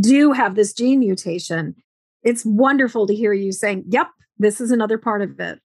do 0.00 0.32
have 0.32 0.56
this 0.56 0.72
gene 0.72 0.98
mutation. 0.98 1.76
It's 2.24 2.44
wonderful 2.44 3.06
to 3.06 3.14
hear 3.14 3.32
you 3.32 3.52
saying, 3.52 3.84
"Yep, 3.88 4.08
this 4.38 4.60
is 4.60 4.70
another 4.70 4.98
part 4.98 5.22
of 5.22 5.38
it." 5.38 5.60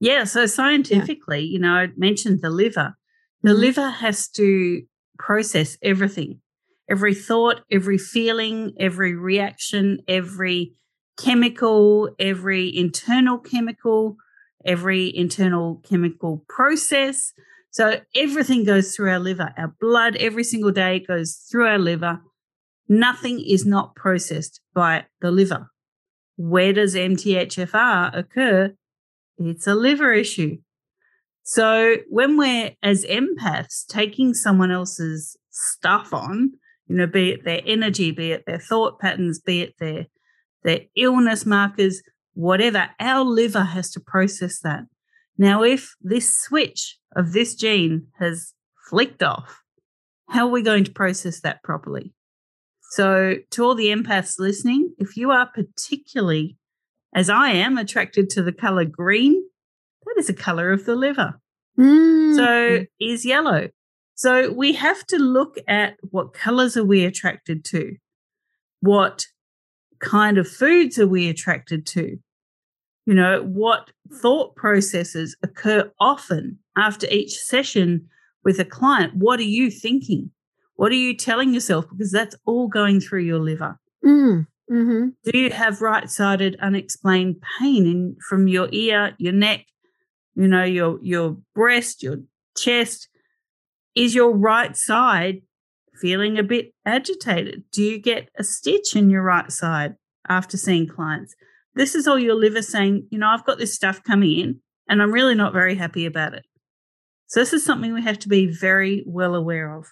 Yeah. 0.00 0.24
So 0.24 0.46
scientifically, 0.46 1.40
yeah. 1.40 1.52
you 1.52 1.58
know, 1.58 1.74
I 1.74 1.88
mentioned 1.96 2.40
the 2.42 2.50
liver. 2.50 2.94
The 3.42 3.50
mm-hmm. 3.50 3.60
liver 3.60 3.90
has 3.90 4.28
to 4.30 4.82
process 5.18 5.76
everything 5.82 6.40
every 6.88 7.14
thought, 7.14 7.60
every 7.70 7.98
feeling, 7.98 8.72
every 8.78 9.14
reaction, 9.14 10.00
every 10.08 10.72
chemical, 11.18 12.10
every 12.18 12.74
internal 12.74 13.38
chemical, 13.38 14.16
every 14.64 15.14
internal 15.14 15.82
chemical 15.88 16.44
process. 16.48 17.32
So 17.70 18.00
everything 18.14 18.64
goes 18.64 18.94
through 18.94 19.10
our 19.10 19.18
liver. 19.18 19.52
Our 19.56 19.74
blood 19.80 20.16
every 20.16 20.44
single 20.44 20.72
day 20.72 21.00
goes 21.00 21.46
through 21.50 21.66
our 21.66 21.78
liver. 21.78 22.20
Nothing 22.88 23.44
is 23.44 23.66
not 23.66 23.94
processed 23.94 24.60
by 24.74 25.04
the 25.20 25.30
liver. 25.30 25.70
Where 26.36 26.72
does 26.72 26.94
MTHFR 26.94 28.16
occur? 28.16 28.74
It's 29.38 29.66
a 29.66 29.74
liver 29.74 30.12
issue. 30.12 30.58
So 31.42 31.96
when 32.10 32.36
we're 32.36 32.72
as 32.82 33.04
empaths 33.06 33.86
taking 33.86 34.34
someone 34.34 34.70
else's 34.70 35.36
stuff 35.50 36.12
on, 36.12 36.52
you 36.88 36.96
know, 36.96 37.06
be 37.06 37.30
it 37.30 37.44
their 37.44 37.62
energy, 37.64 38.10
be 38.10 38.32
it 38.32 38.44
their 38.46 38.58
thought 38.58 39.00
patterns, 39.00 39.38
be 39.38 39.62
it 39.62 39.74
their 39.78 40.06
their 40.64 40.80
illness 40.96 41.46
markers, 41.46 42.02
whatever, 42.34 42.90
our 43.00 43.24
liver 43.24 43.62
has 43.62 43.90
to 43.92 44.00
process 44.00 44.60
that. 44.60 44.84
Now, 45.38 45.62
if 45.62 45.94
this 46.02 46.38
switch 46.38 46.98
of 47.16 47.32
this 47.32 47.54
gene 47.54 48.08
has 48.18 48.52
flicked 48.90 49.22
off, 49.22 49.62
how 50.28 50.48
are 50.48 50.50
we 50.50 50.60
going 50.60 50.84
to 50.84 50.90
process 50.90 51.40
that 51.40 51.62
properly? 51.62 52.12
So, 52.90 53.36
to 53.52 53.64
all 53.64 53.74
the 53.74 53.88
empaths 53.88 54.38
listening, 54.38 54.94
if 54.98 55.16
you 55.16 55.30
are 55.30 55.46
particularly 55.46 56.57
as 57.14 57.30
I 57.30 57.50
am 57.50 57.78
attracted 57.78 58.30
to 58.30 58.42
the 58.42 58.52
color 58.52 58.84
green, 58.84 59.42
that 60.04 60.14
is 60.18 60.28
a 60.28 60.34
color 60.34 60.72
of 60.72 60.84
the 60.84 60.96
liver. 60.96 61.40
Mm. 61.78 62.36
So 62.36 62.84
is 63.00 63.24
yellow. 63.24 63.68
So 64.14 64.52
we 64.52 64.72
have 64.72 65.06
to 65.06 65.18
look 65.18 65.56
at 65.68 65.96
what 66.02 66.34
colors 66.34 66.76
are 66.76 66.84
we 66.84 67.04
attracted 67.04 67.64
to? 67.66 67.96
What 68.80 69.26
kind 70.00 70.38
of 70.38 70.48
foods 70.48 70.98
are 70.98 71.06
we 71.06 71.28
attracted 71.28 71.86
to? 71.86 72.18
You 73.06 73.14
know, 73.14 73.42
what 73.42 73.90
thought 74.12 74.56
processes 74.56 75.36
occur 75.42 75.90
often 76.00 76.58
after 76.76 77.06
each 77.10 77.36
session 77.38 78.08
with 78.44 78.58
a 78.58 78.64
client, 78.64 79.14
what 79.14 79.40
are 79.40 79.44
you 79.44 79.70
thinking? 79.70 80.30
What 80.74 80.92
are 80.92 80.96
you 80.96 81.16
telling 81.16 81.54
yourself? 81.54 81.86
Because 81.88 82.12
that's 82.12 82.36
all 82.44 82.68
going 82.68 83.00
through 83.00 83.22
your 83.22 83.40
liver. 83.40 83.78
Mm, 84.04 84.46
mm-hmm. 84.70 85.08
Do 85.24 85.38
you 85.38 85.50
have 85.50 85.80
right 85.80 86.10
sided 86.10 86.56
unexplained 86.60 87.36
pain 87.58 87.86
in, 87.86 88.16
from 88.28 88.48
your 88.48 88.68
ear, 88.72 89.14
your 89.18 89.32
neck, 89.32 89.64
you 90.34 90.48
know, 90.48 90.64
your, 90.64 90.98
your 91.02 91.36
breast, 91.54 92.02
your 92.02 92.18
chest? 92.56 93.08
Is 93.94 94.14
your 94.14 94.36
right 94.36 94.76
side 94.76 95.42
feeling 96.00 96.38
a 96.38 96.42
bit 96.42 96.72
agitated? 96.84 97.64
Do 97.72 97.82
you 97.82 97.98
get 97.98 98.28
a 98.38 98.44
stitch 98.44 98.94
in 98.94 99.10
your 99.10 99.22
right 99.22 99.50
side 99.50 99.94
after 100.28 100.56
seeing 100.56 100.86
clients? 100.86 101.34
This 101.74 101.94
is 101.94 102.06
all 102.06 102.18
your 102.18 102.34
liver 102.34 102.62
saying, 102.62 103.06
you 103.10 103.18
know, 103.18 103.28
I've 103.28 103.44
got 103.44 103.58
this 103.58 103.74
stuff 103.74 104.02
coming 104.02 104.38
in 104.38 104.60
and 104.88 105.02
I'm 105.02 105.12
really 105.12 105.34
not 105.34 105.52
very 105.52 105.74
happy 105.74 106.06
about 106.06 106.34
it. 106.34 106.44
So 107.26 107.40
this 107.40 107.52
is 107.52 107.64
something 107.64 107.92
we 107.92 108.02
have 108.02 108.18
to 108.20 108.28
be 108.28 108.46
very 108.46 109.04
well 109.06 109.34
aware 109.34 109.76
of. 109.76 109.86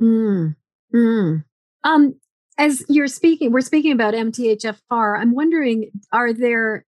Mm, 0.00 0.56
mm. 0.94 1.44
Um, 1.84 2.14
as 2.58 2.84
you're 2.88 3.08
speaking, 3.08 3.52
we're 3.52 3.60
speaking 3.60 3.92
about 3.92 4.14
MTHFR. 4.14 5.18
I'm 5.18 5.34
wondering, 5.34 5.90
are 6.12 6.32
there 6.32 6.84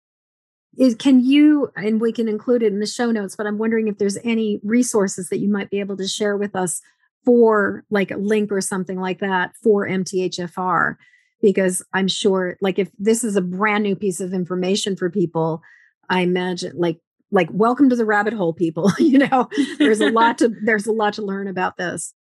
is 0.78 0.94
can 0.94 1.22
you 1.22 1.70
and 1.76 2.00
we 2.00 2.12
can 2.12 2.28
include 2.28 2.62
it 2.62 2.72
in 2.72 2.80
the 2.80 2.86
show 2.86 3.10
notes, 3.10 3.36
but 3.36 3.46
I'm 3.46 3.58
wondering 3.58 3.88
if 3.88 3.98
there's 3.98 4.18
any 4.24 4.58
resources 4.62 5.28
that 5.28 5.38
you 5.38 5.48
might 5.48 5.70
be 5.70 5.80
able 5.80 5.96
to 5.98 6.08
share 6.08 6.36
with 6.36 6.56
us 6.56 6.80
for 7.24 7.84
like 7.90 8.10
a 8.10 8.16
link 8.16 8.50
or 8.50 8.60
something 8.60 8.98
like 8.98 9.20
that 9.20 9.52
for 9.62 9.86
MTHFR 9.86 10.96
because 11.40 11.84
I'm 11.92 12.08
sure 12.08 12.56
like 12.60 12.78
if 12.78 12.90
this 12.98 13.22
is 13.22 13.36
a 13.36 13.42
brand 13.42 13.82
new 13.82 13.94
piece 13.94 14.20
of 14.20 14.32
information 14.32 14.96
for 14.96 15.10
people, 15.10 15.62
I 16.08 16.20
imagine 16.20 16.72
like 16.76 16.98
like 17.30 17.48
welcome 17.52 17.88
to 17.90 17.96
the 17.96 18.04
rabbit 18.06 18.32
hole 18.32 18.54
people 18.54 18.90
you 18.98 19.18
know? 19.18 19.48
There's 19.78 20.00
a 20.00 20.10
lot 20.10 20.38
to 20.38 20.54
there's 20.64 20.86
a 20.86 20.92
lot 20.92 21.14
to 21.14 21.22
learn 21.22 21.48
about 21.48 21.76
this 21.76 22.14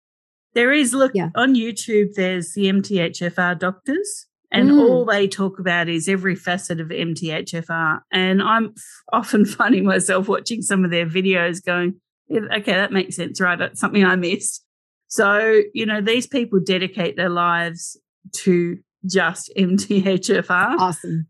there 0.55 0.73
is 0.73 0.93
look 0.93 1.13
yeah. 1.15 1.31
on 1.35 1.55
youtube 1.55 2.15
there's 2.15 2.53
the 2.55 2.65
mthfr 2.67 3.59
doctors 3.59 4.27
and 4.51 4.71
mm. 4.71 4.81
all 4.81 5.05
they 5.05 5.29
talk 5.29 5.59
about 5.59 5.89
is 5.89 6.09
every 6.09 6.35
facet 6.35 6.81
of 6.81 6.89
mthfr 6.89 8.01
and 8.13 8.43
i'm 8.43 8.75
often 9.13 9.45
finding 9.59 9.85
myself 9.85 10.29
watching 10.29 10.63
some 10.63 10.85
of 10.85 10.91
their 10.91 11.07
videos 11.07 11.65
going 11.65 11.95
okay 12.31 12.73
that 12.73 12.93
makes 12.93 13.17
sense 13.17 13.41
right 13.41 13.59
that's 13.59 13.81
something 13.81 14.05
i 14.05 14.17
missed 14.17 14.65
so 15.07 15.61
you 15.75 15.87
know 15.87 16.01
these 16.01 16.27
people 16.27 16.61
dedicate 16.65 17.17
their 17.17 17.31
lives 17.31 17.97
to 18.33 18.79
just 19.07 19.51
mthfr 19.59 20.77
awesome 20.79 21.27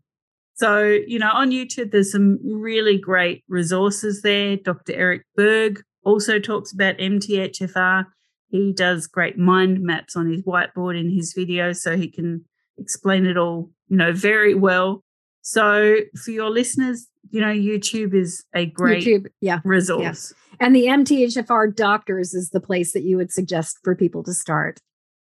so, 0.59 0.99
you 1.07 1.19
know, 1.19 1.31
on 1.31 1.51
YouTube, 1.51 1.91
there's 1.91 2.11
some 2.11 2.37
really 2.43 2.97
great 2.97 3.45
resources 3.47 4.23
there. 4.23 4.57
Dr. 4.57 4.91
Eric 4.93 5.21
Berg 5.37 5.81
also 6.03 6.37
talks 6.37 6.73
about 6.73 6.97
MTHFR. 6.97 8.03
He 8.49 8.73
does 8.73 9.07
great 9.07 9.37
mind 9.37 9.81
maps 9.81 10.15
on 10.15 10.29
his 10.29 10.43
whiteboard 10.43 10.99
in 10.99 11.09
his 11.09 11.33
videos, 11.33 11.77
so 11.77 11.95
he 11.95 12.09
can 12.09 12.45
explain 12.77 13.25
it 13.25 13.37
all, 13.37 13.69
you 13.87 13.97
know, 13.97 14.11
very 14.11 14.55
well. 14.55 15.03
So, 15.41 15.97
for 16.15 16.31
your 16.31 16.49
listeners, 16.49 17.07
you 17.29 17.41
know, 17.41 17.47
YouTube 17.47 18.13
is 18.13 18.43
a 18.53 18.65
great 18.65 19.05
YouTube, 19.05 19.27
yeah, 19.41 19.59
resource. 19.63 20.33
Yeah. 20.33 20.65
And 20.65 20.75
the 20.75 20.87
MTHFR 20.87 21.75
doctors 21.75 22.33
is 22.33 22.49
the 22.49 22.59
place 22.59 22.93
that 22.93 23.03
you 23.03 23.17
would 23.17 23.31
suggest 23.31 23.77
for 23.83 23.95
people 23.95 24.23
to 24.23 24.33
start. 24.33 24.79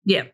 Yeah. 0.03 0.25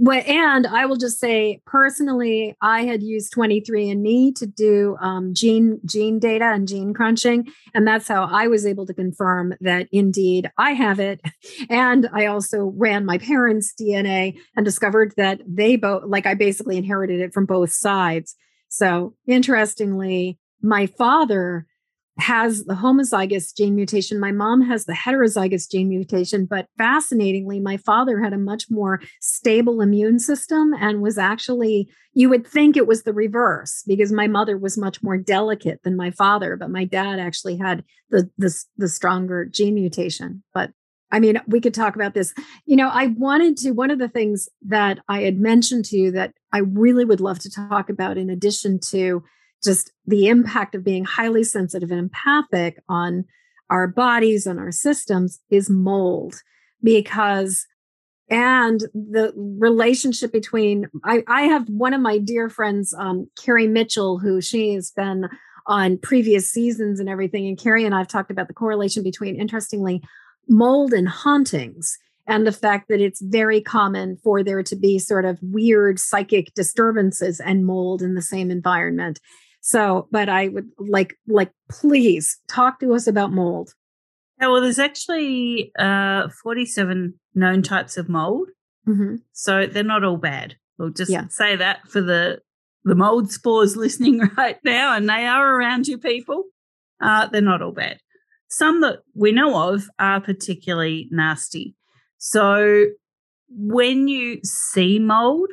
And 0.00 0.66
I 0.66 0.86
will 0.86 0.96
just 0.96 1.18
say 1.18 1.60
personally, 1.66 2.54
I 2.60 2.84
had 2.84 3.02
used 3.02 3.32
23andMe 3.34 4.34
to 4.36 4.46
do 4.46 4.96
um, 5.00 5.34
gene 5.34 5.80
gene 5.84 6.18
data 6.18 6.44
and 6.44 6.68
gene 6.68 6.94
crunching, 6.94 7.48
and 7.74 7.86
that's 7.86 8.06
how 8.06 8.24
I 8.24 8.46
was 8.46 8.64
able 8.64 8.86
to 8.86 8.94
confirm 8.94 9.54
that 9.60 9.88
indeed 9.90 10.50
I 10.56 10.72
have 10.72 11.00
it. 11.00 11.20
And 11.70 12.08
I 12.12 12.26
also 12.26 12.72
ran 12.76 13.04
my 13.04 13.18
parents' 13.18 13.74
DNA 13.78 14.38
and 14.56 14.64
discovered 14.64 15.14
that 15.16 15.40
they 15.46 15.76
both, 15.76 16.04
like, 16.06 16.26
I 16.26 16.34
basically 16.34 16.76
inherited 16.76 17.20
it 17.20 17.34
from 17.34 17.46
both 17.46 17.72
sides. 17.72 18.36
So 18.68 19.14
interestingly, 19.26 20.38
my 20.62 20.86
father 20.86 21.66
has 22.18 22.64
the 22.64 22.74
homozygous 22.74 23.56
gene 23.56 23.76
mutation. 23.76 24.18
My 24.18 24.32
mom 24.32 24.60
has 24.62 24.86
the 24.86 24.92
heterozygous 24.92 25.70
gene 25.70 25.88
mutation, 25.88 26.46
but 26.46 26.66
fascinatingly, 26.76 27.60
my 27.60 27.76
father 27.76 28.20
had 28.20 28.32
a 28.32 28.38
much 28.38 28.64
more 28.70 29.00
stable 29.20 29.80
immune 29.80 30.18
system 30.18 30.74
and 30.74 31.00
was 31.00 31.16
actually, 31.16 31.88
you 32.14 32.28
would 32.28 32.46
think 32.46 32.76
it 32.76 32.88
was 32.88 33.04
the 33.04 33.12
reverse 33.12 33.84
because 33.86 34.10
my 34.10 34.26
mother 34.26 34.58
was 34.58 34.76
much 34.76 35.02
more 35.02 35.16
delicate 35.16 35.80
than 35.84 35.96
my 35.96 36.10
father, 36.10 36.56
but 36.56 36.70
my 36.70 36.84
dad 36.84 37.20
actually 37.20 37.56
had 37.56 37.84
the, 38.10 38.28
the, 38.36 38.52
the 38.76 38.88
stronger 38.88 39.44
gene 39.44 39.74
mutation. 39.74 40.42
But 40.52 40.72
I 41.10 41.20
mean, 41.20 41.40
we 41.46 41.60
could 41.60 41.72
talk 41.72 41.94
about 41.94 42.14
this. 42.14 42.34
You 42.66 42.76
know, 42.76 42.88
I 42.88 43.06
wanted 43.06 43.56
to, 43.58 43.70
one 43.70 43.90
of 43.90 43.98
the 43.98 44.08
things 44.08 44.48
that 44.66 44.98
I 45.08 45.22
had 45.22 45.38
mentioned 45.38 45.84
to 45.86 45.96
you 45.96 46.10
that 46.10 46.34
I 46.52 46.58
really 46.58 47.04
would 47.04 47.20
love 47.20 47.38
to 47.40 47.50
talk 47.50 47.88
about, 47.88 48.18
in 48.18 48.28
addition 48.28 48.80
to 48.90 49.22
just 49.62 49.92
the 50.06 50.28
impact 50.28 50.74
of 50.74 50.84
being 50.84 51.04
highly 51.04 51.44
sensitive 51.44 51.90
and 51.90 51.98
empathic 51.98 52.78
on 52.88 53.24
our 53.70 53.86
bodies 53.86 54.46
and 54.46 54.58
our 54.58 54.72
systems 54.72 55.40
is 55.50 55.68
mold 55.68 56.42
because 56.82 57.66
and 58.30 58.80
the 58.92 59.32
relationship 59.36 60.32
between 60.32 60.86
I, 61.04 61.22
I 61.26 61.42
have 61.42 61.68
one 61.68 61.94
of 61.94 62.00
my 62.00 62.18
dear 62.18 62.48
friends 62.48 62.94
um, 62.98 63.28
carrie 63.42 63.66
mitchell 63.66 64.18
who 64.18 64.40
she 64.40 64.74
has 64.74 64.90
been 64.90 65.28
on 65.66 65.98
previous 65.98 66.50
seasons 66.50 67.00
and 67.00 67.08
everything 67.08 67.46
and 67.46 67.58
carrie 67.58 67.84
and 67.84 67.94
i've 67.94 68.08
talked 68.08 68.30
about 68.30 68.48
the 68.48 68.54
correlation 68.54 69.02
between 69.02 69.40
interestingly 69.40 70.02
mold 70.48 70.92
and 70.92 71.08
hauntings 71.08 71.98
and 72.26 72.46
the 72.46 72.52
fact 72.52 72.88
that 72.88 73.00
it's 73.00 73.22
very 73.22 73.60
common 73.60 74.18
for 74.22 74.42
there 74.42 74.62
to 74.62 74.76
be 74.76 74.98
sort 74.98 75.24
of 75.24 75.38
weird 75.42 75.98
psychic 75.98 76.52
disturbances 76.54 77.40
and 77.40 77.66
mold 77.66 78.02
in 78.02 78.14
the 78.14 78.22
same 78.22 78.50
environment 78.50 79.18
so, 79.60 80.08
but 80.10 80.28
I 80.28 80.48
would 80.48 80.70
like, 80.78 81.14
like, 81.26 81.52
please 81.70 82.38
talk 82.48 82.80
to 82.80 82.94
us 82.94 83.06
about 83.06 83.32
mold. 83.32 83.74
Yeah, 84.40 84.48
well, 84.48 84.60
there's 84.60 84.78
actually 84.78 85.72
uh, 85.78 86.28
47 86.42 87.14
known 87.34 87.62
types 87.62 87.96
of 87.96 88.08
mold. 88.08 88.48
Mm-hmm. 88.86 89.16
So 89.32 89.66
they're 89.66 89.82
not 89.82 90.04
all 90.04 90.16
bad. 90.16 90.56
We'll 90.78 90.90
just 90.90 91.10
yeah. 91.10 91.26
say 91.28 91.56
that 91.56 91.88
for 91.88 92.00
the 92.00 92.40
the 92.84 92.94
mold 92.94 93.32
spores 93.32 93.76
listening 93.76 94.20
right 94.36 94.58
now, 94.64 94.96
and 94.96 95.08
they 95.08 95.26
are 95.26 95.56
around 95.56 95.88
you 95.88 95.98
people. 95.98 96.44
Uh, 97.00 97.26
they're 97.26 97.42
not 97.42 97.62
all 97.62 97.72
bad. 97.72 97.98
Some 98.48 98.80
that 98.80 99.00
we 99.14 99.32
know 99.32 99.72
of 99.72 99.90
are 99.98 100.20
particularly 100.20 101.08
nasty. 101.10 101.74
So 102.16 102.86
when 103.48 104.08
you 104.08 104.40
see 104.42 104.98
mold, 104.98 105.50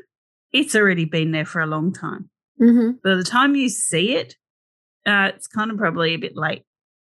it's 0.53 0.75
already 0.75 1.05
been 1.05 1.31
there 1.31 1.45
for 1.45 1.59
a 1.59 1.67
long 1.67 1.91
time. 1.91 2.29
Mm-hmm. 2.61 2.91
By 3.03 3.15
the 3.15 3.23
time 3.23 3.55
you 3.55 3.69
see 3.69 4.15
it, 4.15 4.35
uh, 5.05 5.31
it's 5.35 5.47
kind 5.47 5.71
of 5.71 5.77
probably 5.77 6.13
a 6.13 6.19
bit 6.19 6.35
late. 6.35 6.63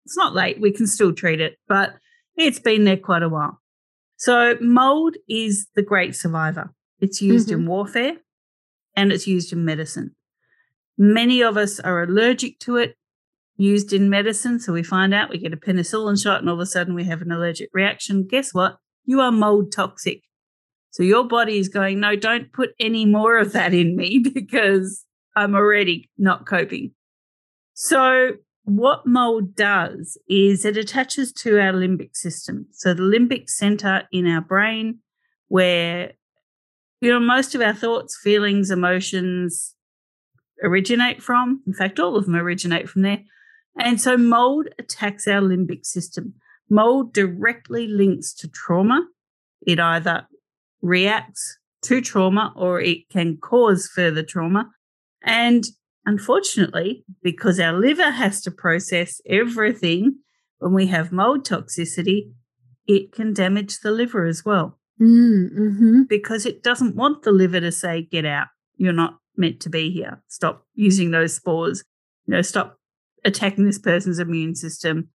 It's 0.05 0.17
not 0.17 0.35
late, 0.35 0.61
we 0.61 0.73
can 0.73 0.87
still 0.87 1.13
treat 1.13 1.41
it, 1.41 1.59
but 1.69 1.95
it's 2.37 2.59
been 2.59 2.85
there 2.85 2.97
quite 2.97 3.23
a 3.23 3.29
while. 3.29 3.61
So, 4.17 4.57
mold 4.61 5.17
is 5.29 5.67
the 5.75 5.83
great 5.83 6.15
survivor. 6.15 6.73
It's 7.01 7.21
used 7.21 7.49
mm-hmm. 7.49 7.61
in 7.61 7.67
warfare 7.67 8.17
and 8.95 9.13
it's 9.13 9.27
used 9.27 9.53
in 9.53 9.65
medicine. 9.65 10.15
Many 10.97 11.43
of 11.43 11.57
us 11.57 11.81
are 11.81 12.03
allergic 12.03 12.59
to 12.61 12.77
it, 12.77 12.97
used 13.57 13.93
in 13.93 14.09
medicine. 14.09 14.59
So, 14.61 14.73
we 14.73 14.83
find 14.83 15.13
out 15.13 15.31
we 15.31 15.39
get 15.39 15.53
a 15.53 15.57
penicillin 15.57 16.23
shot 16.23 16.41
and 16.41 16.49
all 16.49 16.55
of 16.55 16.61
a 16.61 16.67
sudden 16.67 16.95
we 16.95 17.05
have 17.05 17.21
an 17.21 17.33
allergic 17.33 17.71
reaction. 17.73 18.27
Guess 18.27 18.55
what? 18.55 18.79
You 19.05 19.21
are 19.21 19.33
mold 19.33 19.73
toxic. 19.73 20.23
So, 20.91 21.03
your 21.03 21.25
body 21.25 21.59
is 21.59 21.69
going, 21.69 22.01
no, 22.01 22.17
don't 22.17 22.53
put 22.53 22.71
any 22.81 23.05
more 23.05 23.39
of 23.39 23.53
that 23.53 23.75
in 23.75 23.97
me 23.97 24.19
because 24.35 25.06
I'm 25.37 25.55
already 25.55 26.11
not 26.17 26.47
coping. 26.47 26.93
So, 27.75 28.33
what 28.65 29.07
mold 29.07 29.55
does 29.55 30.19
is 30.29 30.65
it 30.65 30.77
attaches 30.77 31.33
to 31.35 31.61
our 31.61 31.73
limbic 31.73 32.17
system. 32.17 32.67
So, 32.73 32.95
the 32.95 33.03
limbic 33.03 33.51
center 33.51 34.09
in 34.11 34.27
our 34.27 34.41
brain, 34.41 35.01
where 35.49 36.13
you 37.03 37.13
know 37.13 37.21
most 37.21 37.55
of 37.55 37.61
our 37.61 37.75
thoughts, 37.75 38.19
feelings, 38.19 38.71
emotions 38.71 39.75
originate 40.65 41.23
from. 41.23 41.63
In 41.67 41.75
fact, 41.75 42.01
all 42.01 42.17
of 42.17 42.25
them 42.25 42.35
originate 42.35 42.89
from 42.89 43.03
there. 43.03 43.23
And 43.79 44.01
so, 44.01 44.17
mold 44.17 44.69
attacks 44.79 45.29
our 45.29 45.43
limbic 45.43 45.85
system. 45.85 46.35
Mold 46.71 47.13
directly 47.13 47.87
links 47.87 48.33
to 48.35 48.49
trauma. 48.49 49.07
It 49.67 49.79
either 49.79 50.27
reacts 50.81 51.59
to 51.83 52.01
trauma 52.01 52.53
or 52.57 52.81
it 52.81 53.09
can 53.11 53.37
cause 53.37 53.87
further 53.87 54.23
trauma. 54.23 54.71
And 55.27 55.65
unfortunately, 56.07 57.05
because 57.23 57.61
our 57.61 57.79
liver 57.79 58.11
has 58.11 58.41
to 58.43 58.51
process 58.51 59.21
everything 59.29 60.21
when 60.59 60.73
we 60.73 60.87
have 60.87 61.13
mold 61.13 61.45
toxicity, 61.45 62.31
it 62.87 63.13
can 63.13 63.35
damage 63.35 63.81
the 63.81 63.91
liver 63.91 64.25
as 64.25 64.45
well. 64.45 64.79
Mm, 65.01 65.51
mm-hmm. 65.53 66.03
Because 66.09 66.47
it 66.47 66.63
doesn't 66.63 66.97
want 66.97 67.23
the 67.23 67.33
liver 67.33 67.61
to 67.61 67.73
say, 67.73 68.03
get 68.03 68.25
out, 68.25 68.47
you're 68.77 68.93
not 68.93 69.19
meant 69.37 69.61
to 69.61 69.69
be 69.69 69.91
here. 69.91 70.23
Stop 70.29 70.65
using 70.75 71.11
those 71.11 71.35
spores. 71.35 71.85
You 72.27 72.35
know, 72.35 72.43
stop 72.43 72.79
attacking 73.25 73.67
this 73.67 73.79
person's 73.79 74.19
immune 74.19 74.55
system. 74.55 75.11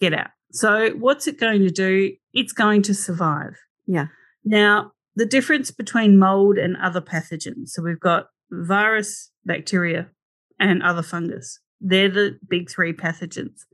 Get 0.00 0.14
out. 0.14 0.30
So, 0.52 0.90
what's 0.92 1.26
it 1.26 1.38
going 1.38 1.62
to 1.62 1.70
do? 1.70 2.12
It's 2.32 2.52
going 2.52 2.82
to 2.82 2.94
survive. 2.94 3.58
Yeah. 3.86 4.06
Now, 4.44 4.92
the 5.16 5.26
difference 5.26 5.70
between 5.70 6.18
mold 6.18 6.58
and 6.58 6.76
other 6.76 7.00
pathogens. 7.00 7.70
So, 7.70 7.82
we've 7.82 8.00
got 8.00 8.28
virus, 8.62 9.30
bacteria, 9.44 10.10
and 10.58 10.82
other 10.82 11.02
fungus. 11.02 11.60
They're 11.80 12.10
the 12.10 12.38
big 12.48 12.70
three 12.70 12.92
pathogens, 12.92 13.64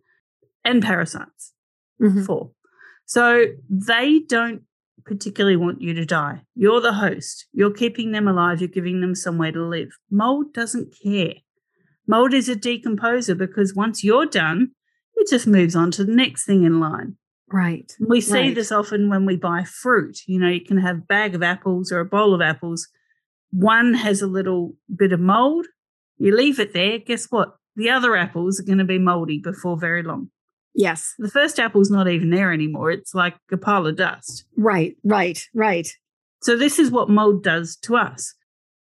and 0.64 0.82
parasites, 0.82 1.52
Mhm. 2.00 2.24
four. 2.26 2.52
So, 3.06 3.46
they 3.68 4.20
don't 4.20 4.62
particularly 5.04 5.56
want 5.56 5.80
you 5.80 5.94
to 5.94 6.04
die. 6.04 6.42
You're 6.54 6.80
the 6.80 6.92
host. 6.94 7.46
You're 7.52 7.72
keeping 7.72 8.12
them 8.12 8.28
alive. 8.28 8.60
You're 8.60 8.68
giving 8.68 9.00
them 9.00 9.14
somewhere 9.14 9.52
to 9.52 9.64
live. 9.66 9.90
Mold 10.10 10.52
doesn't 10.52 10.94
care. 11.02 11.34
Mold 12.06 12.34
is 12.34 12.48
a 12.48 12.54
decomposer 12.56 13.36
because 13.36 13.74
once 13.74 14.04
you're 14.04 14.26
done, 14.26 14.72
it 15.16 15.28
just 15.28 15.46
moves 15.46 15.74
on 15.76 15.90
to 15.92 16.04
the 16.04 16.12
next 16.14 16.44
thing 16.44 16.64
in 16.64 16.80
line. 16.80 17.16
Right. 17.52 17.90
We 17.98 18.20
see 18.20 18.32
Right. 18.34 18.54
this 18.54 18.70
often 18.70 19.08
when 19.08 19.24
we 19.26 19.36
buy 19.36 19.64
fruit. 19.64 20.18
You 20.26 20.38
know, 20.38 20.48
you 20.48 20.64
can 20.64 20.78
have 20.78 20.98
a 20.98 21.02
bag 21.02 21.34
of 21.34 21.42
apples 21.42 21.90
or 21.90 21.98
a 22.00 22.04
bowl 22.04 22.32
of 22.34 22.40
apples. 22.40 22.88
One 23.50 23.94
has 23.94 24.22
a 24.22 24.26
little 24.26 24.74
bit 24.94 25.12
of 25.12 25.20
mold. 25.20 25.66
You 26.18 26.36
leave 26.36 26.60
it 26.60 26.72
there. 26.72 26.98
Guess 26.98 27.26
what? 27.30 27.56
The 27.76 27.90
other 27.90 28.16
apples 28.16 28.60
are 28.60 28.64
going 28.64 28.78
to 28.78 28.84
be 28.84 28.98
moldy 28.98 29.38
before 29.38 29.76
very 29.78 30.02
long. 30.02 30.30
Yes. 30.74 31.14
The 31.18 31.30
first 31.30 31.58
apple's 31.58 31.90
not 31.90 32.08
even 32.08 32.30
there 32.30 32.52
anymore. 32.52 32.90
It's 32.90 33.14
like 33.14 33.36
a 33.50 33.56
pile 33.56 33.86
of 33.86 33.96
dust. 33.96 34.44
Right. 34.56 34.96
Right. 35.02 35.48
Right. 35.54 35.88
So, 36.42 36.56
this 36.56 36.78
is 36.78 36.90
what 36.90 37.10
mold 37.10 37.42
does 37.42 37.76
to 37.82 37.96
us. 37.96 38.34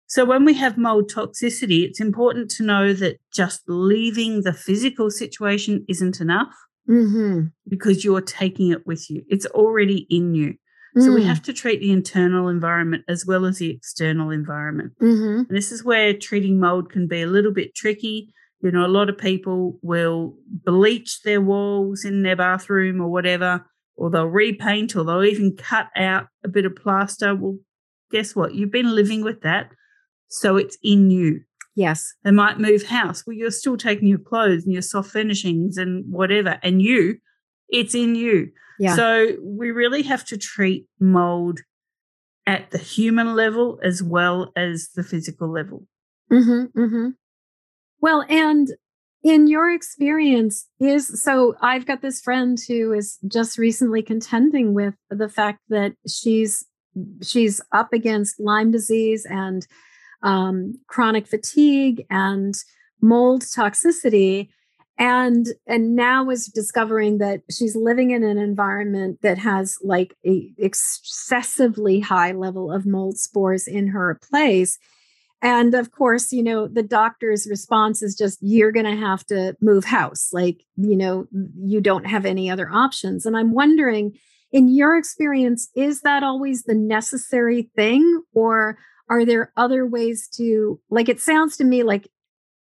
So, 0.07 0.25
when 0.25 0.45
we 0.45 0.55
have 0.55 0.79
mold 0.79 1.11
toxicity, 1.11 1.85
it's 1.85 2.01
important 2.01 2.51
to 2.53 2.62
know 2.62 2.93
that 2.95 3.19
just 3.33 3.62
leaving 3.69 4.43
the 4.43 4.53
physical 4.53 5.11
situation 5.11 5.85
isn't 5.89 6.21
enough 6.21 6.55
Mm-hmm. 6.89 7.47
because 7.67 8.05
you're 8.05 8.21
taking 8.21 8.71
it 8.71 8.87
with 8.87 9.09
you. 9.09 9.25
It's 9.29 9.47
already 9.47 10.07
in 10.11 10.35
you. 10.35 10.57
So, 10.97 11.11
Mm. 11.11 11.15
we 11.15 11.23
have 11.25 11.43
to 11.43 11.53
treat 11.53 11.81
the 11.81 11.91
internal 11.91 12.49
environment 12.49 13.05
as 13.09 13.27
well 13.27 13.45
as 13.47 13.59
the 13.59 13.71
external 13.71 14.31
environment. 14.31 14.93
Mm-hmm. 15.01 15.39
And 15.49 15.57
this 15.57 15.73
is 15.73 15.83
where 15.85 16.15
treating 16.15 16.61
mold 16.61 16.91
can 16.91 17.07
be 17.09 17.23
a 17.23 17.27
little 17.27 17.53
bit 17.53 17.75
tricky. 17.75 18.33
You 18.61 18.71
know, 18.71 18.87
a 18.87 18.89
lot 18.89 19.09
of 19.09 19.19
people 19.19 19.79
will 19.83 20.37
bleach 20.47 21.23
their 21.23 21.41
walls 21.41 22.05
in 22.05 22.23
their 22.23 22.37
bathroom 22.37 23.01
or 23.01 23.09
whatever, 23.09 23.65
or 23.97 24.09
they'll 24.09 24.27
repaint 24.27 24.95
or 24.97 25.05
they'll 25.05 25.25
even 25.25 25.57
cut 25.57 25.89
out 25.97 26.29
a 26.45 26.49
bit 26.49 26.65
of 26.65 26.77
plaster. 26.77 27.35
Well, 27.35 27.59
guess 28.11 28.37
what? 28.37 28.55
You've 28.55 28.71
been 28.71 28.95
living 28.95 29.23
with 29.25 29.43
that. 29.43 29.71
So 30.29 30.57
it's 30.57 30.79
in 30.83 31.11
you. 31.11 31.41
Yes. 31.75 32.15
They 32.23 32.31
might 32.31 32.61
move 32.61 32.85
house. 32.85 33.25
Well, 33.27 33.35
you're 33.37 33.51
still 33.51 33.77
taking 33.77 34.07
your 34.07 34.19
clothes 34.19 34.65
and 34.65 34.73
your 34.73 34.83
soft 34.83 35.11
furnishings 35.11 35.77
and 35.77 36.05
whatever, 36.11 36.59
and 36.63 36.81
you, 36.81 37.19
it's 37.69 37.95
in 37.97 38.15
you. 38.15 38.51
Yeah. 38.79 38.97
So 38.97 39.37
we 39.43 39.70
really 39.70 40.03
have 40.03 40.25
to 40.27 40.37
treat 40.37 40.87
mold 41.01 41.61
at 42.47 42.70
the 42.70 42.79
human 42.79 43.35
level 43.35 43.79
as 43.83 44.03
well 44.03 44.53
as 44.57 44.89
the 44.95 45.03
physical 45.03 45.51
level. 45.51 45.87
Mm-hmm, 46.31 46.79
mm-hmm. 46.79 47.09
Well, 48.01 48.25
and 48.29 48.68
in 49.22 49.47
your 49.47 49.70
experience, 49.70 50.68
is 50.79 51.22
so 51.22 51.57
I've 51.62 51.87
got 51.87 52.03
this 52.03 52.20
friend 52.20 52.59
who 52.68 52.93
is 52.93 53.18
just 53.27 53.57
recently 53.57 54.03
contending 54.03 54.75
with 54.75 54.95
the 55.09 55.29
fact 55.29 55.61
that 55.70 55.95
she's 56.07 56.64
she's 57.22 57.61
up 57.72 57.93
against 57.93 58.39
Lyme 58.39 58.70
disease 58.70 59.27
and 59.29 59.66
um, 60.22 60.79
chronic 60.89 61.27
fatigue 61.27 62.05
and 62.11 62.55
mold 63.01 63.43
toxicity 63.43 64.49
and 64.99 65.47
and 65.67 65.97
now 65.97 66.31
is 66.31 66.47
discovering 66.47 67.19
that 67.19 67.43
she's 67.51 67.75
living 67.75 68.13
in 68.13 68.23
an 68.23 68.39
environment 68.39 69.21
that 69.23 69.39
has 69.39 69.77
like 69.83 70.17
a 70.25 70.53
excessively 70.57 72.01
high 72.01 72.33
level 72.33 72.71
of 72.71 72.87
mold 72.87 73.19
spores 73.19 73.67
in 73.67 73.89
her 73.89 74.19
place. 74.31 74.79
And 75.43 75.75
of 75.75 75.91
course 75.91 76.33
you 76.33 76.43
know 76.43 76.69
the 76.69 76.83
doctor's 76.83 77.47
response 77.49 78.03
is 78.03 78.15
just 78.15 78.39
you're 78.41 78.73
going 78.73 78.87
to 78.87 78.97
have 78.97 79.27
to 79.27 79.57
move 79.61 79.85
house. 79.85 80.29
Like 80.33 80.63
you 80.77 80.97
know 80.97 81.27
you 81.57 81.81
don't 81.81 82.07
have 82.07 82.25
any 82.25 82.49
other 82.49 82.71
options. 82.71 83.27
And 83.27 83.37
i'm 83.37 83.53
wondering 83.53 84.17
in 84.53 84.69
your 84.69 84.97
experience 84.97 85.69
is 85.75 86.03
that 86.03 86.23
always 86.23 86.63
the 86.63 86.77
necessary 86.77 87.69
thing? 87.75 88.23
Or 88.33 88.79
are 89.11 89.25
there 89.25 89.53
other 89.57 89.85
ways 89.85 90.29
to 90.37 90.81
like 90.91 91.09
it 91.09 91.21
sounds 91.21 91.57
to 91.57 91.65
me 91.65 91.83
like 91.83 92.09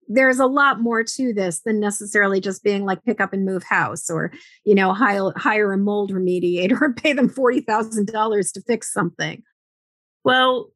there's 0.10 0.40
a 0.40 0.48
lot 0.48 0.82
more 0.82 1.04
to 1.04 1.34
this 1.34 1.62
than 1.62 1.80
necessarily 1.80 2.42
just 2.42 2.64
being 2.64 2.84
like 2.84 3.04
pick 3.06 3.22
up 3.22 3.32
and 3.32 3.46
move 3.46 3.64
house 3.64 4.10
or 4.10 4.32
you 4.66 4.76
know 4.76 4.92
hire, 4.94 5.32
hire 5.38 5.72
a 5.72 5.78
mold 5.78 6.12
remediator 6.12 6.82
and 6.86 6.98
pay 6.98 7.14
them 7.14 7.30
$40,000 7.30 8.54
to 8.54 8.62
fix 8.62 8.92
something 8.92 9.42
Well, 10.24 10.72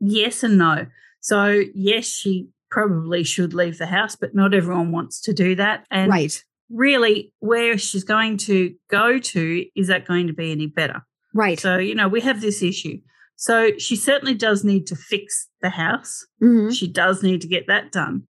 yes 0.00 0.42
and 0.42 0.58
no. 0.58 0.86
So, 1.20 1.62
yes, 1.74 2.06
she 2.06 2.48
probably 2.70 3.24
should 3.24 3.52
leave 3.54 3.78
the 3.78 3.86
house, 3.86 4.14
but 4.14 4.34
not 4.34 4.54
everyone 4.54 4.92
wants 4.92 5.20
to 5.22 5.32
do 5.32 5.54
that. 5.56 5.84
And 5.90 6.10
right 6.10 6.44
really, 6.70 7.32
where 7.40 7.78
she's 7.78 8.04
going 8.04 8.36
to 8.36 8.74
go 8.90 9.18
to, 9.18 9.64
is 9.74 9.88
that 9.88 10.06
going 10.06 10.26
to 10.26 10.32
be 10.34 10.52
any 10.52 10.66
better? 10.66 11.02
right 11.34 11.58
So, 11.58 11.78
you 11.78 11.94
know, 11.94 12.08
we 12.08 12.20
have 12.20 12.40
this 12.40 12.62
issue. 12.62 12.98
So, 13.36 13.70
she 13.78 13.96
certainly 13.96 14.34
does 14.34 14.64
need 14.64 14.86
to 14.88 14.96
fix 14.96 15.48
the 15.62 15.70
house. 15.70 16.26
Mhm. 16.42 16.72
She 16.74 16.86
does 16.86 17.22
need 17.22 17.40
to 17.40 17.48
get 17.48 17.66
that 17.68 17.90
done. 17.90 18.27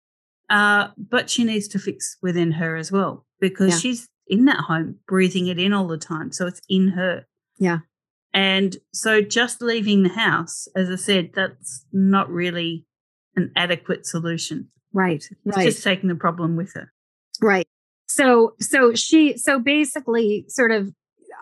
Uh, 0.50 0.88
but 0.96 1.30
she 1.30 1.44
needs 1.44 1.68
to 1.68 1.78
fix 1.78 2.16
within 2.22 2.52
her 2.52 2.76
as 2.76 2.92
well 2.92 3.24
because 3.40 3.70
Yeah. 3.72 3.78
she's 3.78 4.08
in 4.26 4.44
that 4.46 4.58
home, 4.60 4.96
breathing 5.06 5.46
it 5.48 5.58
in 5.58 5.72
all 5.72 5.86
the 5.86 5.98
time. 5.98 6.32
So, 6.32 6.46
it's 6.46 6.60
in 6.68 6.88
her. 6.88 7.26
Yeah. 7.58 7.78
And 8.32 8.76
so, 8.92 9.20
just 9.20 9.62
leaving 9.62 10.02
the 10.02 10.08
house, 10.10 10.66
as 10.76 10.90
I 10.90 10.96
said, 10.96 11.30
that's 11.34 11.86
not 11.92 12.28
really 12.30 12.86
an 13.36 13.52
adequate 13.56 14.06
solution. 14.06 14.68
right 14.92 15.24
It's 15.44 15.56
right 15.56 15.64
just 15.66 15.82
taking 15.82 16.08
the 16.08 16.14
problem 16.14 16.56
with 16.56 16.72
her. 16.74 16.92
Right. 17.40 17.66
So 18.06 18.54
so 18.60 18.94
she 18.94 19.36
so 19.36 19.58
basically 19.58 20.44
sort 20.48 20.70
of 20.70 20.92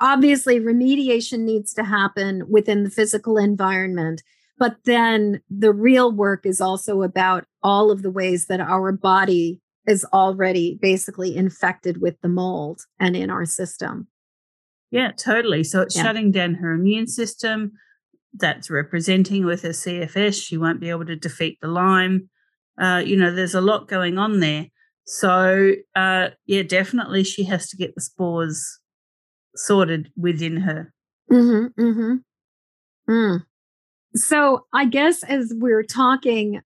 obviously 0.01 0.59
remediation 0.59 1.41
needs 1.41 1.75
to 1.75 1.85
happen 1.85 2.45
within 2.49 2.83
the 2.85 2.91
physical 2.91 3.37
environment 3.37 4.23
but 4.59 4.77
then 4.85 5.43
the 5.51 5.73
real 5.73 6.11
work 6.13 6.47
is 6.47 6.61
also 6.61 7.03
about 7.03 7.45
all 7.63 7.91
of 7.91 8.03
the 8.03 8.11
ways 8.11 8.47
that 8.47 8.61
our 8.61 8.93
body 8.93 9.61
is 9.87 10.05
already 10.13 10.79
basically 10.81 11.37
infected 11.37 12.01
with 12.01 12.21
the 12.21 12.29
mold 12.29 12.83
and 13.01 13.17
in 13.17 13.31
our 13.31 13.45
system. 13.45 14.07
Yeah, 14.91 15.13
totally. 15.13 15.65
So 15.65 15.81
it's 15.81 15.97
Yeah. 15.97 16.03
shutting 16.03 16.31
down 16.31 16.55
her 16.55 16.73
immune 16.73 17.07
system. 17.07 17.73
That's 18.35 18.71
representing 18.71 19.45
with 19.45 19.63
her 19.63 19.73
CFS. 19.73 20.43
She 20.43 20.57
won't 20.57 20.81
be 20.81 20.91
able 20.91 21.07
to 21.07 21.17
defeat 21.17 21.59
the 21.61 21.69
Lyme. 21.69 22.31
Uh, 22.79 23.03
you 23.05 23.17
know, 23.17 23.35
there's 23.35 23.55
a 23.55 23.61
lot 23.61 23.89
going 23.89 24.19
on 24.19 24.41
there. 24.41 24.67
So, 25.05 25.73
uh, 25.97 26.31
yeah, 26.47 26.63
definitely 26.63 27.25
she 27.25 27.45
has 27.45 27.69
to 27.71 27.77
get 27.77 27.95
the 27.95 28.01
spores 28.01 28.79
sorted 29.55 30.11
within 30.17 30.59
her. 30.59 30.93
Mm-hmm, 31.31 31.83
mm-hmm. 31.83 33.13
Mm. 33.13 33.45
So 34.15 34.67
I 34.73 34.85
guess 34.85 35.23
as 35.25 35.53
we're 35.57 35.83
talking, 35.83 36.61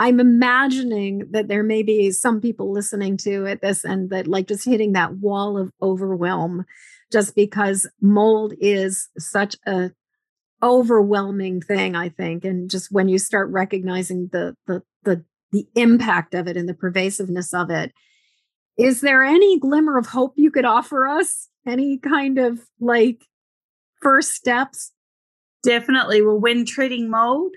I'm 0.00 0.18
imagining 0.18 1.28
that 1.32 1.48
there 1.48 1.62
may 1.62 1.82
be 1.82 2.10
some 2.10 2.40
people 2.40 2.72
listening 2.72 3.18
to 3.18 3.44
it 3.44 3.60
this 3.60 3.84
and 3.84 4.08
that 4.08 4.26
like 4.26 4.48
just 4.48 4.64
hitting 4.64 4.92
that 4.92 5.16
wall 5.16 5.58
of 5.58 5.70
overwhelm 5.82 6.64
just 7.12 7.34
because 7.34 7.86
mold 8.00 8.54
is 8.60 9.10
such 9.18 9.56
a 9.66 9.90
overwhelming 10.62 11.60
thing, 11.60 11.96
I 11.96 12.08
think. 12.08 12.46
And 12.46 12.70
just 12.70 12.90
when 12.90 13.08
you 13.08 13.18
start 13.18 13.50
recognizing 13.50 14.30
the 14.32 14.56
the 14.66 14.82
the 15.04 15.22
the 15.52 15.66
impact 15.74 16.32
of 16.34 16.48
it 16.48 16.56
and 16.56 16.66
the 16.66 16.74
pervasiveness 16.74 17.52
of 17.52 17.68
it, 17.68 17.92
is 18.78 19.02
there 19.02 19.22
any 19.22 19.58
glimmer 19.58 19.98
of 19.98 20.06
hope 20.06 20.32
you 20.36 20.50
could 20.50 20.64
offer 20.64 21.06
us? 21.06 21.48
Any 21.66 21.98
kind 21.98 22.38
of 22.38 22.60
like 22.80 23.26
first 24.00 24.30
steps? 24.30 24.92
Definitely. 25.62 26.22
Well, 26.22 26.40
when 26.40 26.64
treating 26.64 27.10
mold, 27.10 27.52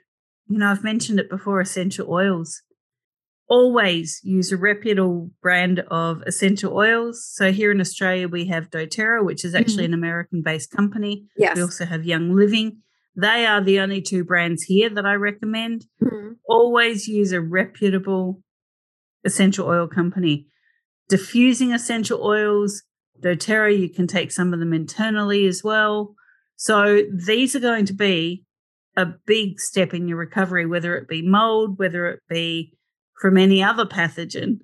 you 0.53 0.59
know, 0.59 0.69
I've 0.69 0.83
mentioned 0.83 1.19
it 1.19 1.31
before 1.31 1.59
essential 1.61 2.07
oils. 2.11 2.61
Always 3.47 4.21
use 4.23 4.51
a 4.51 4.57
reputable 4.57 5.31
brand 5.41 5.79
of 5.89 6.21
essential 6.27 6.77
oils. 6.77 7.27
So 7.27 7.51
here 7.51 7.71
in 7.71 7.81
Australia, 7.81 8.27
we 8.27 8.45
have 8.45 8.69
doTERRA, 8.69 9.25
which 9.25 9.43
is 9.43 9.55
actually 9.55 9.85
an 9.85 9.95
American 9.95 10.43
based 10.43 10.69
company. 10.69 11.25
Yes. 11.35 11.55
We 11.55 11.63
also 11.63 11.85
have 11.85 12.05
Young 12.05 12.35
Living. 12.35 12.83
They 13.15 13.47
are 13.47 13.63
the 13.63 13.79
only 13.79 13.99
two 13.99 14.23
brands 14.23 14.61
here 14.61 14.91
that 14.91 15.07
I 15.07 15.15
recommend. 15.15 15.87
Mhm. 16.03 16.35
Always 16.47 17.07
use 17.07 17.31
a 17.31 17.41
reputable 17.41 18.43
essential 19.23 19.67
oil 19.67 19.87
company. 19.87 20.45
Diffusing 21.09 21.73
essential 21.73 22.21
oils, 22.23 22.83
doTERRA, 23.23 23.79
you 23.79 23.89
can 23.89 24.05
take 24.05 24.31
some 24.31 24.53
of 24.53 24.59
them 24.59 24.71
internally 24.71 25.47
as 25.47 25.63
well. 25.63 26.13
So 26.55 27.01
these 27.11 27.55
are 27.55 27.59
going 27.59 27.85
to 27.85 27.93
be 27.93 28.45
a 28.95 29.05
big 29.25 29.59
step 29.59 29.93
in 29.93 30.07
your 30.07 30.17
recovery, 30.17 30.65
whether 30.65 30.95
it 30.95 31.07
be 31.07 31.21
mold, 31.21 31.79
whether 31.79 32.07
it 32.07 32.19
be 32.29 32.73
from 33.19 33.37
any 33.37 33.63
other 33.63 33.85
pathogen. 33.85 34.59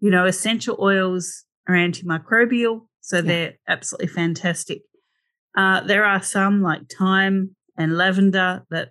You 0.00 0.10
know, 0.10 0.26
essential 0.26 0.76
oils 0.80 1.44
are 1.68 1.74
antimicrobial, 1.74 2.86
So 3.00 3.16
yeah. 3.16 3.22
they're 3.22 3.54
absolutely 3.68 4.08
fantastic. 4.08 4.82
Uh, 5.56 5.80
there 5.80 6.04
are 6.04 6.22
some 6.22 6.62
like 6.62 6.82
thyme 6.98 7.54
and 7.76 7.96
lavender 7.96 8.64
that 8.70 8.90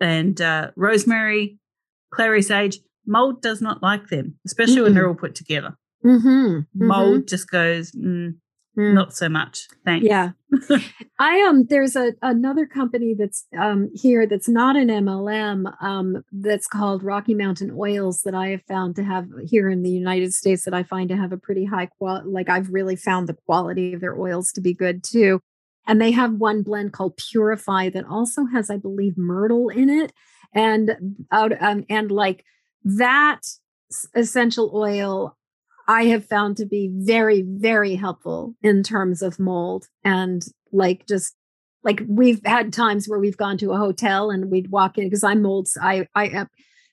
and 0.00 0.40
uh, 0.40 0.70
rosemary, 0.76 1.58
clary 2.12 2.42
sage. 2.42 2.78
Mold 3.06 3.40
does 3.40 3.62
not 3.62 3.82
like 3.82 4.08
them, 4.08 4.38
especially 4.44 4.76
mm-hmm. 4.76 4.82
when 4.82 4.94
they're 4.94 5.08
all 5.08 5.14
put 5.14 5.34
together. 5.34 5.76
Mm-hmm. 6.04 6.28
mm-hmm. 6.28 6.86
Mold 6.86 7.28
just 7.28 7.50
goes, 7.50 7.92
mm, 7.92 8.34
Mm. 8.76 8.92
Not 8.92 9.14
so 9.14 9.28
much. 9.28 9.68
Thanks. 9.86 10.06
Yeah. 10.06 10.32
I 11.18 11.40
um 11.48 11.64
there's 11.68 11.96
a 11.96 12.12
another 12.20 12.66
company 12.66 13.14
that's 13.18 13.46
um 13.58 13.88
here 13.94 14.26
that's 14.26 14.48
not 14.48 14.76
an 14.76 14.88
MLM 14.88 15.72
um 15.82 16.22
that's 16.30 16.66
called 16.66 17.02
Rocky 17.02 17.34
Mountain 17.34 17.74
Oils 17.76 18.22
that 18.22 18.34
I 18.34 18.48
have 18.48 18.62
found 18.64 18.94
to 18.96 19.04
have 19.04 19.28
here 19.44 19.70
in 19.70 19.82
the 19.82 19.90
United 19.90 20.34
States 20.34 20.64
that 20.64 20.74
I 20.74 20.82
find 20.82 21.08
to 21.08 21.16
have 21.16 21.32
a 21.32 21.38
pretty 21.38 21.64
high 21.64 21.86
quality 21.86 22.28
like 22.28 22.50
I've 22.50 22.68
really 22.68 22.96
found 22.96 23.28
the 23.28 23.36
quality 23.46 23.94
of 23.94 24.02
their 24.02 24.18
oils 24.18 24.52
to 24.52 24.60
be 24.60 24.74
good 24.74 25.02
too. 25.02 25.40
And 25.86 26.00
they 26.00 26.10
have 26.10 26.34
one 26.34 26.62
blend 26.62 26.92
called 26.92 27.16
Purify 27.16 27.88
that 27.90 28.04
also 28.04 28.44
has 28.44 28.68
I 28.68 28.76
believe 28.76 29.16
myrtle 29.16 29.70
in 29.70 29.88
it 29.88 30.12
and 30.52 31.16
out 31.32 31.52
um 31.62 31.86
and 31.88 32.10
like 32.10 32.44
that 32.84 33.40
essential 34.14 34.70
oil 34.74 35.34
I 35.88 36.06
have 36.06 36.26
found 36.26 36.56
to 36.56 36.66
be 36.66 36.90
very, 36.92 37.42
very 37.42 37.94
helpful 37.94 38.54
in 38.62 38.82
terms 38.82 39.22
of 39.22 39.38
mold 39.38 39.86
and 40.04 40.44
like 40.72 41.06
just 41.06 41.34
like 41.84 42.02
we've 42.08 42.44
had 42.44 42.72
times 42.72 43.08
where 43.08 43.20
we've 43.20 43.36
gone 43.36 43.56
to 43.58 43.70
a 43.70 43.78
hotel 43.78 44.30
and 44.30 44.50
we'd 44.50 44.70
walk 44.72 44.98
in 44.98 45.04
because 45.04 45.22
I'm 45.22 45.42
mold. 45.42 45.68
I, 45.80 46.08
I, 46.16 46.46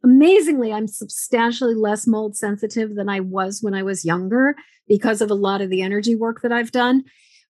amazingly, 0.03 0.71
I'm 0.71 0.87
substantially 0.87 1.73
less 1.73 2.05
mold 2.05 2.37
sensitive 2.37 2.93
than 2.93 3.09
I 3.09 3.19
was 3.19 3.63
when 3.63 3.73
I 3.73 3.81
was 3.81 4.05
younger 4.05 4.55
because 4.87 5.21
of 5.21 5.31
a 5.31 5.35
lot 5.35 5.61
of 5.61 5.71
the 5.71 5.81
energy 5.81 6.15
work 6.15 6.41
that 6.41 6.51
I've 6.51 6.71
done. 6.71 7.03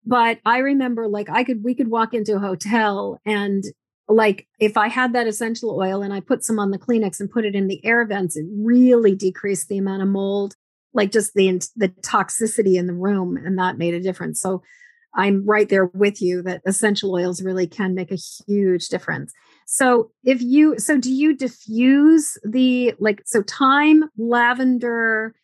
But 0.06 0.40
I 0.46 0.60
remember 0.60 1.08
like 1.08 1.30
I 1.30 1.44
could, 1.44 1.64
we 1.64 1.76
could 1.76 1.90
walk 1.90 2.14
into 2.14 2.36
a 2.36 2.40
hotel 2.40 3.20
and 3.26 3.66
like 4.08 4.48
if 4.60 4.78
I 4.78 4.88
had 4.88 5.14
that 5.14 5.28
essential 5.28 5.78
oil 5.78 6.02
and 6.02 6.14
I 6.14 6.22
put 6.22 6.44
some 6.44 6.60
on 6.60 6.72
the 6.72 6.80
Kleenex 6.80 7.20
and 7.20 7.32
put 7.32 7.46
it 7.46 7.56
in 7.56 7.68
the 7.68 7.84
air 7.86 8.06
vents, 8.06 8.38
it 8.38 8.46
really 8.50 9.16
decreased 9.16 9.68
the 9.68 9.78
amount 9.78 10.02
of 10.02 10.08
mold 10.08 10.56
like 10.94 11.12
just 11.12 11.34
the 11.34 11.62
the 11.76 11.90
toxicity 12.02 12.76
in 12.76 12.88
the 12.88 12.94
room 12.94 13.38
and 13.38 13.58
that 13.58 13.78
made 13.78 13.94
a 13.94 14.00
difference. 14.00 14.42
So 14.42 14.62
i'm 15.16 15.46
right 15.46 15.70
there 15.70 15.86
with 15.86 16.22
you 16.22 16.42
that 16.42 16.62
essential 16.66 17.14
oils 17.14 17.44
really 17.44 17.68
can 17.68 17.94
make 17.94 18.12
a 18.12 18.18
huge 18.48 18.90
difference. 18.90 19.32
So 19.66 20.12
if 20.24 20.42
you 20.42 20.80
so 20.80 20.98
do 20.98 21.12
you 21.12 21.36
diffuse 21.36 22.38
the 22.44 22.94
like 23.00 23.22
so 23.26 23.44
thyme 23.44 24.06
lavender 24.18 25.36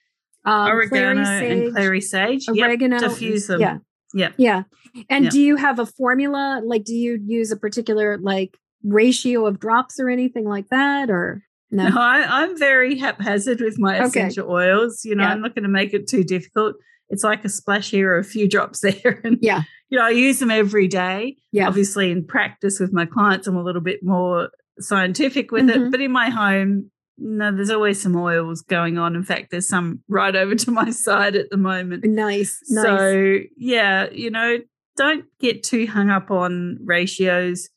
um, 0.45 0.68
oregano 0.68 1.24
clary 1.24 1.52
and 1.52 1.74
clary 1.74 2.02
sage? 2.02 2.47
Oregano 2.50 3.00
yep, 3.00 3.10
diffuse 3.10 3.47
them. 3.47 3.62
yeah. 3.62 3.78
Yeah 4.14 4.32
yeah. 4.38 4.64
And 5.08 5.26
yep. 5.26 5.34
do 5.34 5.39
you 5.39 5.56
have 5.56 5.78
a 5.78 5.86
formula? 5.86 6.62
Like 6.66 6.84
do 6.84 6.95
you 6.95 7.20
use 7.24 7.52
a 7.52 7.58
particular 7.58 8.18
like 8.18 8.58
ratio 8.84 9.45
of 9.45 9.60
drops 9.60 10.00
or 10.00 10.10
anything 10.10 10.45
like 10.45 10.70
that 10.70 11.10
or 11.10 11.43
no, 11.72 11.88
no 11.88 12.00
I, 12.00 12.44
am 12.44 12.58
very 12.58 12.98
haphazard 12.98 13.62
with 13.62 13.78
my 13.78 14.04
essential 14.04 14.46
okay. 14.46 14.54
oils. 14.54 15.06
You 15.06 15.16
know, 15.16 15.24
yeah. 15.24 15.32
I'm 15.32 15.42
not 15.42 15.56
going 15.56 15.64
to 15.64 15.70
make 15.70 15.94
it 15.94 16.08
too 16.08 16.24
difficult. 16.24 16.76
It's 17.10 17.24
like 17.24 17.44
a 17.46 17.50
splash 17.50 17.92
here 17.92 18.14
or 18.14 18.20
a 18.20 18.24
few 18.24 18.48
drops 18.48 18.80
there. 18.82 19.22
And, 19.24 19.38
yeah. 19.42 19.64
You 19.90 19.98
know, 19.98 20.06
I 20.06 20.12
use 20.12 20.40
them 20.40 20.52
every 20.52 20.88
day. 20.88 21.38
Yeah. 21.52 21.68
Obviously, 21.68 22.12
in 22.12 22.26
practice 22.26 22.80
with 22.80 22.94
my 22.94 23.06
clients, 23.06 23.48
I'm 23.48 23.56
a 23.56 23.64
little 23.64 23.82
bit 23.82 24.04
more 24.04 24.50
scientific 24.80 25.52
with 25.52 25.68
mm-hmm. 25.68 25.86
it. 25.86 25.92
But 25.92 26.02
in 26.02 26.12
my 26.12 26.30
home, 26.30 26.92
no, 27.18 27.52
there's 27.54 27.72
always 27.72 28.02
some 28.02 28.16
oils 28.16 28.62
going 28.62 28.98
on. 28.98 29.16
In 29.16 29.24
fact, 29.24 29.52
there's 29.52 29.68
some 29.68 30.02
right 30.08 30.36
over 30.36 30.56
to 30.56 30.72
my 30.72 30.92
side 30.92 31.36
at 31.36 31.50
the 31.50 31.58
moment. 31.58 32.06
Nice. 32.06 32.60
nice. 32.70 32.86
So, 32.86 33.38
yeah, 33.58 34.10
you 34.12 34.30
know, 34.30 34.60
don't 34.96 35.26
get 35.40 35.64
too 35.64 35.88
hung 35.88 36.10
up 36.10 36.32
on 36.32 36.78
ratios. 36.84 37.70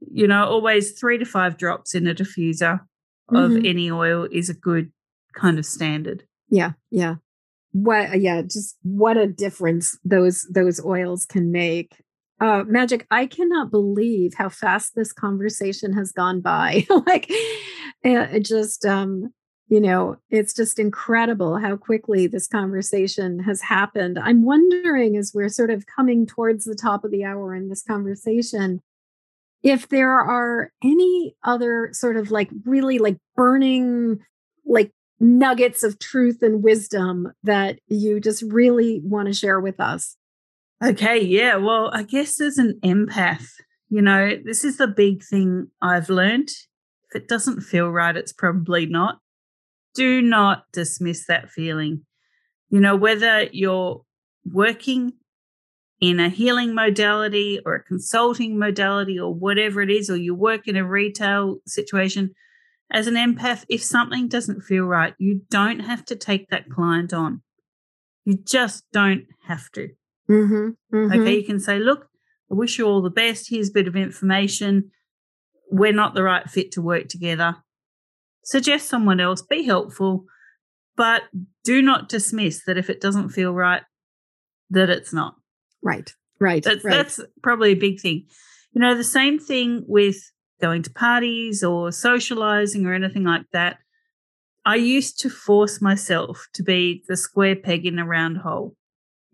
You 0.00 0.26
know, 0.26 0.44
always 0.44 0.98
three 0.98 1.18
to 1.18 1.26
five 1.26 1.58
drops 1.58 1.94
in 1.94 2.06
a 2.06 2.14
diffuser 2.14 2.80
of 3.30 3.50
mm-hmm. 3.50 3.66
any 3.66 3.90
oil 3.90 4.28
is 4.30 4.48
a 4.48 4.54
good 4.54 4.92
kind 5.34 5.58
of 5.58 5.66
standard. 5.66 6.24
Yeah, 6.48 6.72
yeah. 6.90 7.16
What 7.72 8.20
yeah, 8.20 8.42
just 8.42 8.76
what 8.82 9.16
a 9.16 9.26
difference 9.26 9.98
those 10.04 10.46
those 10.50 10.84
oils 10.84 11.26
can 11.26 11.52
make. 11.52 12.02
Uh 12.40 12.64
Magic, 12.66 13.06
I 13.10 13.26
cannot 13.26 13.70
believe 13.70 14.34
how 14.34 14.48
fast 14.48 14.94
this 14.94 15.12
conversation 15.12 15.92
has 15.92 16.10
gone 16.12 16.40
by. 16.40 16.86
like 17.06 17.26
it 18.02 18.40
just 18.40 18.84
um 18.84 19.32
you 19.70 19.80
know, 19.80 20.16
it's 20.30 20.52
just 20.52 20.80
incredible 20.80 21.56
how 21.58 21.76
quickly 21.76 22.26
this 22.26 22.48
conversation 22.48 23.38
has 23.38 23.62
happened. 23.62 24.18
I'm 24.18 24.44
wondering 24.44 25.16
as 25.16 25.30
we're 25.32 25.48
sort 25.48 25.70
of 25.70 25.86
coming 25.86 26.26
towards 26.26 26.64
the 26.64 26.74
top 26.74 27.04
of 27.04 27.12
the 27.12 27.24
hour 27.24 27.54
in 27.54 27.68
this 27.68 27.84
conversation, 27.84 28.82
if 29.62 29.88
there 29.88 30.18
are 30.18 30.72
any 30.82 31.34
other 31.44 31.90
sort 31.92 32.16
of 32.16 32.30
like 32.30 32.50
really 32.64 32.98
like 32.98 33.18
burning 33.36 34.20
like 34.64 34.92
nuggets 35.18 35.82
of 35.82 35.98
truth 35.98 36.42
and 36.42 36.62
wisdom 36.62 37.32
that 37.42 37.78
you 37.86 38.20
just 38.20 38.42
really 38.42 39.00
want 39.04 39.28
to 39.28 39.34
share 39.34 39.60
with 39.60 39.78
us. 39.78 40.16
Okay, 40.82 41.22
yeah. 41.22 41.56
Well, 41.56 41.90
I 41.92 42.04
guess 42.04 42.40
as 42.40 42.56
an 42.56 42.80
empath, 42.82 43.48
you 43.90 44.00
know, 44.00 44.32
this 44.42 44.64
is 44.64 44.78
the 44.78 44.88
big 44.88 45.22
thing 45.22 45.68
I've 45.82 46.08
learned. 46.08 46.48
If 47.10 47.22
it 47.22 47.28
doesn't 47.28 47.60
feel 47.60 47.90
right, 47.90 48.16
it's 48.16 48.32
probably 48.32 48.86
not. 48.86 49.18
Do 49.94 50.22
not 50.22 50.64
dismiss 50.72 51.26
that 51.26 51.50
feeling. 51.50 52.06
You 52.70 52.80
know, 52.80 52.96
whether 52.96 53.42
you're 53.52 54.02
working 54.44 55.12
in 56.00 56.18
a 56.18 56.28
healing 56.28 56.74
modality 56.74 57.60
or 57.64 57.74
a 57.74 57.82
consulting 57.82 58.58
modality 58.58 59.18
or 59.18 59.34
whatever 59.34 59.82
it 59.82 59.90
is, 59.90 60.08
or 60.08 60.16
you 60.16 60.34
work 60.34 60.66
in 60.66 60.76
a 60.76 60.84
retail 60.84 61.58
situation, 61.66 62.34
as 62.90 63.06
an 63.06 63.14
empath, 63.14 63.64
if 63.68 63.82
something 63.82 64.26
doesn't 64.26 64.62
feel 64.62 64.84
right, 64.84 65.14
you 65.18 65.42
don't 65.50 65.80
have 65.80 66.04
to 66.06 66.16
take 66.16 66.48
that 66.48 66.68
client 66.70 67.12
on. 67.12 67.42
You 68.24 68.38
just 68.44 68.84
don't 68.92 69.26
have 69.46 69.70
to. 69.72 69.90
Mm-hmm, 70.28 70.96
mm-hmm. 70.96 71.20
Okay, 71.20 71.36
you 71.36 71.44
can 71.44 71.60
say, 71.60 71.78
look, 71.78 72.08
I 72.50 72.54
wish 72.54 72.78
you 72.78 72.86
all 72.86 73.02
the 73.02 73.10
best. 73.10 73.48
Here's 73.48 73.68
a 73.68 73.72
bit 73.72 73.86
of 73.86 73.94
information. 73.94 74.90
We're 75.70 75.92
not 75.92 76.14
the 76.14 76.22
right 76.22 76.48
fit 76.50 76.72
to 76.72 76.82
work 76.82 77.08
together. 77.08 77.56
Suggest 78.42 78.88
someone 78.88 79.20
else, 79.20 79.42
be 79.42 79.64
helpful, 79.64 80.24
but 80.96 81.22
do 81.62 81.82
not 81.82 82.08
dismiss 82.08 82.64
that 82.64 82.78
if 82.78 82.90
it 82.90 83.00
doesn't 83.00 83.28
feel 83.28 83.52
right, 83.52 83.82
that 84.70 84.90
it's 84.90 85.12
not. 85.12 85.36
Right. 85.82 86.12
Right. 86.38 86.62
That's, 86.62 86.84
right. 86.84 86.94
that's 86.94 87.20
probably 87.42 87.72
a 87.72 87.76
big 87.76 88.00
thing. 88.00 88.26
You 88.72 88.80
know, 88.80 88.94
the 88.94 89.04
same 89.04 89.38
thing 89.38 89.84
with 89.86 90.30
going 90.60 90.82
to 90.82 90.90
parties 90.90 91.64
or 91.64 91.90
socializing 91.92 92.86
or 92.86 92.94
anything 92.94 93.24
like 93.24 93.46
that. 93.52 93.78
I 94.64 94.76
used 94.76 95.18
to 95.20 95.30
force 95.30 95.80
myself 95.80 96.46
to 96.54 96.62
be 96.62 97.02
the 97.08 97.16
square 97.16 97.56
peg 97.56 97.86
in 97.86 97.98
a 97.98 98.04
round 98.04 98.38
hole. 98.38 98.76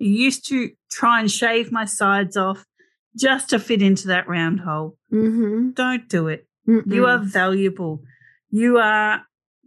I 0.01 0.05
used 0.05 0.47
to 0.49 0.70
try 0.90 1.20
and 1.20 1.30
shave 1.30 1.72
my 1.72 1.84
sides 1.84 2.36
off 2.36 2.64
just 3.16 3.51
to 3.51 3.59
fit 3.59 3.82
into 3.82 4.09
that 4.09 4.28
round 4.28 4.61
hole. 4.61 4.97
Mm-hmm. 5.12 5.70
Don't 5.70 6.09
do 6.09 6.28
it. 6.28 6.47
Mm-mm. 6.68 6.92
You 6.92 7.07
are 7.07 7.18
valuable. 7.18 8.03
You 8.51 8.78
are 8.78 9.22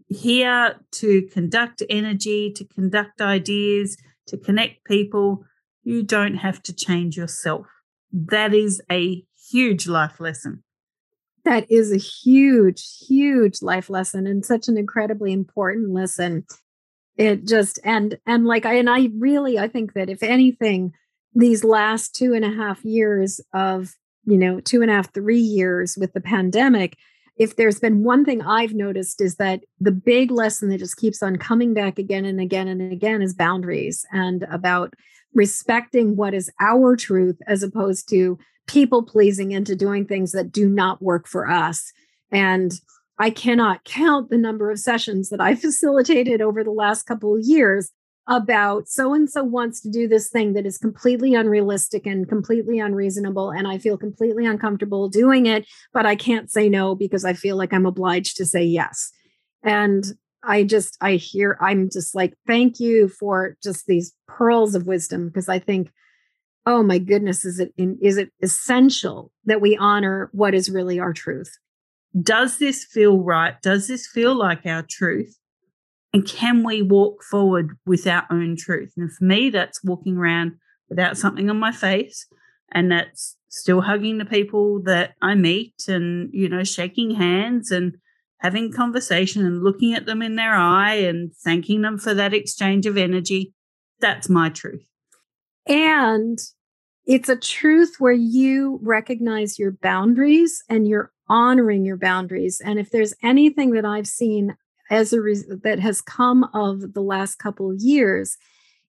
here 0.07 0.75
to 0.91 1.21
conduct 1.33 1.83
energy, 1.89 2.51
to 2.53 2.65
conduct 2.65 3.21
ideas, 3.21 3.97
to 4.27 4.37
connect 4.37 4.85
people. 4.85 5.45
You 5.89 6.03
don't 6.03 6.35
have 6.35 6.61
to 6.63 6.71
change 6.71 7.17
yourself. 7.17 7.65
That 8.11 8.53
is 8.53 8.79
a 8.91 9.25
huge 9.49 9.87
life 9.87 10.19
lesson. 10.19 10.63
That 11.45 11.65
is 11.71 11.91
a 11.91 11.97
huge, 11.97 12.85
huge 13.07 13.63
life 13.63 13.89
lesson 13.89 14.27
and 14.27 14.45
such 14.45 14.67
an 14.67 14.77
incredibly 14.77 15.33
important 15.33 15.89
lesson. 15.89 16.45
It 17.17 17.47
just 17.47 17.79
and 17.83 18.19
and 18.27 18.45
like 18.45 18.67
I 18.67 18.75
and 18.75 18.87
I 18.87 19.09
really 19.17 19.57
I 19.57 19.67
think 19.67 19.93
that 19.93 20.11
if 20.11 20.21
anything, 20.21 20.93
these 21.33 21.63
last 21.63 22.13
two 22.13 22.35
and 22.35 22.45
a 22.45 22.53
half 22.53 22.85
years 22.85 23.41
of 23.55 23.95
you 24.25 24.37
know 24.37 24.59
two 24.59 24.83
and 24.83 24.91
a 24.91 24.93
half 24.93 25.11
three 25.11 25.41
years 25.41 25.97
with 25.99 26.13
the 26.13 26.21
pandemic 26.21 26.99
if 27.39 27.55
there's 27.55 27.79
been 27.79 28.03
one 28.03 28.25
thing 28.25 28.41
I've 28.41 28.73
noticed 28.73 29.21
is 29.21 29.37
that 29.37 29.63
the 29.79 29.93
big 29.93 30.29
lesson 30.29 30.67
that 30.69 30.79
just 30.79 30.97
keeps 30.97 31.23
on 31.23 31.37
coming 31.37 31.73
back 31.73 31.97
again 31.97 32.25
and 32.25 32.41
again 32.41 32.67
and 32.67 32.91
again 32.91 33.21
is 33.21 33.33
boundaries 33.33 34.05
and 34.11 34.43
about 34.51 34.93
respecting 35.33 36.15
what 36.15 36.33
is 36.33 36.51
our 36.59 36.95
truth 36.95 37.37
as 37.47 37.63
opposed 37.63 38.09
to 38.09 38.37
people 38.67 39.03
pleasing 39.03 39.51
into 39.51 39.75
doing 39.75 40.05
things 40.05 40.31
that 40.31 40.51
do 40.51 40.69
not 40.69 41.01
work 41.01 41.27
for 41.27 41.49
us. 41.49 41.91
And 42.31 42.71
I 43.17 43.29
cannot 43.29 43.83
count 43.83 44.29
the 44.29 44.37
number 44.37 44.71
of 44.71 44.79
sessions 44.79 45.29
that 45.29 45.41
I 45.41 45.55
facilitated 45.55 46.41
over 46.41 46.63
the 46.63 46.71
last 46.71 47.03
couple 47.03 47.35
of 47.35 47.41
years 47.43 47.91
about 48.27 48.87
so 48.87 49.13
and 49.15 49.27
so 49.27 49.43
wants 49.43 49.81
to 49.81 49.89
do 49.89 50.07
this 50.07 50.29
thing 50.29 50.53
that 50.53 50.65
is 50.65 50.77
completely 50.77 51.33
unrealistic 51.33 52.05
and 52.05 52.29
completely 52.29 52.77
unreasonable. 52.77 53.49
And 53.49 53.67
I 53.67 53.79
feel 53.79 53.97
completely 53.97 54.45
uncomfortable 54.45 55.09
doing 55.09 55.47
it, 55.47 55.65
but 55.93 56.05
I 56.05 56.15
can't 56.15 56.51
say 56.51 56.69
no 56.69 56.93
because 56.93 57.25
I 57.25 57.33
feel 57.33 57.57
like 57.57 57.73
I'm 57.73 57.87
obliged 57.87 58.37
to 58.37 58.45
say 58.45 58.63
yes. 58.63 59.11
And 59.63 60.05
I 60.43 60.63
just, 60.63 60.97
I 61.01 61.15
hear, 61.15 61.57
I'm 61.59 61.89
just 61.89 62.15
like, 62.15 62.33
thank 62.47 62.79
you 62.79 63.09
for 63.09 63.57
just 63.61 63.87
these 63.87 64.13
pearls 64.27 64.75
of 64.75 64.87
wisdom 64.87 65.27
because 65.27 65.49
I 65.49 65.59
think, 65.59 65.91
oh 66.65 66.83
my 66.83 66.99
goodness, 66.99 67.45
is 67.45 67.59
it 67.59 67.73
is 67.77 68.17
it 68.17 68.31
essential 68.41 69.31
that 69.45 69.61
we 69.61 69.75
honor 69.77 70.29
what 70.33 70.53
is 70.53 70.69
really 70.69 70.99
our 70.99 71.13
truth? 71.13 71.57
Does 72.21 72.57
this 72.57 72.85
feel 72.85 73.17
right? 73.19 73.59
Does 73.61 73.87
this 73.87 74.07
feel 74.07 74.35
like 74.35 74.65
our 74.65 74.85
truth? 74.87 75.35
And 76.13 76.27
can 76.27 76.63
we 76.63 76.81
walk 76.81 77.23
forward 77.23 77.77
with 77.85 78.07
our 78.07 78.25
own 78.31 78.55
truth? 78.55 78.93
And 78.97 79.11
for 79.11 79.23
me, 79.23 79.49
that's 79.49 79.83
walking 79.83 80.17
around 80.17 80.53
without 80.89 81.17
something 81.17 81.49
on 81.49 81.59
my 81.59 81.71
face. 81.71 82.25
And 82.71 82.91
that's 82.91 83.35
still 83.49 83.81
hugging 83.81 84.17
the 84.17 84.25
people 84.25 84.81
that 84.83 85.13
I 85.21 85.35
meet 85.35 85.73
and, 85.87 86.29
you 86.33 86.49
know, 86.49 86.63
shaking 86.63 87.11
hands 87.11 87.71
and 87.71 87.97
having 88.39 88.71
conversation 88.71 89.45
and 89.45 89.63
looking 89.63 89.93
at 89.93 90.05
them 90.05 90.21
in 90.21 90.35
their 90.35 90.53
eye 90.53 90.95
and 90.95 91.33
thanking 91.43 91.81
them 91.81 91.97
for 91.97 92.13
that 92.13 92.33
exchange 92.33 92.85
of 92.85 92.97
energy. 92.97 93.53
That's 93.99 94.29
my 94.29 94.49
truth. 94.49 94.87
And 95.67 96.39
it's 97.05 97.29
a 97.29 97.35
truth 97.35 97.95
where 97.99 98.13
you 98.13 98.79
recognize 98.81 99.59
your 99.59 99.71
boundaries 99.71 100.63
and 100.69 100.87
you're 100.87 101.11
honoring 101.27 101.85
your 101.85 101.97
boundaries. 101.97 102.61
And 102.63 102.79
if 102.79 102.91
there's 102.91 103.13
anything 103.23 103.71
that 103.71 103.85
I've 103.85 104.07
seen 104.07 104.55
as 104.89 105.13
a 105.13 105.21
res- 105.21 105.47
that 105.63 105.79
has 105.79 106.01
come 106.01 106.45
of 106.53 106.93
the 106.93 107.01
last 107.01 107.35
couple 107.35 107.71
of 107.71 107.79
years, 107.79 108.37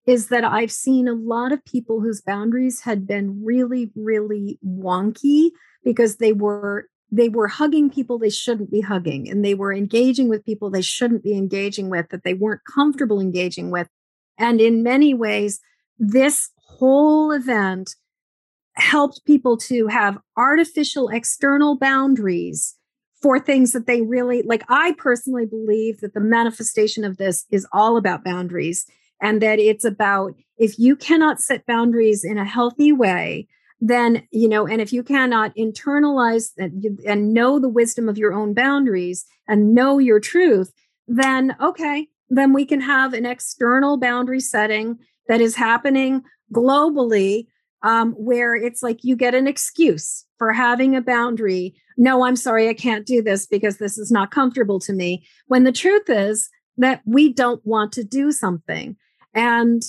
is 0.07 0.29
that 0.29 0.45
I've 0.45 0.73
seen 0.73 1.09
a 1.09 1.13
lot 1.13 1.53
of 1.53 1.65
people 1.65 2.01
whose 2.01 2.21
boundaries 2.21 2.81
had 2.81 3.07
been 3.07 3.45
really, 3.45 3.91
really 3.95 4.59
wonky 4.67 5.51
because 5.85 6.17
they 6.17 6.33
were 6.33 6.90
they 7.13 7.29
were 7.29 7.49
hugging 7.49 7.91
people 7.91 8.19
they 8.19 8.31
shouldn't 8.31 8.71
be 8.71 8.81
hugging 8.81 9.29
and 9.29 9.45
they 9.45 9.55
were 9.55 9.73
engaging 9.73 10.29
with 10.29 10.45
people 10.45 10.71
they 10.71 10.83
shouldn't 10.83 11.23
be 11.23 11.37
engaging 11.37 11.91
with 11.91 12.09
that 12.11 12.25
they 12.25 12.35
weren't 12.35 12.63
comfortable 12.73 13.21
engaging 13.21 13.71
with. 13.71 13.89
And 14.39 14.61
in 14.61 14.83
many 14.83 15.15
ways 15.15 15.61
this 15.99 16.51
whole 16.57 17.33
event 17.33 17.95
helped 18.75 19.25
people 19.27 19.57
to 19.57 19.87
have 19.89 20.19
artificial 20.37 21.09
external 21.09 21.77
boundaries 21.77 22.77
for 23.21 23.39
things 23.39 23.73
that 23.73 23.87
they 23.87 24.01
really 24.01 24.43
like 24.43 24.65
i 24.69 24.93
personally 24.97 25.45
believe 25.45 26.01
that 26.01 26.15
the 26.15 26.21
manifestation 26.21 27.05
of 27.05 27.19
this 27.19 27.45
is 27.51 27.67
all 27.73 27.97
about 27.97 28.25
boundaries 28.25 28.87
and 29.21 29.43
that 29.43 29.59
it's 29.59 29.85
about 29.85 30.35
if 30.57 30.79
you 30.79 30.97
cannot 30.97 31.41
set 31.41 31.67
boundaries 31.67 32.25
in 32.25 32.39
a 32.39 32.45
healthy 32.45 32.93
way 32.93 33.47
then 33.81 34.27
you 34.31 34.49
know 34.49 34.67
and 34.67 34.81
if 34.81 34.93
you 34.93 35.03
cannot 35.03 35.55
internalize 35.57 36.51
and, 36.59 37.01
and 37.07 37.33
know 37.33 37.59
the 37.59 37.69
wisdom 37.69 38.09
of 38.09 38.19
your 38.19 38.33
own 38.33 38.53
boundaries 38.53 39.25
and 39.49 39.75
know 39.75 39.99
your 39.99 40.21
truth 40.21 40.73
then 41.09 41.57
okay 41.61 42.07
then 42.29 42.53
we 42.53 42.65
can 42.65 42.81
have 42.81 43.13
an 43.13 43.27
external 43.27 43.97
boundary 43.97 44.41
setting 44.41 44.99
that 45.29 45.41
is 45.41 45.57
happening 45.57 46.23
globally 46.55 47.47
um, 47.83 48.13
where 48.13 48.55
it's 48.55 48.83
like 48.83 49.03
you 49.03 49.17
get 49.17 49.35
an 49.35 49.47
excuse 49.47 50.27
for 50.39 50.53
having 50.53 50.95
a 50.95 51.01
boundary. 51.01 51.75
No 51.97 52.25
i'm 52.25 52.37
sorry 52.37 52.69
i 52.69 52.75
can't 52.75 53.07
do 53.07 53.23
this 53.23 53.47
because 53.47 53.79
this 53.79 53.99
is 53.99 54.11
not 54.11 54.31
comfortable 54.31 54.81
to 54.81 54.93
me. 54.93 55.25
When 55.47 55.65
the 55.65 55.73
truth 55.73 56.09
is 56.09 56.49
that 56.77 57.03
we 57.05 57.33
don't 57.33 57.65
want 57.67 57.93
to 57.93 58.05
do 58.05 58.33
something. 58.33 58.97
And 59.35 59.83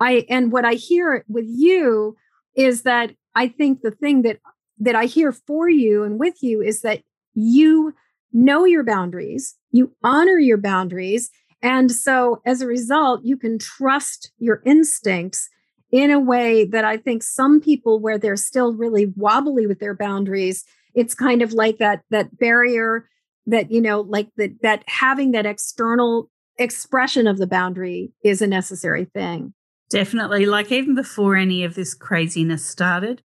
i 0.00 0.24
and 0.28 0.52
what 0.52 0.64
i 0.64 0.74
hear 0.74 1.24
with 1.28 1.46
you 1.48 2.16
is 2.54 2.82
that 2.82 3.12
I 3.36 3.48
think 3.48 3.82
the 3.82 3.92
thing 3.92 4.22
that 4.22 4.40
that 4.78 4.96
I 4.96 5.04
hear 5.04 5.30
for 5.30 5.70
you 5.70 6.02
and 6.02 6.18
with 6.18 6.42
you 6.42 6.60
is 6.60 6.82
that 6.82 7.02
you 7.34 7.94
know 8.32 8.64
your 8.64 8.84
boundaries, 8.84 9.54
you 9.70 9.94
honor 10.02 10.38
your 10.38 10.58
boundaries, 10.58 11.30
and 11.62 11.92
so 11.92 12.40
as 12.44 12.60
a 12.60 12.66
result, 12.66 13.24
you 13.24 13.36
can 13.36 13.58
trust 13.58 14.32
your 14.38 14.62
instincts 14.64 15.48
in 15.92 16.10
a 16.10 16.18
way 16.18 16.64
that 16.64 16.84
I 16.84 16.96
think 16.96 17.22
some 17.22 17.60
people 17.60 18.00
where 18.00 18.18
they're 18.18 18.36
still 18.36 18.74
really 18.74 19.06
wobbly 19.16 19.66
with 19.66 19.78
their 19.78 19.94
boundaries, 19.94 20.64
it's 20.94 21.14
kind 21.14 21.42
of 21.42 21.52
like 21.52 21.78
that 21.78 22.02
that 22.10 22.36
barrier 22.38 23.08
that 23.46 23.70
you 23.70 23.80
know 23.80 24.00
like 24.00 24.28
that 24.36 24.50
that 24.62 24.82
having 24.86 25.32
that 25.32 25.46
external 25.46 26.30
expression 26.58 27.26
of 27.26 27.38
the 27.38 27.46
boundary 27.46 28.12
is 28.24 28.40
a 28.42 28.46
necessary 28.46 29.04
thing. 29.04 29.52
Definitely. 29.88 30.46
Like 30.46 30.72
even 30.72 30.94
before 30.94 31.36
any 31.36 31.62
of 31.64 31.74
this 31.74 31.94
craziness 31.94 32.66
started, 32.66 33.22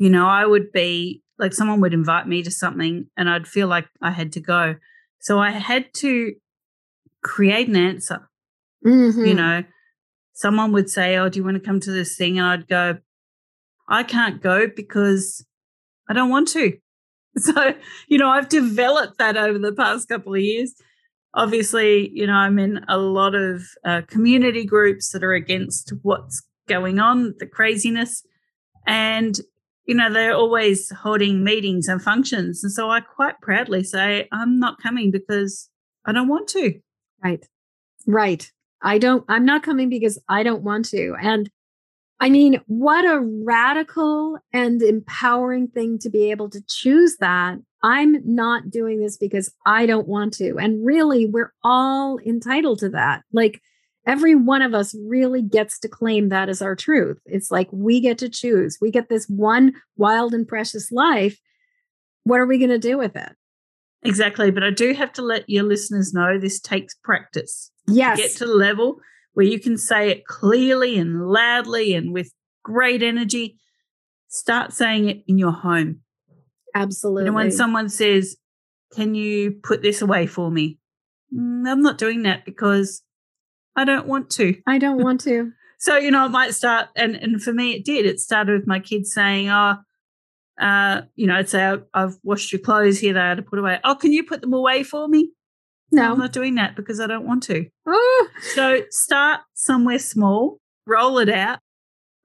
you 0.00 0.08
know, 0.08 0.26
I 0.26 0.46
would 0.46 0.72
be 0.72 1.22
like 1.38 1.52
someone 1.52 1.80
would 1.82 1.92
invite 1.92 2.26
me 2.26 2.42
to 2.42 2.50
something 2.50 3.06
and 3.18 3.28
I'd 3.28 3.46
feel 3.46 3.68
like 3.68 3.86
I 4.00 4.10
had 4.10 4.32
to 4.32 4.40
go. 4.40 4.76
So 5.20 5.38
I 5.38 5.50
had 5.50 5.92
to 5.96 6.32
create 7.22 7.68
an 7.68 7.76
answer. 7.76 8.26
Mm-hmm. 8.84 9.24
You 9.26 9.34
know, 9.34 9.64
someone 10.32 10.72
would 10.72 10.88
say, 10.88 11.18
Oh, 11.18 11.28
do 11.28 11.38
you 11.38 11.44
want 11.44 11.56
to 11.56 11.66
come 11.66 11.80
to 11.80 11.90
this 11.90 12.16
thing? 12.16 12.38
And 12.38 12.46
I'd 12.46 12.66
go, 12.66 12.96
I 13.90 14.02
can't 14.02 14.40
go 14.42 14.68
because 14.74 15.44
I 16.08 16.14
don't 16.14 16.30
want 16.30 16.48
to. 16.48 16.76
So, 17.36 17.74
you 18.08 18.18
know, 18.18 18.28
I've 18.28 18.48
developed 18.48 19.18
that 19.18 19.36
over 19.36 19.56
the 19.56 19.72
past 19.72 20.08
couple 20.08 20.34
of 20.34 20.40
years. 20.40 20.74
Obviously, 21.32 22.10
you 22.12 22.26
know, 22.26 22.32
I'm 22.32 22.58
in 22.58 22.80
a 22.88 22.98
lot 22.98 23.36
of 23.36 23.62
uh, 23.84 24.02
community 24.08 24.64
groups 24.64 25.12
that 25.12 25.22
are 25.22 25.32
against 25.32 25.92
what's 26.02 26.42
going 26.68 26.98
on, 26.98 27.34
the 27.38 27.46
craziness. 27.46 28.24
And 28.84 29.38
you 29.90 29.96
know, 29.96 30.12
they're 30.12 30.36
always 30.36 30.88
holding 30.90 31.42
meetings 31.42 31.88
and 31.88 32.00
functions. 32.00 32.62
And 32.62 32.72
so 32.72 32.90
I 32.90 33.00
quite 33.00 33.40
proudly 33.40 33.82
say, 33.82 34.28
I'm 34.30 34.60
not 34.60 34.80
coming 34.80 35.10
because 35.10 35.68
I 36.06 36.12
don't 36.12 36.28
want 36.28 36.46
to. 36.50 36.78
Right. 37.24 37.44
Right. 38.06 38.48
I 38.80 38.98
don't, 38.98 39.24
I'm 39.28 39.44
not 39.44 39.64
coming 39.64 39.88
because 39.88 40.16
I 40.28 40.44
don't 40.44 40.62
want 40.62 40.84
to. 40.90 41.16
And 41.20 41.50
I 42.20 42.30
mean, 42.30 42.60
what 42.68 43.04
a 43.04 43.18
radical 43.18 44.38
and 44.52 44.80
empowering 44.80 45.66
thing 45.66 45.98
to 46.02 46.08
be 46.08 46.30
able 46.30 46.50
to 46.50 46.62
choose 46.68 47.16
that. 47.16 47.58
I'm 47.82 48.18
not 48.24 48.70
doing 48.70 49.00
this 49.00 49.16
because 49.16 49.52
I 49.66 49.86
don't 49.86 50.06
want 50.06 50.34
to. 50.34 50.56
And 50.56 50.86
really, 50.86 51.26
we're 51.26 51.52
all 51.64 52.20
entitled 52.24 52.78
to 52.78 52.90
that. 52.90 53.24
Like, 53.32 53.60
every 54.06 54.34
one 54.34 54.62
of 54.62 54.74
us 54.74 54.94
really 55.06 55.42
gets 55.42 55.78
to 55.80 55.88
claim 55.88 56.28
that 56.28 56.48
as 56.48 56.62
our 56.62 56.74
truth. 56.74 57.20
It's 57.26 57.50
like 57.50 57.68
we 57.72 58.00
get 58.00 58.18
to 58.18 58.28
choose. 58.28 58.78
We 58.80 58.90
get 58.90 59.08
this 59.08 59.26
one 59.26 59.74
wild 59.96 60.34
and 60.34 60.46
precious 60.46 60.90
life. 60.90 61.38
What 62.24 62.40
are 62.40 62.46
we 62.46 62.58
going 62.58 62.70
to 62.70 62.78
do 62.78 62.98
with 62.98 63.16
it? 63.16 63.32
Exactly. 64.02 64.50
But 64.50 64.62
I 64.62 64.70
do 64.70 64.94
have 64.94 65.12
to 65.14 65.22
let 65.22 65.48
your 65.48 65.64
listeners 65.64 66.14
know 66.14 66.38
this 66.38 66.60
takes 66.60 66.94
practice. 66.94 67.70
Yes. 67.86 68.16
To 68.16 68.22
get 68.22 68.36
to 68.38 68.46
the 68.46 68.54
level 68.54 68.96
where 69.34 69.46
you 69.46 69.60
can 69.60 69.76
say 69.76 70.10
it 70.10 70.26
clearly 70.26 70.98
and 70.98 71.28
loudly 71.28 71.94
and 71.94 72.12
with 72.12 72.32
great 72.62 73.02
energy. 73.02 73.58
Start 74.28 74.72
saying 74.72 75.08
it 75.08 75.22
in 75.26 75.38
your 75.38 75.52
home. 75.52 76.00
Absolutely. 76.74 77.26
And 77.26 77.34
when 77.34 77.50
someone 77.50 77.88
says, 77.88 78.36
Can 78.94 79.14
you 79.14 79.52
put 79.62 79.82
this 79.82 80.02
away 80.02 80.26
for 80.26 80.50
me? 80.50 80.78
Mm, 81.34 81.68
I'm 81.68 81.82
not 81.82 81.98
doing 81.98 82.22
that 82.22 82.44
because 82.44 83.02
I 83.76 83.84
don't 83.84 84.06
want 84.06 84.30
to. 84.30 84.60
I 84.66 84.78
don't 84.78 85.02
want 85.02 85.20
to. 85.22 85.52
so, 85.78 85.96
you 85.96 86.10
know, 86.10 86.26
it 86.26 86.30
might 86.30 86.54
start, 86.54 86.88
and, 86.96 87.16
and 87.16 87.42
for 87.42 87.52
me, 87.52 87.72
it 87.74 87.84
did. 87.84 88.06
It 88.06 88.20
started 88.20 88.58
with 88.58 88.66
my 88.66 88.80
kids 88.80 89.12
saying, 89.12 89.48
oh, 89.48 89.76
uh, 90.60 91.02
you 91.16 91.26
know, 91.26 91.36
I'd 91.36 91.48
say, 91.48 91.76
I've 91.94 92.18
washed 92.22 92.52
your 92.52 92.60
clothes 92.60 92.98
here, 92.98 93.14
they 93.14 93.20
had 93.20 93.38
to 93.38 93.42
put 93.42 93.58
away. 93.58 93.78
Oh, 93.84 93.94
can 93.94 94.12
you 94.12 94.24
put 94.24 94.42
them 94.42 94.52
away 94.52 94.82
for 94.82 95.08
me? 95.08 95.30
No. 95.92 96.12
I'm 96.12 96.18
not 96.18 96.32
doing 96.32 96.54
that 96.56 96.76
because 96.76 97.00
I 97.00 97.06
don't 97.06 97.26
want 97.26 97.42
to. 97.44 97.66
Oh. 97.86 98.28
So 98.54 98.82
start 98.90 99.40
somewhere 99.54 99.98
small, 99.98 100.60
roll 100.86 101.18
it 101.18 101.28
out. 101.28 101.58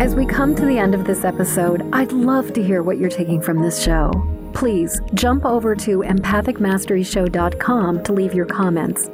As 0.00 0.14
we 0.14 0.26
come 0.26 0.54
to 0.54 0.64
the 0.64 0.78
end 0.78 0.94
of 0.94 1.04
this 1.04 1.24
episode, 1.24 1.82
I'd 1.92 2.12
love 2.12 2.52
to 2.52 2.62
hear 2.62 2.82
what 2.82 2.98
you're 2.98 3.10
taking 3.10 3.40
from 3.40 3.60
this 3.60 3.82
show. 3.82 4.12
Please 4.54 5.00
jump 5.14 5.44
over 5.44 5.74
to 5.74 5.98
empathicmasteryshow.com 5.98 8.02
to 8.04 8.12
leave 8.12 8.34
your 8.34 8.46
comments. 8.46 9.10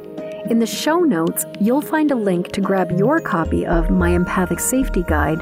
In 0.49 0.59
the 0.59 0.65
show 0.65 0.99
notes, 0.99 1.45
you'll 1.59 1.81
find 1.81 2.11
a 2.11 2.15
link 2.15 2.51
to 2.51 2.61
grab 2.61 2.91
your 2.91 3.19
copy 3.19 3.65
of 3.65 3.89
my 3.89 4.09
Empathic 4.09 4.59
Safety 4.59 5.03
Guide 5.03 5.41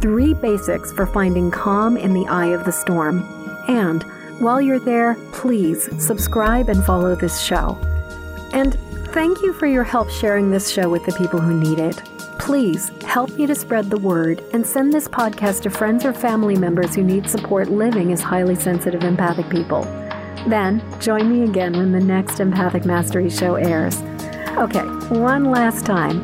Three 0.00 0.34
Basics 0.34 0.92
for 0.92 1.06
Finding 1.06 1.50
Calm 1.50 1.96
in 1.96 2.12
the 2.12 2.26
Eye 2.26 2.54
of 2.54 2.64
the 2.64 2.72
Storm. 2.72 3.24
And 3.68 4.02
while 4.38 4.60
you're 4.60 4.78
there, 4.78 5.16
please 5.32 5.88
subscribe 6.04 6.68
and 6.68 6.84
follow 6.84 7.14
this 7.14 7.40
show. 7.40 7.78
And 8.52 8.74
thank 9.12 9.42
you 9.42 9.54
for 9.54 9.66
your 9.66 9.84
help 9.84 10.10
sharing 10.10 10.50
this 10.50 10.70
show 10.70 10.90
with 10.90 11.06
the 11.06 11.12
people 11.12 11.40
who 11.40 11.58
need 11.58 11.78
it. 11.78 12.02
Please 12.38 12.90
help 13.04 13.30
me 13.36 13.46
to 13.46 13.54
spread 13.54 13.90
the 13.90 13.98
word 13.98 14.42
and 14.52 14.66
send 14.66 14.92
this 14.92 15.08
podcast 15.08 15.62
to 15.62 15.70
friends 15.70 16.04
or 16.04 16.12
family 16.12 16.56
members 16.56 16.94
who 16.94 17.02
need 17.02 17.28
support 17.28 17.70
living 17.70 18.12
as 18.12 18.20
highly 18.20 18.54
sensitive 18.54 19.04
empathic 19.04 19.48
people. 19.48 19.82
Then 20.48 20.82
join 21.00 21.30
me 21.32 21.44
again 21.48 21.72
when 21.72 21.92
the 21.92 22.00
next 22.00 22.40
Empathic 22.40 22.84
Mastery 22.84 23.30
show 23.30 23.54
airs. 23.54 24.02
Okay, 24.58 24.84
one 25.18 25.50
last 25.50 25.86
time. 25.86 26.20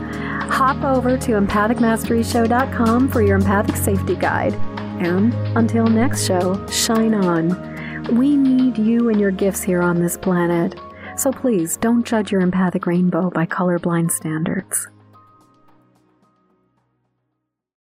Hop 0.51 0.83
over 0.85 1.17
to 1.17 1.33
empathicmasteryshow.com 1.33 3.09
for 3.09 3.23
your 3.23 3.37
empathic 3.37 3.77
safety 3.77 4.17
guide. 4.17 4.55
And 5.01 5.33
until 5.57 5.87
next 5.87 6.27
show, 6.27 6.67
shine 6.67 7.15
on. 7.15 8.17
We 8.17 8.37
need 8.37 8.77
you 8.77 9.09
and 9.09 9.19
your 9.19 9.31
gifts 9.31 9.63
here 9.63 9.81
on 9.81 10.01
this 10.01 10.17
planet. 10.17 10.79
So 11.17 11.33
please 11.33 11.77
don't 11.77 12.05
judge 12.05 12.31
your 12.31 12.41
empathic 12.41 12.87
rainbow 12.87 13.31
by 13.31 13.47
colorblind 13.47 14.11
standards. 14.11 14.89